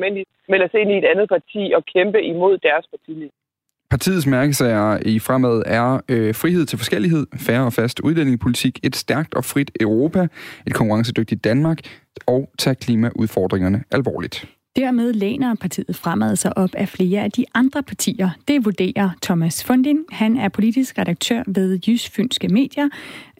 melde 0.51 0.65
os 0.67 0.79
ind 0.81 0.91
i 0.91 0.97
et 0.97 1.09
andet 1.11 1.27
parti 1.35 1.63
og 1.77 1.81
kæmpe 1.93 2.19
imod 2.23 2.57
deres 2.57 2.85
partilinje. 2.93 3.44
Partiets 3.89 4.27
mærkesager 4.27 4.99
i 5.05 5.19
fremad 5.19 5.63
er 5.65 6.01
øh, 6.09 6.35
frihed 6.35 6.65
til 6.65 6.77
forskellighed, 6.77 7.27
færre 7.37 7.65
og 7.65 7.73
fast 7.73 7.99
udlændingepolitik, 7.99 8.79
et 8.83 8.95
stærkt 8.95 9.33
og 9.33 9.45
frit 9.45 9.71
Europa, 9.79 10.27
et 10.67 10.73
konkurrencedygtigt 10.73 11.43
Danmark 11.43 11.79
og 12.25 12.49
tage 12.57 12.75
klimaudfordringerne 12.75 13.83
alvorligt. 13.91 14.45
Dermed 14.75 15.13
læner 15.13 15.55
partiet 15.55 15.95
fremad 15.95 16.35
sig 16.35 16.57
op 16.57 16.69
af 16.73 16.89
flere 16.89 17.23
af 17.23 17.31
de 17.31 17.45
andre 17.53 17.83
partier. 17.83 18.29
Det 18.47 18.65
vurderer 18.65 19.09
Thomas 19.21 19.63
Fundin. 19.63 19.99
Han 20.11 20.37
er 20.37 20.49
politisk 20.49 20.97
redaktør 20.97 21.43
ved 21.47 21.79
Jys 21.87 22.09
Fynske 22.09 22.47
Medier, 22.47 22.89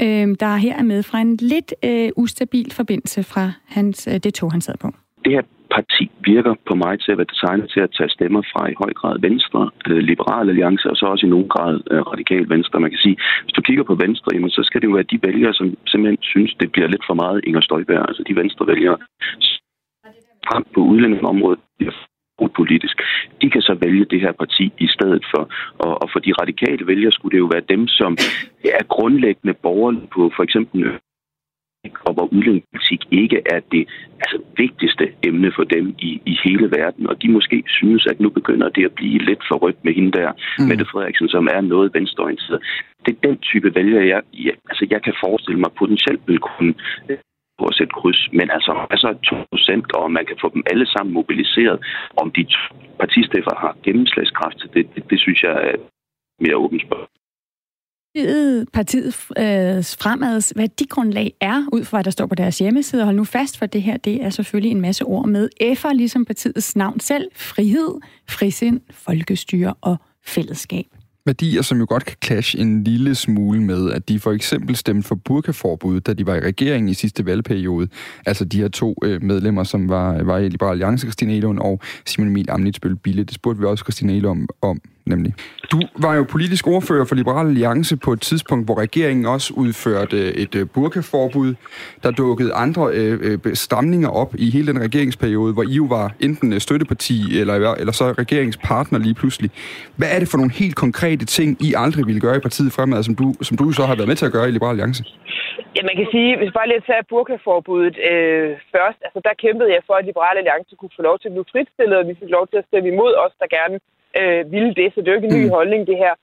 øh, 0.02 0.36
der 0.39 0.56
her 0.56 0.78
er 0.78 0.84
med 0.84 1.04
fra 1.04 1.22
en 1.22 1.36
lidt 1.36 1.74
øh, 1.84 2.10
ustabil 2.16 2.72
forbindelse 2.72 3.24
fra 3.24 3.52
hans, 3.66 4.08
øh, 4.08 4.18
det 4.18 4.34
tog, 4.34 4.52
han 4.52 4.62
sad 4.62 4.78
på. 4.78 4.91
Det 5.26 5.34
her 5.34 5.45
parti 5.76 6.05
virker 6.32 6.53
på 6.69 6.73
mig 6.76 6.93
til 6.99 7.11
at 7.11 7.17
være 7.17 7.34
designet 7.34 7.67
til 7.73 7.80
at 7.80 7.93
tage 7.97 8.09
stemmer 8.09 8.41
fra 8.51 8.61
i 8.69 8.76
høj 8.84 8.93
grad 8.99 9.15
Venstre, 9.28 9.61
øh, 9.89 10.49
Alliance 10.49 10.89
og 10.91 10.97
så 10.97 11.05
også 11.05 11.26
i 11.26 11.30
nogen 11.30 11.49
grad 11.55 11.76
øh, 11.91 12.01
Radikal 12.11 12.49
Venstre. 12.49 12.80
Man 12.80 12.91
kan 12.91 13.03
sige, 13.05 13.17
hvis 13.43 13.53
du 13.57 13.61
kigger 13.61 13.84
på 13.84 13.95
Venstre, 13.95 14.30
jamen, 14.34 14.49
så 14.49 14.61
skal 14.63 14.82
det 14.82 14.88
jo 14.88 14.97
være 14.97 15.11
de 15.13 15.19
vælgere, 15.28 15.53
som 15.53 15.67
simpelthen 15.91 16.17
synes, 16.21 16.51
det 16.59 16.71
bliver 16.71 16.88
lidt 16.88 17.05
for 17.07 17.13
meget 17.13 17.41
Inger 17.47 17.61
Støjberg. 17.61 18.05
Altså 18.09 18.23
de 18.28 18.36
Venstre 18.36 18.67
vælgere 18.67 18.97
frem 20.49 20.63
på 20.73 20.80
udlændingområdet 20.91 21.59
politisk. 22.55 23.01
De 23.41 23.49
kan 23.49 23.61
så 23.61 23.73
vælge 23.86 24.05
det 24.05 24.21
her 24.21 24.32
parti 24.32 24.65
i 24.78 24.88
stedet 24.88 25.26
for. 25.32 25.43
Og, 25.84 26.01
og 26.01 26.07
for 26.13 26.19
de 26.19 26.34
radikale 26.41 26.88
vælgere 26.88 27.11
skulle 27.11 27.34
det 27.36 27.43
jo 27.43 27.49
være 27.53 27.69
dem, 27.73 27.88
som 27.88 28.11
er 28.80 28.84
grundlæggende 28.95 29.53
borgere 29.53 30.01
på 30.13 30.32
for 30.36 30.43
eksempel 30.43 30.82
og 32.05 32.13
hvor 32.13 32.27
udlændingepolitik 32.33 33.01
ikke 33.11 33.39
er 33.45 33.59
det 33.71 33.83
altså, 34.19 34.38
vigtigste 34.57 35.05
emne 35.23 35.51
for 35.55 35.63
dem 35.63 35.95
i, 35.99 36.21
i 36.25 36.38
hele 36.43 36.71
verden. 36.71 37.07
Og 37.09 37.21
de 37.21 37.31
måske 37.31 37.63
synes, 37.67 38.07
at 38.11 38.19
nu 38.19 38.29
begynder 38.29 38.69
det 38.69 38.86
at 38.86 38.93
blive 38.99 39.19
lidt 39.29 39.43
for 39.47 39.55
rødt 39.55 39.86
med 39.86 39.93
hende 39.93 40.11
der, 40.11 40.31
mm. 40.31 40.65
Mette 40.67 40.86
Frederiksen, 40.91 41.29
som 41.29 41.47
er 41.51 41.61
noget 41.61 41.93
venstreorienteret. 41.93 42.59
Det 43.05 43.11
er 43.15 43.27
den 43.27 43.38
type 43.38 43.75
vælger, 43.75 44.01
jeg, 44.01 44.21
jeg, 44.33 44.53
altså, 44.69 44.88
jeg 44.89 45.01
kan 45.01 45.13
forestille 45.23 45.59
mig 45.59 45.71
potentielt 45.79 46.21
vil 46.27 46.39
kunne 46.39 46.73
på 47.59 47.65
at 47.65 47.75
sætte 47.75 47.93
kryds, 47.99 48.21
men 48.33 48.47
altså, 48.57 48.73
altså 48.89 49.09
2 49.29 49.36
procent, 49.51 49.95
og 49.95 50.11
man 50.11 50.25
kan 50.25 50.38
få 50.41 50.47
dem 50.53 50.63
alle 50.71 50.88
sammen 50.88 51.13
mobiliseret. 51.13 51.77
Om 52.17 52.31
de 52.31 52.45
partistiffer 52.99 53.55
har 53.63 53.77
gennemslagskraft, 53.83 54.57
det, 54.73 54.88
det, 54.95 55.09
det 55.09 55.19
synes 55.19 55.43
jeg 55.43 55.55
er 55.69 55.75
mere 56.41 56.55
åbent 56.55 56.81
spørgsmål 56.81 57.24
partiet 58.74 59.16
øh, 59.38 59.84
fremads 59.99 60.53
værdigrundlag 60.55 61.34
er, 61.41 61.66
ud 61.74 61.84
fra 61.84 61.97
hvad 61.97 62.03
der 62.03 62.11
står 62.11 62.26
på 62.26 62.36
deres 62.36 62.59
hjemmeside, 62.59 63.03
hold 63.03 63.16
nu 63.16 63.24
fast 63.24 63.57
for 63.57 63.66
det 63.66 63.82
her, 63.82 63.97
det 63.97 64.24
er 64.24 64.30
selvfølgelig 64.30 64.72
en 64.72 64.82
masse 64.82 65.03
ord 65.03 65.28
med 65.28 65.49
F'er, 65.63 65.93
ligesom 65.93 66.26
partiets 66.26 66.76
navn 66.76 66.99
selv, 66.99 67.28
frihed, 67.36 67.89
frisind, 68.30 68.82
folkestyre 68.91 69.74
og 69.82 69.97
fællesskab. 70.26 70.86
Værdier, 71.26 71.61
som 71.61 71.80
jo 71.80 71.86
godt 71.89 72.05
kan 72.05 72.18
clash 72.24 72.55
en 72.59 72.84
lille 72.84 73.16
smule 73.16 73.61
med, 73.61 73.91
at 73.91 74.09
de 74.09 74.20
for 74.20 74.32
eksempel 74.32 74.76
stemte 74.76 75.07
for 75.07 75.16
burkaforbud, 75.16 75.99
da 75.99 76.13
de 76.13 76.26
var 76.26 76.36
i 76.36 76.39
regeringen 76.39 76.89
i 76.89 76.93
sidste 76.93 77.26
valgperiode. 77.26 77.88
Altså 78.26 78.45
de 78.45 78.57
her 78.57 78.68
to 78.68 78.95
øh, 79.03 79.24
medlemmer, 79.24 79.63
som 79.63 79.89
var, 79.89 80.24
var 80.24 80.38
i 80.38 80.49
Liberal 80.49 80.72
Alliance, 80.72 81.07
Christine 81.07 81.36
Elund 81.36 81.59
og 81.59 81.82
Simon 82.05 82.28
Emil 82.28 82.49
Amnitsbøl 82.49 82.95
Bille. 82.95 83.24
Det 83.24 83.34
spurgte 83.34 83.59
vi 83.59 83.66
også 83.66 83.84
Christine 83.84 84.13
Elund 84.13 84.47
om, 84.61 84.82
nemlig. 85.06 85.34
Du 85.72 85.80
var 85.95 86.16
jo 86.16 86.24
politisk 86.24 86.68
ordfører 86.68 87.06
for 87.06 87.16
Liberal 87.16 87.47
Alliance 87.47 87.97
på 87.97 88.14
et 88.14 88.22
tidspunkt, 88.22 88.68
hvor 88.68 88.78
regeringen 88.80 89.26
også 89.26 89.53
udførte 89.58 90.18
øh, 90.18 90.34
et 90.43 90.56
øh, 90.56 90.68
burkaforbud. 90.74 91.56
Der 92.03 92.12
dukkede 92.12 92.53
andre 92.53 92.84
øh, 92.93 93.39
øh 93.45 93.56
stamninger 93.56 94.10
op 94.10 94.36
i 94.38 94.49
hele 94.49 94.68
den 94.68 94.82
regeringsperiode, 94.82 95.53
hvor 95.53 95.64
I 95.64 95.74
jo 95.82 95.84
var 95.84 96.12
enten 96.20 96.60
støtteparti 96.60 97.39
eller, 97.39 97.74
eller 97.82 97.93
så 97.93 98.06
regeringspartner 98.12 98.99
lige 98.99 99.14
pludselig. 99.14 99.49
Hvad 99.97 100.08
er 100.16 100.20
det 100.20 100.28
for 100.32 100.38
nogle 100.38 100.53
helt 100.53 100.76
konkrete 100.76 101.26
ting, 101.26 101.49
I 101.68 101.74
aldrig 101.78 102.08
ville 102.08 102.22
gøre 102.22 102.38
i 102.38 102.39
partiet 102.39 102.74
fremad, 102.74 103.03
som 103.03 103.16
du, 103.16 103.34
som 103.41 103.58
du 103.58 103.72
så 103.72 103.84
har 103.86 103.95
været 103.95 104.08
med 104.08 104.16
til 104.16 104.26
at 104.26 104.32
gøre 104.32 104.47
i 104.47 104.51
Liberal 104.51 104.76
Alliance? 104.76 105.03
Ja, 105.76 105.82
man 105.89 105.97
kan 105.99 106.08
sige, 106.16 106.32
hvis 106.39 106.56
bare 106.58 106.68
lige 106.68 106.88
tage 106.89 107.10
burkaforbuddet 107.14 107.95
øh, 108.12 108.49
først, 108.76 108.99
altså 109.08 109.20
der 109.28 109.41
kæmpede 109.43 109.70
jeg 109.76 109.84
for, 109.88 109.95
at 109.99 110.06
Liberale 110.10 110.39
Alliance 110.41 110.74
kunne 110.80 110.97
få 110.97 111.03
lov 111.10 111.16
til 111.20 111.30
at 111.30 111.36
blive 111.36 111.51
fritstillet, 111.51 111.97
og 112.01 112.08
vi 112.10 112.16
fik 112.22 112.32
lov 112.38 112.45
til 112.47 112.58
at 112.62 112.68
stemme 112.70 112.88
imod 112.93 113.14
os, 113.24 113.34
der 113.41 113.56
gerne 113.58 113.78
øh, 114.20 114.41
ville 114.53 114.74
det, 114.80 114.88
så 114.89 114.97
det 114.99 115.07
er 115.07 115.13
jo 115.13 115.20
ikke 115.20 115.32
en 115.32 115.39
ny 115.41 115.45
mm. 115.45 115.55
holdning, 115.57 115.82
det 115.91 115.97
her. 116.03 116.13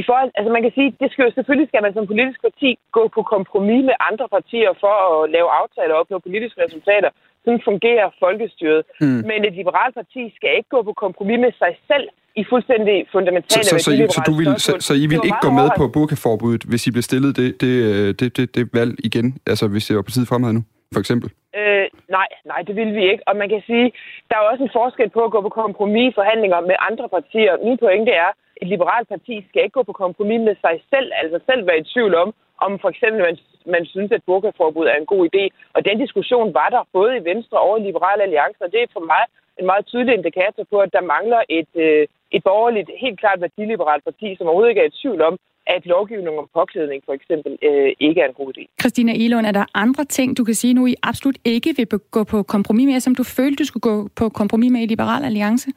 I 0.00 0.02
forhold, 0.06 0.30
altså 0.38 0.50
man 0.56 0.62
kan 0.64 0.72
sige, 0.76 0.88
det 1.00 1.08
skal 1.10 1.24
jo 1.26 1.32
selvfølgelig 1.34 1.68
skal 1.68 1.82
man 1.86 1.94
som 1.94 2.06
politisk 2.12 2.40
parti 2.48 2.70
gå 2.96 3.02
på 3.16 3.22
kompromis 3.34 3.82
med 3.90 3.96
andre 4.08 4.26
partier 4.36 4.72
for 4.82 4.94
at 5.08 5.30
lave 5.36 5.48
aftaler 5.60 5.94
og 5.94 6.00
opnå 6.00 6.16
politiske 6.28 6.62
resultater. 6.66 7.10
Sådan 7.44 7.62
fungerer 7.68 8.06
folkestyret. 8.24 8.82
Mm. 9.00 9.20
Men 9.28 9.38
et 9.48 9.54
liberalt 9.60 9.94
parti 10.00 10.22
skal 10.36 10.50
ikke 10.58 10.70
gå 10.76 10.80
på 10.88 10.92
kompromis 11.04 11.38
med 11.44 11.52
sig 11.62 11.72
selv 11.90 12.06
i 12.40 12.42
fuldstændig 12.50 12.96
fundamentale 13.12 13.64
så, 13.64 13.78
så, 13.78 13.84
så, 13.84 13.90
I, 13.90 14.06
så, 14.16 14.22
du 14.26 14.34
vil, 14.40 14.50
så, 14.66 14.72
så 14.86 14.92
I 14.94 15.06
vil 15.12 15.20
ikke 15.28 15.42
gå 15.46 15.50
med 15.60 15.68
på 15.76 15.84
burkaforbuddet, 15.88 16.62
hvis 16.70 16.86
I 16.86 16.90
bliver 16.90 17.08
stillet 17.10 17.36
det, 17.36 17.60
det, 17.60 17.72
det, 18.20 18.36
det, 18.36 18.54
det 18.54 18.68
valg 18.72 18.92
igen? 19.04 19.38
Altså 19.46 19.68
hvis 19.68 19.86
det 19.86 19.96
var 19.96 20.02
partiet 20.02 20.28
fremad 20.28 20.52
nu, 20.52 20.62
for 20.94 21.00
eksempel? 21.00 21.28
Øh, 21.58 21.86
nej, 22.08 22.28
nej, 22.50 22.60
det 22.66 22.74
vil 22.76 22.94
vi 22.94 23.02
ikke. 23.10 23.22
Og 23.28 23.36
man 23.36 23.48
kan 23.48 23.62
sige, 23.66 23.92
der 24.28 24.36
er 24.36 24.48
også 24.50 24.62
en 24.64 24.76
forskel 24.78 25.10
på 25.10 25.22
at 25.24 25.30
gå 25.34 25.40
på 25.40 25.48
kompromis 25.62 26.12
i 26.12 26.16
forhandlinger 26.20 26.60
med 26.60 26.76
andre 26.88 27.08
partier. 27.08 27.52
Min 27.64 27.78
pointe 27.78 28.12
er, 28.24 28.30
et 28.62 28.68
liberalt 28.68 29.08
parti 29.08 29.34
skal 29.48 29.62
ikke 29.62 29.78
gå 29.78 29.82
på 29.82 29.92
kompromis 29.92 30.40
med 30.48 30.56
sig 30.64 30.76
selv, 30.92 31.08
altså 31.20 31.38
selv 31.48 31.66
være 31.66 31.78
i 31.78 31.88
tvivl 31.92 32.14
om, 32.14 32.28
om 32.66 32.78
for 32.82 32.88
eksempel 32.88 33.20
man, 33.28 33.36
man 33.66 33.84
synes, 33.86 34.10
at 34.12 34.26
burkaforbud 34.26 34.86
er 34.86 34.96
en 34.98 35.12
god 35.12 35.22
idé. 35.30 35.44
Og 35.74 35.84
den 35.84 35.98
diskussion 35.98 36.54
var 36.54 36.68
der 36.68 36.88
både 36.92 37.16
i 37.16 37.24
Venstre 37.30 37.58
og 37.60 37.80
i 37.80 37.82
Liberale 37.82 38.22
Alliance, 38.22 38.60
og 38.64 38.72
det 38.72 38.80
er 38.82 38.86
for 38.92 39.04
mig 39.12 39.24
en 39.58 39.66
meget 39.66 39.86
tydelig 39.86 40.14
indikator 40.14 40.64
på, 40.72 40.76
at 40.78 40.92
der 40.92 41.10
mangler 41.14 41.40
et, 41.48 41.72
øh, 41.86 42.06
et 42.36 42.42
borgerligt, 42.50 42.90
helt 43.04 43.20
klart 43.20 43.40
værdiliberalt 43.40 44.04
parti, 44.04 44.28
som 44.36 44.46
overhovedet 44.46 44.70
ikke 44.70 44.82
er 44.84 44.90
i 44.90 44.98
tvivl 45.02 45.22
om, 45.22 45.38
at 45.76 45.82
lovgivning 45.86 46.38
om 46.38 46.48
påklædning 46.58 47.00
for 47.06 47.14
eksempel 47.18 47.52
øh, 47.68 47.90
ikke 48.06 48.20
er 48.20 48.28
en 48.28 48.36
god 48.40 48.48
idé. 48.52 48.62
Christina 48.80 49.12
Elund, 49.24 49.46
er 49.46 49.54
der 49.60 49.64
andre 49.74 50.04
ting, 50.04 50.28
du 50.38 50.44
kan 50.44 50.54
sige 50.62 50.74
nu, 50.74 50.82
I 50.86 50.94
absolut 51.02 51.38
ikke 51.44 51.70
vil 51.76 51.86
gå 52.16 52.24
på 52.32 52.38
kompromis 52.54 52.86
med, 52.86 53.00
som 53.00 53.14
du 53.14 53.24
følte, 53.24 53.56
du 53.62 53.66
skulle 53.70 53.86
gå 53.90 53.96
på 54.20 54.28
kompromis 54.40 54.70
med 54.72 54.80
i 54.80 54.86
Liberal 54.86 55.24
Alliance? 55.24 55.68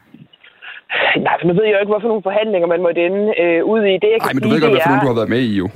Nej, 1.25 1.35
for 1.39 1.45
nu 1.47 1.53
ved 1.57 1.65
jeg 1.65 1.73
jo 1.75 1.81
ikke, 1.83 1.93
hvorfor 1.93 2.11
nogle 2.11 2.27
forhandlinger 2.29 2.67
man 2.73 2.81
måtte 2.85 3.01
ende 3.07 3.23
øh, 3.41 3.61
ud 3.73 3.81
i. 3.91 3.93
Det, 4.03 4.09
jeg 4.13 4.19
Nej, 4.19 4.33
men 4.33 4.43
du 4.43 4.49
sige, 4.49 4.53
ved 4.53 4.61
godt, 4.61 4.73
hvad 4.73 4.83
for 4.85 4.91
nogle 4.91 5.05
du 5.05 5.11
har 5.11 5.19
været 5.21 5.33
med 5.35 5.43
i 5.51 5.53
jo. 5.61 5.67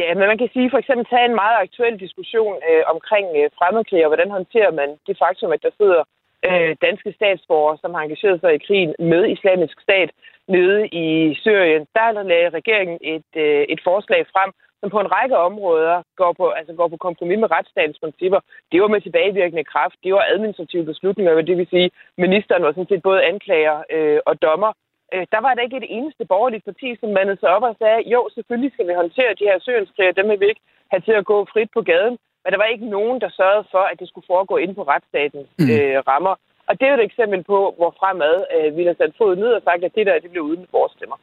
Ja, 0.00 0.08
men 0.18 0.26
man 0.30 0.38
kan 0.40 0.50
sige 0.54 0.70
for 0.72 0.78
eksempel 0.82 1.04
tage 1.12 1.26
en 1.30 1.40
meget 1.42 1.56
aktuel 1.64 1.96
diskussion 2.04 2.54
øh, 2.68 2.82
omkring 2.94 3.26
øh, 3.38 3.46
fremmedkrigere, 3.58 4.06
og 4.08 4.12
hvordan 4.12 4.30
håndterer 4.38 4.72
man 4.80 4.88
det 5.06 5.16
faktum, 5.22 5.50
at 5.56 5.62
der 5.66 5.72
sidder 5.80 6.00
øh, 6.48 6.72
danske 6.86 7.10
statsborgere, 7.18 7.76
som 7.82 7.90
har 7.94 8.02
engageret 8.02 8.38
sig 8.40 8.52
i 8.54 8.64
krigen 8.66 8.92
med 9.12 9.22
islamisk 9.34 9.76
stat. 9.86 10.10
Nede 10.56 10.88
i 11.04 11.06
Syrien, 11.42 11.86
der 11.94 12.22
lagde 12.32 12.48
regeringen 12.58 12.98
et, 13.14 13.30
øh, 13.44 13.62
et 13.74 13.80
forslag 13.88 14.26
frem, 14.32 14.50
som 14.80 14.90
på 14.90 15.00
en 15.00 15.12
række 15.16 15.36
områder 15.48 15.96
går 16.20 16.32
på, 16.40 16.46
altså 16.58 16.72
går 16.72 16.88
på 16.88 16.96
kompromis 17.06 17.38
med 17.38 17.50
retsstatens 17.56 17.98
principper. 18.04 18.40
Det 18.72 18.82
var 18.82 18.88
med 18.88 19.00
tilbagevirkende 19.00 19.64
kraft. 19.72 19.96
Det 20.04 20.12
var 20.14 20.30
administrative 20.34 20.84
beslutninger, 20.84 21.48
det 21.50 21.56
vil 21.56 21.72
sige, 21.74 21.90
ministeren 22.24 22.62
var 22.62 22.72
sådan 22.72 22.90
set 22.90 23.02
både 23.02 23.24
anklager 23.30 23.76
øh, 23.94 24.20
og 24.26 24.42
dommer. 24.42 24.72
Øh, 25.14 25.26
der 25.32 25.40
var 25.44 25.54
der 25.54 25.62
ikke 25.62 25.76
et 25.76 25.92
eneste 25.98 26.24
borgerligt 26.32 26.64
parti, 26.64 26.88
som 27.00 27.10
mandede 27.18 27.40
sig 27.40 27.48
op 27.56 27.62
og 27.62 27.76
sagde, 27.78 28.00
jo, 28.14 28.20
selvfølgelig 28.34 28.72
skal 28.72 28.88
vi 28.88 29.00
håndtere 29.02 29.38
de 29.40 29.48
her 29.50 29.58
syrienskriger, 29.60 30.12
dem 30.12 30.28
vil 30.28 30.40
vi 30.40 30.48
ikke 30.52 30.64
have 30.92 31.02
til 31.08 31.14
at 31.20 31.28
gå 31.32 31.36
frit 31.52 31.70
på 31.74 31.82
gaden. 31.82 32.16
Men 32.42 32.52
der 32.52 32.58
var 32.58 32.74
ikke 32.74 32.94
nogen, 32.96 33.20
der 33.20 33.30
sørgede 33.40 33.66
for, 33.70 33.84
at 33.90 34.00
det 34.00 34.08
skulle 34.08 34.30
foregå 34.32 34.56
ind 34.56 34.74
på 34.74 34.82
retsstatens 34.82 35.48
mm. 35.58 35.70
øh, 35.72 35.98
rammer. 36.10 36.34
Og 36.70 36.80
det 36.80 36.84
er 36.86 36.92
jo 36.92 36.98
et 37.00 37.08
eksempel 37.10 37.40
på, 37.52 37.58
hvor 37.78 37.90
fremad 38.00 38.34
øh, 38.54 38.76
vi 38.76 38.82
har 38.84 38.94
sat 38.98 39.12
fod 39.18 39.36
ned 39.36 39.50
og 39.58 39.62
sagt, 39.62 39.84
at 39.84 39.94
det 39.94 40.06
der, 40.06 40.18
det 40.24 40.30
blev 40.30 40.42
uden 40.42 40.66
vores 40.72 40.92
stemmer. 40.92 41.16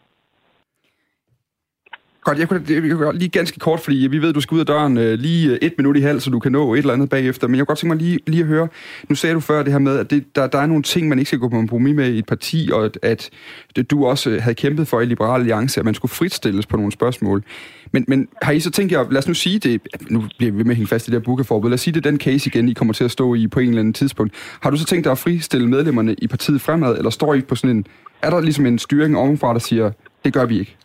Godt, 2.28 2.40
jeg 2.40 2.50
kunne, 2.50 2.64
jeg 2.70 2.82
kunne 2.82 3.18
lige 3.18 3.30
ganske 3.30 3.60
kort, 3.60 3.80
fordi 3.80 3.96
vi 3.96 4.22
ved, 4.22 4.30
at 4.30 4.36
du 4.36 4.42
skal 4.42 4.56
ud 4.56 4.60
af 4.60 4.66
døren 4.66 4.98
øh, 4.98 5.20
lige 5.20 5.52
øh, 5.52 5.58
et 5.62 5.74
minut 5.78 5.98
i 5.98 6.00
halv, 6.00 6.20
så 6.20 6.30
du 6.30 6.40
kan 6.40 6.52
nå 6.52 6.74
et 6.74 6.78
eller 6.78 6.94
andet 6.94 7.10
bagefter. 7.10 7.48
Men 7.48 7.56
jeg 7.56 7.62
kunne 7.62 7.66
godt 7.66 7.80
tænke 7.80 7.96
mig 7.96 8.04
lige, 8.04 8.20
lige 8.28 8.42
at 8.42 8.48
høre, 8.48 8.68
nu 9.10 9.16
sagde 9.16 9.34
du 9.34 9.40
før 9.40 9.64
det 9.64 9.72
her 9.72 9.80
med, 9.80 9.98
at 9.98 10.10
det, 10.10 10.36
der, 10.36 10.48
der 10.48 10.60
er 10.60 10.66
nogle 10.66 10.84
ting, 10.84 11.08
man 11.08 11.20
ikke 11.20 11.30
skal 11.30 11.40
gå 11.40 11.50
på 11.50 11.56
kompromis 11.56 11.96
med 11.96 12.14
i 12.14 12.18
et 12.18 12.26
parti, 12.26 12.70
og 12.74 12.86
at, 12.86 13.00
at 13.02 13.30
det, 13.76 13.92
du 13.92 14.06
også 14.06 14.30
øh, 14.30 14.42
havde 14.42 14.56
kæmpet 14.56 14.88
for 14.88 15.02
i 15.02 15.06
Liberal 15.06 15.40
Alliance, 15.40 15.80
at 15.80 15.86
man 15.86 15.94
skulle 15.94 16.12
fritstilles 16.12 16.66
på 16.66 16.78
nogle 16.78 16.92
spørgsmål. 16.92 17.44
Men, 17.92 18.06
men 18.08 18.28
har 18.42 18.52
I 18.52 18.60
så 18.60 18.72
tænkt 18.72 18.92
jer, 18.92 19.06
lad 19.12 19.18
os 19.18 19.28
nu 19.28 19.34
sige 19.34 19.60
det, 19.60 19.82
nu 20.10 20.24
bliver 20.38 20.52
vi 20.52 20.64
med 20.64 20.72
at 20.72 20.76
hænge 20.76 20.88
fast 20.88 21.08
i 21.08 21.12
det 21.12 21.20
her 21.20 21.26
bukkeforbud, 21.26 21.70
lad 21.70 21.74
os 21.74 21.82
sige 21.82 21.94
det 21.94 22.04
den 22.04 22.20
case 22.20 22.48
igen, 22.48 22.70
I 22.70 22.74
kommer 22.74 22.94
til 22.94 23.04
at 23.04 23.12
stå 23.12 23.36
i 23.36 23.48
på 23.48 23.60
en 23.60 23.68
eller 23.68 23.80
anden 23.80 23.94
tidspunkt. 23.94 24.34
Har 24.62 24.70
du 24.70 24.78
så 24.78 24.86
tænkt 24.86 25.04
dig 25.04 25.12
at 25.12 25.18
fristille 25.18 25.68
medlemmerne 25.68 26.16
i 26.18 26.28
partiet 26.28 26.62
fremad, 26.62 26.98
eller 26.98 27.10
står 27.10 27.34
I 27.34 27.42
på 27.42 27.56
sådan 27.56 27.76
en, 27.76 27.86
er 28.22 28.30
der 28.30 28.42
ligesom 28.42 28.66
en 28.66 28.80
styring 28.80 29.18
ovenfra, 29.18 29.54
der 29.54 29.60
siger, 29.60 29.92
det 30.26 30.34
gør 30.34 30.46
vi 30.46 30.60
ikke? 30.60 30.78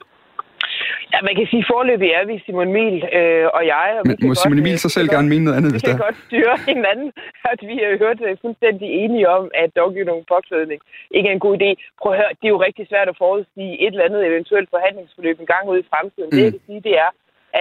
Ja, 1.13 1.19
man 1.29 1.35
kan 1.39 1.47
sige, 1.53 1.65
forløbig 1.73 2.11
er 2.19 2.25
vi 2.31 2.35
Simon 2.45 2.69
Emil 2.73 2.97
øh, 3.19 3.47
og 3.57 3.63
jeg. 3.75 3.89
Og 3.99 4.05
Men 4.09 4.17
må 4.29 4.35
Simon 4.35 4.59
Emil 4.63 4.79
så 4.85 4.89
selv 4.97 5.09
gerne 5.15 5.29
mene 5.33 5.45
noget 5.45 5.57
andet, 5.59 5.71
vi 5.71 5.75
hvis 5.75 5.83
det 5.83 5.91
er? 5.91 5.97
Vi 5.97 5.99
kan 5.99 6.07
godt 6.09 6.21
styre 6.27 6.55
hinanden, 6.73 7.09
at 7.53 7.61
vi 7.71 7.75
har 7.83 7.91
hørt 8.05 8.19
uh, 8.27 8.33
fuldstændig 8.45 8.89
enige 9.03 9.27
om, 9.37 9.45
at 9.63 9.71
lovgivning 9.81 10.17
om 10.19 10.25
påklædning 10.35 10.81
ikke 11.17 11.29
er 11.31 11.35
en 11.39 11.45
god 11.47 11.55
idé. 11.61 11.71
Prøv 12.01 12.11
at 12.13 12.19
høre, 12.21 12.33
det 12.39 12.47
er 12.49 12.55
jo 12.57 12.65
rigtig 12.69 12.85
svært 12.93 13.09
at 13.13 13.21
forudsige 13.25 13.73
et 13.85 13.93
eller 13.95 14.09
andet 14.09 14.23
eventuelt 14.31 14.69
forhandlingsforløb 14.75 15.37
en 15.41 15.53
gang 15.55 15.65
ud 15.73 15.79
i 15.83 15.89
fremtiden. 15.93 16.31
Mm. 16.31 16.37
Det 16.37 16.45
jeg 16.45 16.53
kan 16.57 16.67
sige, 16.69 16.83
det 16.89 16.95
er, 17.05 17.11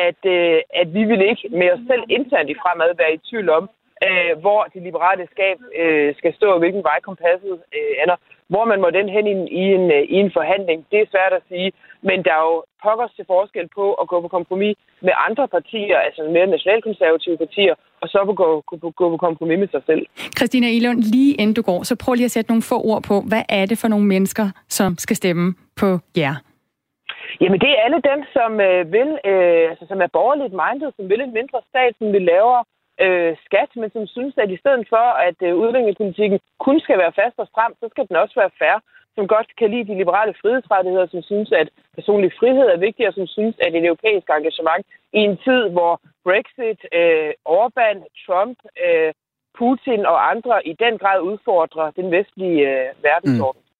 at, 0.07 0.21
øh, 0.35 0.57
at 0.81 0.87
vi 0.97 1.03
vil 1.09 1.21
ikke 1.31 1.45
med 1.59 1.69
os 1.73 1.83
selv 1.89 2.03
internt 2.17 2.49
i 2.49 2.61
fremad 2.63 2.91
være 3.01 3.13
i 3.13 3.23
tvivl 3.29 3.49
om, 3.59 3.65
øh, 4.07 4.33
hvor 4.43 4.61
det 4.73 4.81
liberale 4.81 5.25
skab 5.33 5.57
øh, 5.81 6.15
skal 6.19 6.33
stå, 6.35 6.47
og 6.51 6.59
hvilken 6.59 6.83
vej 6.89 6.99
kompasset 7.09 7.55
øh, 7.77 7.93
ender. 8.03 8.17
Hvor 8.51 8.65
man 8.71 8.81
må 8.81 8.89
den 8.89 9.09
hen 9.15 9.25
i, 9.33 9.35
i, 9.61 9.63
en, 9.77 9.85
øh, 9.97 10.03
i 10.15 10.17
en 10.23 10.31
forhandling, 10.37 10.79
det 10.91 10.99
er 10.99 11.11
svært 11.13 11.33
at 11.39 11.43
sige. 11.49 11.71
Men 12.09 12.17
der 12.25 12.33
er 12.39 12.43
jo 12.51 12.57
pokkers 12.83 13.13
til 13.15 13.25
forskel 13.33 13.67
på 13.79 13.85
at 14.01 14.07
gå 14.07 14.21
på 14.21 14.27
kompromis 14.27 14.77
med 15.01 15.13
andre 15.27 15.47
partier, 15.47 15.97
altså 15.97 16.21
mere 16.35 16.47
nationalkonservative 16.47 17.37
partier, 17.37 17.75
og 18.01 18.07
så 18.09 18.19
på 18.25 18.33
gå, 18.33 18.47
gå, 18.67 18.91
gå 19.01 19.05
på 19.09 19.17
kompromis 19.17 19.59
med 19.59 19.67
sig 19.67 19.83
selv. 19.85 20.03
Christina 20.37 20.67
Elund, 20.77 20.99
lige 21.15 21.33
inden 21.41 21.55
du 21.59 21.61
går, 21.61 21.83
så 21.83 21.95
prøv 22.03 22.13
lige 22.13 22.29
at 22.31 22.35
sætte 22.35 22.51
nogle 22.51 22.69
få 22.71 22.77
ord 22.91 23.03
på, 23.09 23.15
hvad 23.31 23.43
er 23.49 23.65
det 23.65 23.77
for 23.81 23.87
nogle 23.87 24.05
mennesker, 24.05 24.45
som 24.77 24.97
skal 24.97 25.15
stemme 25.15 25.55
på 25.81 25.89
jer? 26.17 26.35
Jamen, 27.41 27.59
det 27.63 27.69
er 27.71 27.83
alle 27.85 28.01
dem, 28.11 28.19
som 28.35 28.51
øh, 28.67 28.81
vil, 28.95 29.09
øh, 29.31 29.65
altså, 29.71 29.85
som 29.91 29.99
er 30.05 30.15
borgerligt 30.17 30.53
minded, 30.63 30.89
som 30.97 31.05
vil 31.11 31.21
en 31.21 31.33
mindre 31.39 31.59
stat, 31.69 31.93
som 31.99 32.07
vil 32.15 32.23
lavere 32.33 32.63
øh, 33.05 33.31
skat, 33.45 33.69
men 33.81 33.89
som 33.95 34.05
synes, 34.15 34.33
at 34.43 34.49
i 34.55 34.61
stedet 34.63 34.85
for, 34.93 35.05
at 35.27 35.37
øh, 35.47 35.51
udlændingepolitikken 35.61 36.39
kun 36.65 36.77
skal 36.79 36.97
være 37.03 37.17
fast 37.21 37.37
og 37.43 37.47
stram, 37.51 37.73
så 37.79 37.85
skal 37.91 38.07
den 38.09 38.15
også 38.23 38.35
være 38.41 38.57
fair, 38.61 38.77
som 39.15 39.25
godt 39.35 39.49
kan 39.59 39.69
lide 39.73 39.89
de 39.91 39.99
liberale 40.01 40.33
frihedsrettigheder, 40.41 41.07
som 41.07 41.21
synes, 41.31 41.49
at 41.61 41.67
personlig 41.97 42.31
frihed 42.39 42.67
er 42.75 42.79
vigtig, 42.87 43.03
og 43.07 43.13
som 43.13 43.27
synes, 43.27 43.55
at 43.65 43.71
et 43.75 43.85
europæisk 43.89 44.27
engagement 44.37 44.83
i 45.19 45.19
en 45.29 45.37
tid, 45.45 45.61
hvor 45.75 45.93
Brexit, 46.27 46.79
øh, 46.99 47.31
Orbán, 47.59 47.97
Trump, 48.25 48.57
øh, 48.85 49.11
Putin 49.59 50.01
og 50.11 50.17
andre 50.33 50.55
i 50.71 50.73
den 50.83 50.95
grad 51.01 51.19
udfordrer 51.29 51.87
den 51.99 52.07
vestlige 52.15 52.61
øh, 52.71 52.87
verdensorden. 53.07 53.61
Mm. 53.63 53.71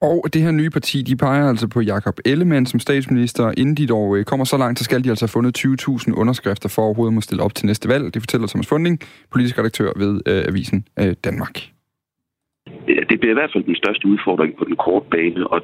Og 0.00 0.34
det 0.34 0.42
her 0.42 0.50
nye 0.50 0.70
parti, 0.70 1.02
de 1.02 1.16
peger 1.16 1.48
altså 1.48 1.68
på 1.68 1.80
Jakob 1.80 2.18
Ellemann 2.24 2.66
som 2.66 2.80
statsminister. 2.80 3.52
Inden 3.56 3.74
de 3.74 3.86
dog 3.86 4.16
øh, 4.16 4.24
kommer 4.24 4.44
så 4.44 4.56
langt, 4.56 4.78
så 4.78 4.84
skal 4.84 5.04
de 5.04 5.08
altså 5.08 5.22
have 5.22 5.28
fundet 5.28 5.58
20.000 5.58 6.14
underskrifter 6.14 6.68
for 6.68 6.82
overhovedet 6.82 7.16
at 7.16 7.22
stille 7.22 7.42
op 7.42 7.54
til 7.54 7.66
næste 7.66 7.88
valg. 7.88 8.14
Det 8.14 8.22
fortæller 8.22 8.46
Thomas 8.48 8.66
Funding, 8.66 9.00
politisk 9.30 9.58
redaktør 9.58 9.92
ved 9.96 10.20
øh, 10.26 10.44
Avisen 10.48 10.86
øh, 10.98 11.14
Danmark. 11.24 11.75
Det 12.86 13.20
bliver 13.20 13.34
i 13.34 13.40
hvert 13.40 13.52
fald 13.52 13.64
den 13.64 13.76
største 13.82 14.08
udfordring 14.08 14.56
på 14.56 14.64
den 14.64 14.76
korte 14.76 15.06
bane, 15.10 15.46
og 15.46 15.60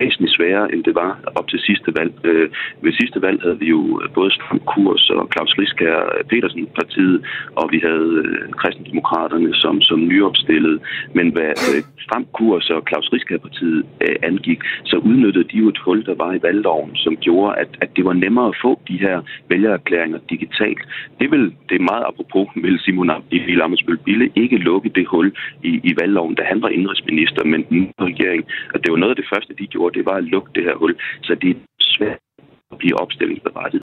væsentligt 0.00 0.36
sværere, 0.36 0.72
end 0.72 0.84
det 0.84 0.94
var 0.94 1.10
op 1.38 1.48
til 1.48 1.60
sidste 1.68 1.90
valg. 1.98 2.12
Øh, 2.24 2.48
ved 2.82 2.92
sidste 2.92 3.22
valg 3.22 3.42
havde 3.42 3.58
vi 3.58 3.68
jo 3.76 3.80
både 4.14 4.30
Stram 4.30 4.60
Kurs 4.72 5.10
og 5.10 5.28
Claus 5.32 5.52
Riskær 5.58 5.96
Petersen 6.30 6.66
partiet, 6.80 7.18
og 7.60 7.66
vi 7.72 7.78
havde 7.88 8.08
øh, 8.24 8.52
kristendemokraterne 8.60 9.54
som, 9.54 9.80
som 9.80 9.98
nyopstillet. 10.10 10.76
Men 11.14 11.26
hvad 11.34 11.50
øh, 11.70 11.82
Stram 12.04 12.26
Kurs 12.36 12.70
og 12.70 12.82
Claus 12.88 13.08
Riskær 13.12 13.38
partiet 13.38 13.86
øh, 14.04 14.16
angik, 14.22 14.60
så 14.84 14.96
udnyttede 14.96 15.48
de 15.50 15.56
jo 15.62 15.68
et 15.68 15.78
hul, 15.84 16.04
der 16.06 16.14
var 16.14 16.32
i 16.32 16.42
valgloven, 16.42 16.96
som 16.96 17.16
gjorde, 17.16 17.56
at, 17.62 17.70
at 17.80 17.90
det 17.96 18.04
var 18.04 18.12
nemmere 18.12 18.48
at 18.48 18.58
få 18.62 18.80
de 18.88 18.96
her 19.04 19.16
vælgererklæringer 19.48 20.18
digitalt. 20.30 20.82
Det 21.20 21.30
vil, 21.30 21.44
det 21.68 21.76
er 21.80 21.88
meget 21.92 22.04
apropos, 22.10 22.46
vil 22.54 22.78
Simon 22.84 23.10
Emil 23.32 23.62
Amitsbøl 23.62 23.98
Bille 23.98 24.30
ikke 24.34 24.56
lukke 24.56 24.88
det 24.88 25.06
hul 25.06 25.32
i, 25.62 25.80
i 25.84 25.92
valgloven, 26.00 26.34
da 26.34 26.42
han 26.42 26.62
var 26.62 26.68
indrigsminister, 26.68 27.44
men 27.44 27.62
den 27.70 27.92
regering, 28.00 28.44
at 28.74 28.80
det 28.82 28.90
var 28.92 28.98
noget 28.98 29.14
af 29.14 29.16
det 29.16 29.30
første, 29.32 29.54
de 29.58 29.66
gjorde 29.66 29.87
gjorde, 29.90 29.98
det 29.98 30.06
var 30.06 30.16
at 30.16 30.24
lukke 30.24 30.50
det 30.54 30.64
her 30.64 30.76
hul. 30.76 30.94
Så 31.22 31.34
det 31.42 31.50
er 31.50 31.60
svært 31.80 32.18
at 32.72 32.78
blive 32.78 33.00
opstillingsberettet. 33.00 33.82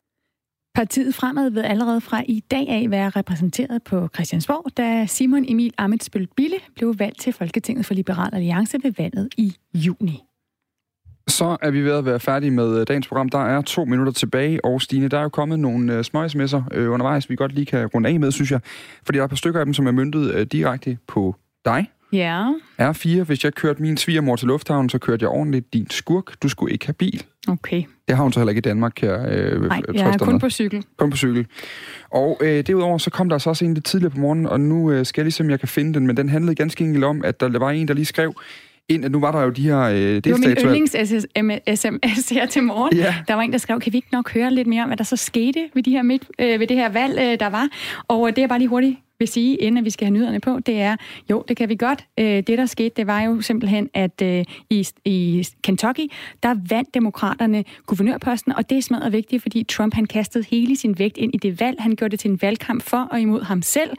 Partiet 0.75 1.15
Fremad 1.15 1.49
vil 1.51 1.61
allerede 1.61 2.01
fra 2.01 2.23
i 2.27 2.43
dag 2.51 2.69
af 2.69 2.87
være 2.89 3.09
repræsenteret 3.09 3.83
på 3.83 4.07
Christiansborg, 4.13 4.77
da 4.77 5.05
Simon 5.05 5.45
Emil 5.47 5.73
Amitsbøl 5.77 6.27
Bille 6.37 6.57
blev 6.75 6.95
valgt 6.99 7.19
til 7.19 7.33
Folketinget 7.33 7.85
for 7.85 7.93
Liberal 7.93 8.35
Alliance 8.35 8.77
ved 8.83 8.93
valget 8.97 9.29
i 9.37 9.53
juni. 9.73 10.23
Så 11.27 11.57
er 11.61 11.71
vi 11.71 11.81
ved 11.81 11.91
at 11.91 12.05
være 12.05 12.19
færdige 12.19 12.51
med 12.51 12.79
øh, 12.79 12.87
dagens 12.87 13.07
program. 13.07 13.29
Der 13.29 13.37
er 13.37 13.61
to 13.61 13.85
minutter 13.85 14.13
tilbage, 14.13 14.65
og 14.65 14.81
Stine, 14.81 15.07
der 15.07 15.17
er 15.17 15.21
jo 15.21 15.29
kommet 15.29 15.59
nogle 15.59 15.97
uh, 15.97 16.01
små 16.03 16.25
sms'er 16.25 16.77
uh, 16.77 16.93
undervejs, 16.93 17.29
vi 17.29 17.35
godt 17.35 17.53
lige 17.53 17.65
kan 17.65 17.85
runde 17.85 18.09
af 18.09 18.19
med, 18.19 18.31
synes 18.31 18.51
jeg. 18.51 18.59
Fordi 19.05 19.15
der 19.15 19.21
er 19.21 19.25
et 19.25 19.29
par 19.29 19.35
stykker 19.35 19.59
af 19.59 19.65
dem, 19.65 19.73
som 19.73 19.87
er 19.87 19.91
myndet 19.91 20.35
uh, 20.35 20.41
direkte 20.41 20.97
på 21.07 21.35
dig. 21.65 21.91
Ja. 22.15 22.51
R4, 22.81 23.23
hvis 23.23 23.43
jeg 23.43 23.53
kørte 23.53 23.81
min 23.81 23.97
svigermor 23.97 24.35
til 24.35 24.47
lufthavnen, 24.47 24.89
så 24.89 24.97
kørte 24.97 25.23
jeg 25.23 25.29
ordentligt 25.29 25.73
din 25.73 25.89
skurk. 25.89 26.43
Du 26.43 26.49
skulle 26.49 26.73
ikke 26.73 26.85
have 26.85 26.93
bil. 26.93 27.23
Okay. 27.47 27.83
Det 28.07 28.15
har 28.15 28.23
hun 28.23 28.33
så 28.33 28.39
heller 28.39 28.49
ikke 28.49 28.59
i 28.59 28.61
Danmark, 28.61 29.01
her. 29.01 29.25
Øh, 29.29 29.61
Nej, 29.61 29.81
jeg 29.93 30.07
er 30.07 30.17
kun 30.17 30.33
med. 30.33 30.39
på 30.39 30.49
cykel. 30.49 30.83
Kun 30.97 31.09
på 31.09 31.17
cykel. 31.17 31.45
Og 32.11 32.37
øh, 32.41 32.67
derudover, 32.67 32.97
så 32.97 33.09
kom 33.09 33.29
der 33.29 33.37
så 33.37 33.49
også 33.49 33.65
en 33.65 33.73
lidt 33.73 33.85
tidligere 33.85 34.11
på 34.11 34.19
morgenen, 34.19 34.45
og 34.45 34.59
nu 34.59 34.91
øh, 34.91 35.05
skal 35.05 35.21
jeg 35.21 35.25
ligesom, 35.25 35.49
jeg 35.49 35.59
kan 35.59 35.67
finde 35.67 35.93
den, 35.93 36.07
men 36.07 36.17
den 36.17 36.29
handlede 36.29 36.55
ganske 36.55 36.83
enkelt 36.83 37.03
om, 37.03 37.21
at 37.25 37.39
der 37.39 37.59
var 37.59 37.69
en, 37.69 37.87
der 37.87 37.93
lige 37.93 38.05
skrev, 38.05 38.33
ind, 38.89 39.05
at 39.05 39.11
nu 39.11 39.19
var 39.19 39.31
der 39.31 39.41
jo 39.41 39.49
de 39.49 39.61
her 39.61 39.79
øh, 39.79 39.97
Det 39.97 40.31
var 40.31 40.37
min 40.37 40.49
yndlings-sms 40.49 42.29
her 42.33 42.45
til 42.45 42.63
morgen. 42.63 42.97
Ja. 42.97 43.15
Der 43.27 43.33
var 43.33 43.41
en, 43.41 43.51
der 43.51 43.57
skrev, 43.57 43.79
kan 43.79 43.93
vi 43.93 43.97
ikke 43.97 44.07
nok 44.11 44.33
høre 44.33 44.51
lidt 44.51 44.67
mere 44.67 44.83
om, 44.83 44.89
hvad 44.89 44.97
der 44.97 45.03
så 45.03 45.15
skete 45.15 45.69
ved, 45.73 45.83
de 45.83 45.91
her 45.91 46.01
midt, 46.01 46.23
øh, 46.39 46.59
ved 46.59 46.67
det 46.67 46.77
her 46.77 46.89
valg, 46.89 47.19
øh, 47.19 47.39
der 47.39 47.49
var? 47.49 47.67
Og 48.07 48.27
øh, 48.27 48.35
det 48.35 48.43
er 48.43 48.47
bare 48.47 48.59
lige 48.59 48.69
hurtigt 48.69 48.97
vil 49.19 49.27
sige, 49.27 49.55
inden 49.55 49.85
vi 49.85 49.89
skal 49.89 50.05
have 50.05 50.13
nyhederne 50.13 50.39
på, 50.39 50.59
det 50.59 50.81
er, 50.81 50.95
jo, 51.29 51.43
det 51.47 51.57
kan 51.57 51.69
vi 51.69 51.75
godt. 51.75 52.05
Øh, 52.19 52.25
det, 52.25 52.47
der 52.47 52.65
skete, 52.65 52.89
det 52.89 53.07
var 53.07 53.21
jo 53.21 53.41
simpelthen, 53.41 53.89
at 53.93 54.21
øh, 54.21 54.45
i, 54.69 54.87
i 55.05 55.47
Kentucky, 55.63 56.11
der 56.43 56.55
vandt 56.69 56.93
demokraterne 56.93 57.63
guvernørposten, 57.85 58.51
og 58.51 58.69
det 58.69 58.77
er 58.77 58.81
smadret 58.81 59.11
vigtigt, 59.11 59.41
fordi 59.41 59.63
Trump 59.63 59.93
han 59.93 60.05
kastede 60.05 60.45
hele 60.49 60.75
sin 60.75 60.99
vægt 60.99 61.17
ind 61.17 61.35
i 61.35 61.37
det 61.37 61.59
valg. 61.59 61.81
Han 61.81 61.95
gjorde 61.95 62.11
det 62.11 62.19
til 62.19 62.31
en 62.31 62.41
valgkamp 62.41 62.83
for 62.83 62.97
og 63.11 63.21
imod 63.21 63.41
ham 63.41 63.61
selv, 63.61 63.89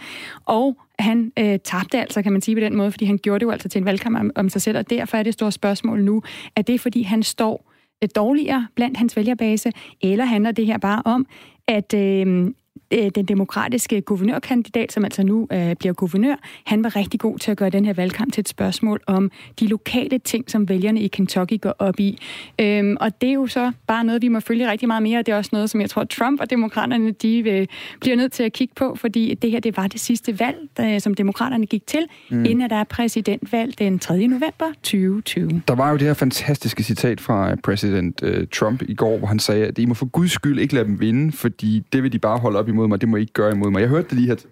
og 0.44 0.76
han 0.98 1.32
øh, 1.38 1.58
tabte 1.64 2.00
altså, 2.00 2.22
kan 2.22 2.32
man 2.32 2.40
sige 2.40 2.54
på 2.54 2.60
den 2.60 2.76
måde, 2.76 2.90
fordi 2.90 3.04
han 3.04 3.18
gjorde 3.18 3.38
det 3.38 3.46
jo 3.46 3.50
altså 3.50 3.68
til 3.68 3.78
en 3.78 3.84
valgkamp 3.84 4.18
om, 4.18 4.30
om 4.34 4.48
sig 4.48 4.62
selv, 4.62 4.78
og 4.78 4.90
derfor 4.90 5.16
er 5.16 5.22
det 5.22 5.32
store 5.32 5.52
spørgsmål 5.52 6.04
nu, 6.04 6.22
er 6.56 6.62
det 6.62 6.80
fordi 6.80 7.02
han 7.02 7.22
står 7.22 7.72
øh, 8.02 8.08
dårligere 8.16 8.66
blandt 8.74 8.96
hans 8.96 9.16
vælgerbase, 9.16 9.72
eller 10.02 10.24
handler 10.24 10.50
det 10.50 10.66
her 10.66 10.78
bare 10.78 11.02
om, 11.04 11.26
at 11.68 11.94
Øh, 11.94 12.46
den 12.90 13.24
demokratiske 13.24 14.00
guvernørkandidat, 14.00 14.92
som 14.92 15.04
altså 15.04 15.22
nu 15.22 15.48
øh, 15.52 15.76
bliver 15.76 15.92
guvernør, 15.92 16.34
han 16.64 16.84
var 16.84 16.96
rigtig 16.96 17.20
god 17.20 17.38
til 17.38 17.50
at 17.50 17.56
gøre 17.56 17.70
den 17.70 17.84
her 17.84 17.92
valgkamp 17.92 18.32
til 18.32 18.40
et 18.40 18.48
spørgsmål 18.48 19.00
om 19.06 19.30
de 19.60 19.66
lokale 19.66 20.18
ting, 20.18 20.50
som 20.50 20.68
vælgerne 20.68 21.00
i 21.00 21.08
Kentucky 21.08 21.60
går 21.60 21.74
op 21.78 22.00
i. 22.00 22.18
Øhm, 22.60 22.96
og 23.00 23.20
det 23.20 23.28
er 23.28 23.32
jo 23.32 23.46
så 23.46 23.72
bare 23.86 24.04
noget, 24.04 24.22
vi 24.22 24.28
må 24.28 24.40
følge 24.40 24.70
rigtig 24.70 24.88
meget 24.88 25.02
mere, 25.02 25.18
og 25.18 25.26
det 25.26 25.32
er 25.32 25.36
også 25.36 25.50
noget, 25.52 25.70
som 25.70 25.80
jeg 25.80 25.90
tror, 25.90 26.04
Trump 26.04 26.40
og 26.40 26.50
demokraterne, 26.50 27.10
de 27.10 27.38
øh, 27.38 27.66
bliver 28.00 28.16
nødt 28.16 28.32
til 28.32 28.42
at 28.42 28.52
kigge 28.52 28.74
på, 28.76 28.94
fordi 28.94 29.34
det 29.34 29.50
her, 29.50 29.60
det 29.60 29.76
var 29.76 29.86
det 29.86 30.00
sidste 30.00 30.40
valg, 30.40 30.56
der, 30.76 30.98
som 30.98 31.14
demokraterne 31.14 31.66
gik 31.66 31.86
til, 31.86 32.06
mm. 32.30 32.44
inden 32.44 32.70
der 32.70 32.76
er 32.76 32.84
præsidentvalg 32.84 33.78
den 33.78 33.98
3. 33.98 34.26
november 34.26 34.66
2020. 34.82 35.62
Der 35.68 35.74
var 35.74 35.90
jo 35.90 35.96
det 35.96 36.06
her 36.06 36.14
fantastiske 36.14 36.82
citat 36.82 37.20
fra 37.20 37.50
øh, 37.50 37.56
præsident 37.64 38.22
uh, 38.22 38.44
Trump 38.52 38.82
i 38.82 38.94
går, 38.94 39.18
hvor 39.18 39.26
han 39.26 39.38
sagde, 39.38 39.66
at 39.66 39.78
I 39.78 39.86
må 39.86 39.94
for 39.94 40.06
guds 40.06 40.32
skyld 40.32 40.58
ikke 40.58 40.74
lade 40.74 40.84
dem 40.84 41.00
vinde, 41.00 41.32
fordi 41.32 41.82
det 41.92 42.02
vil 42.02 42.12
de 42.12 42.18
bare 42.18 42.38
holde 42.38 42.58
op 42.58 42.65
i 42.68 42.70
imod 42.70 42.88
mig, 42.88 43.00
det 43.00 43.08
må 43.08 43.16
I 43.16 43.20
ikke 43.20 43.32
gøre 43.32 43.52
imod 43.52 43.70
mig. 43.70 43.80
Jeg 43.80 43.88
hørte 43.88 44.08
det 44.08 44.12
lige 44.18 44.26
her 44.28 44.34
til 44.34 44.48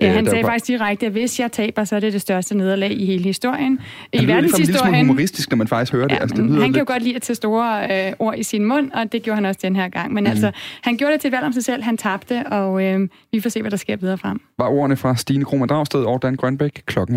Ja, 0.00 0.12
han 0.12 0.24
der 0.24 0.30
sagde 0.30 0.44
var- 0.44 0.50
faktisk 0.50 0.66
direkte, 0.68 1.06
at 1.06 1.12
hvis 1.12 1.40
jeg 1.40 1.52
taber, 1.52 1.84
så 1.84 1.96
er 1.96 2.00
det 2.00 2.12
det 2.12 2.20
største 2.20 2.56
nederlag 2.56 2.92
i 3.00 3.06
hele 3.06 3.24
historien. 3.24 3.78
I 4.12 4.16
Han 4.16 4.26
lyder 4.26 4.40
lidt 4.40 4.50
for 4.50 4.56
en 4.56 4.60
lille 4.60 4.78
smule 4.78 4.82
verdenshistorien. 4.82 5.06
humoristisk, 5.06 5.50
når 5.50 5.56
man 5.56 5.68
faktisk 5.68 5.92
hører 5.92 6.08
det. 6.08 6.14
Ja, 6.14 6.20
altså, 6.20 6.36
det 6.36 6.44
lyder 6.44 6.60
han 6.60 6.62
kan 6.62 6.74
jo 6.74 6.78
lidt... 6.80 6.88
godt 6.88 7.02
lide 7.02 7.16
at 7.16 7.22
tage 7.22 7.34
store 7.34 8.06
øh, 8.08 8.12
ord 8.18 8.38
i 8.38 8.42
sin 8.42 8.64
mund, 8.64 8.90
og 8.92 9.12
det 9.12 9.22
gjorde 9.22 9.34
han 9.34 9.44
også 9.44 9.60
den 9.62 9.76
her 9.76 9.88
gang. 9.88 10.12
Men 10.14 10.24
mm. 10.24 10.30
altså, 10.30 10.50
han 10.82 10.96
gjorde 10.96 11.12
det 11.12 11.20
til 11.20 11.28
et 11.28 11.32
valg 11.32 11.44
om 11.44 11.52
sig 11.52 11.64
selv, 11.64 11.82
han 11.82 11.96
tabte, 11.96 12.46
og 12.46 12.84
øh, 12.84 13.08
vi 13.32 13.40
får 13.40 13.50
se, 13.50 13.60
hvad 13.60 13.70
der 13.70 13.76
sker 13.76 13.96
videre 13.96 14.18
frem. 14.18 14.40
Var 14.58 14.66
ordene 14.66 14.96
fra 14.96 15.16
Stine 15.16 15.44
Krohmann 15.44 15.68
Dragsted 15.68 16.00
og 16.00 16.22
Dan 16.22 16.34
Grønbæk 16.34 16.82
klokken 16.86 17.16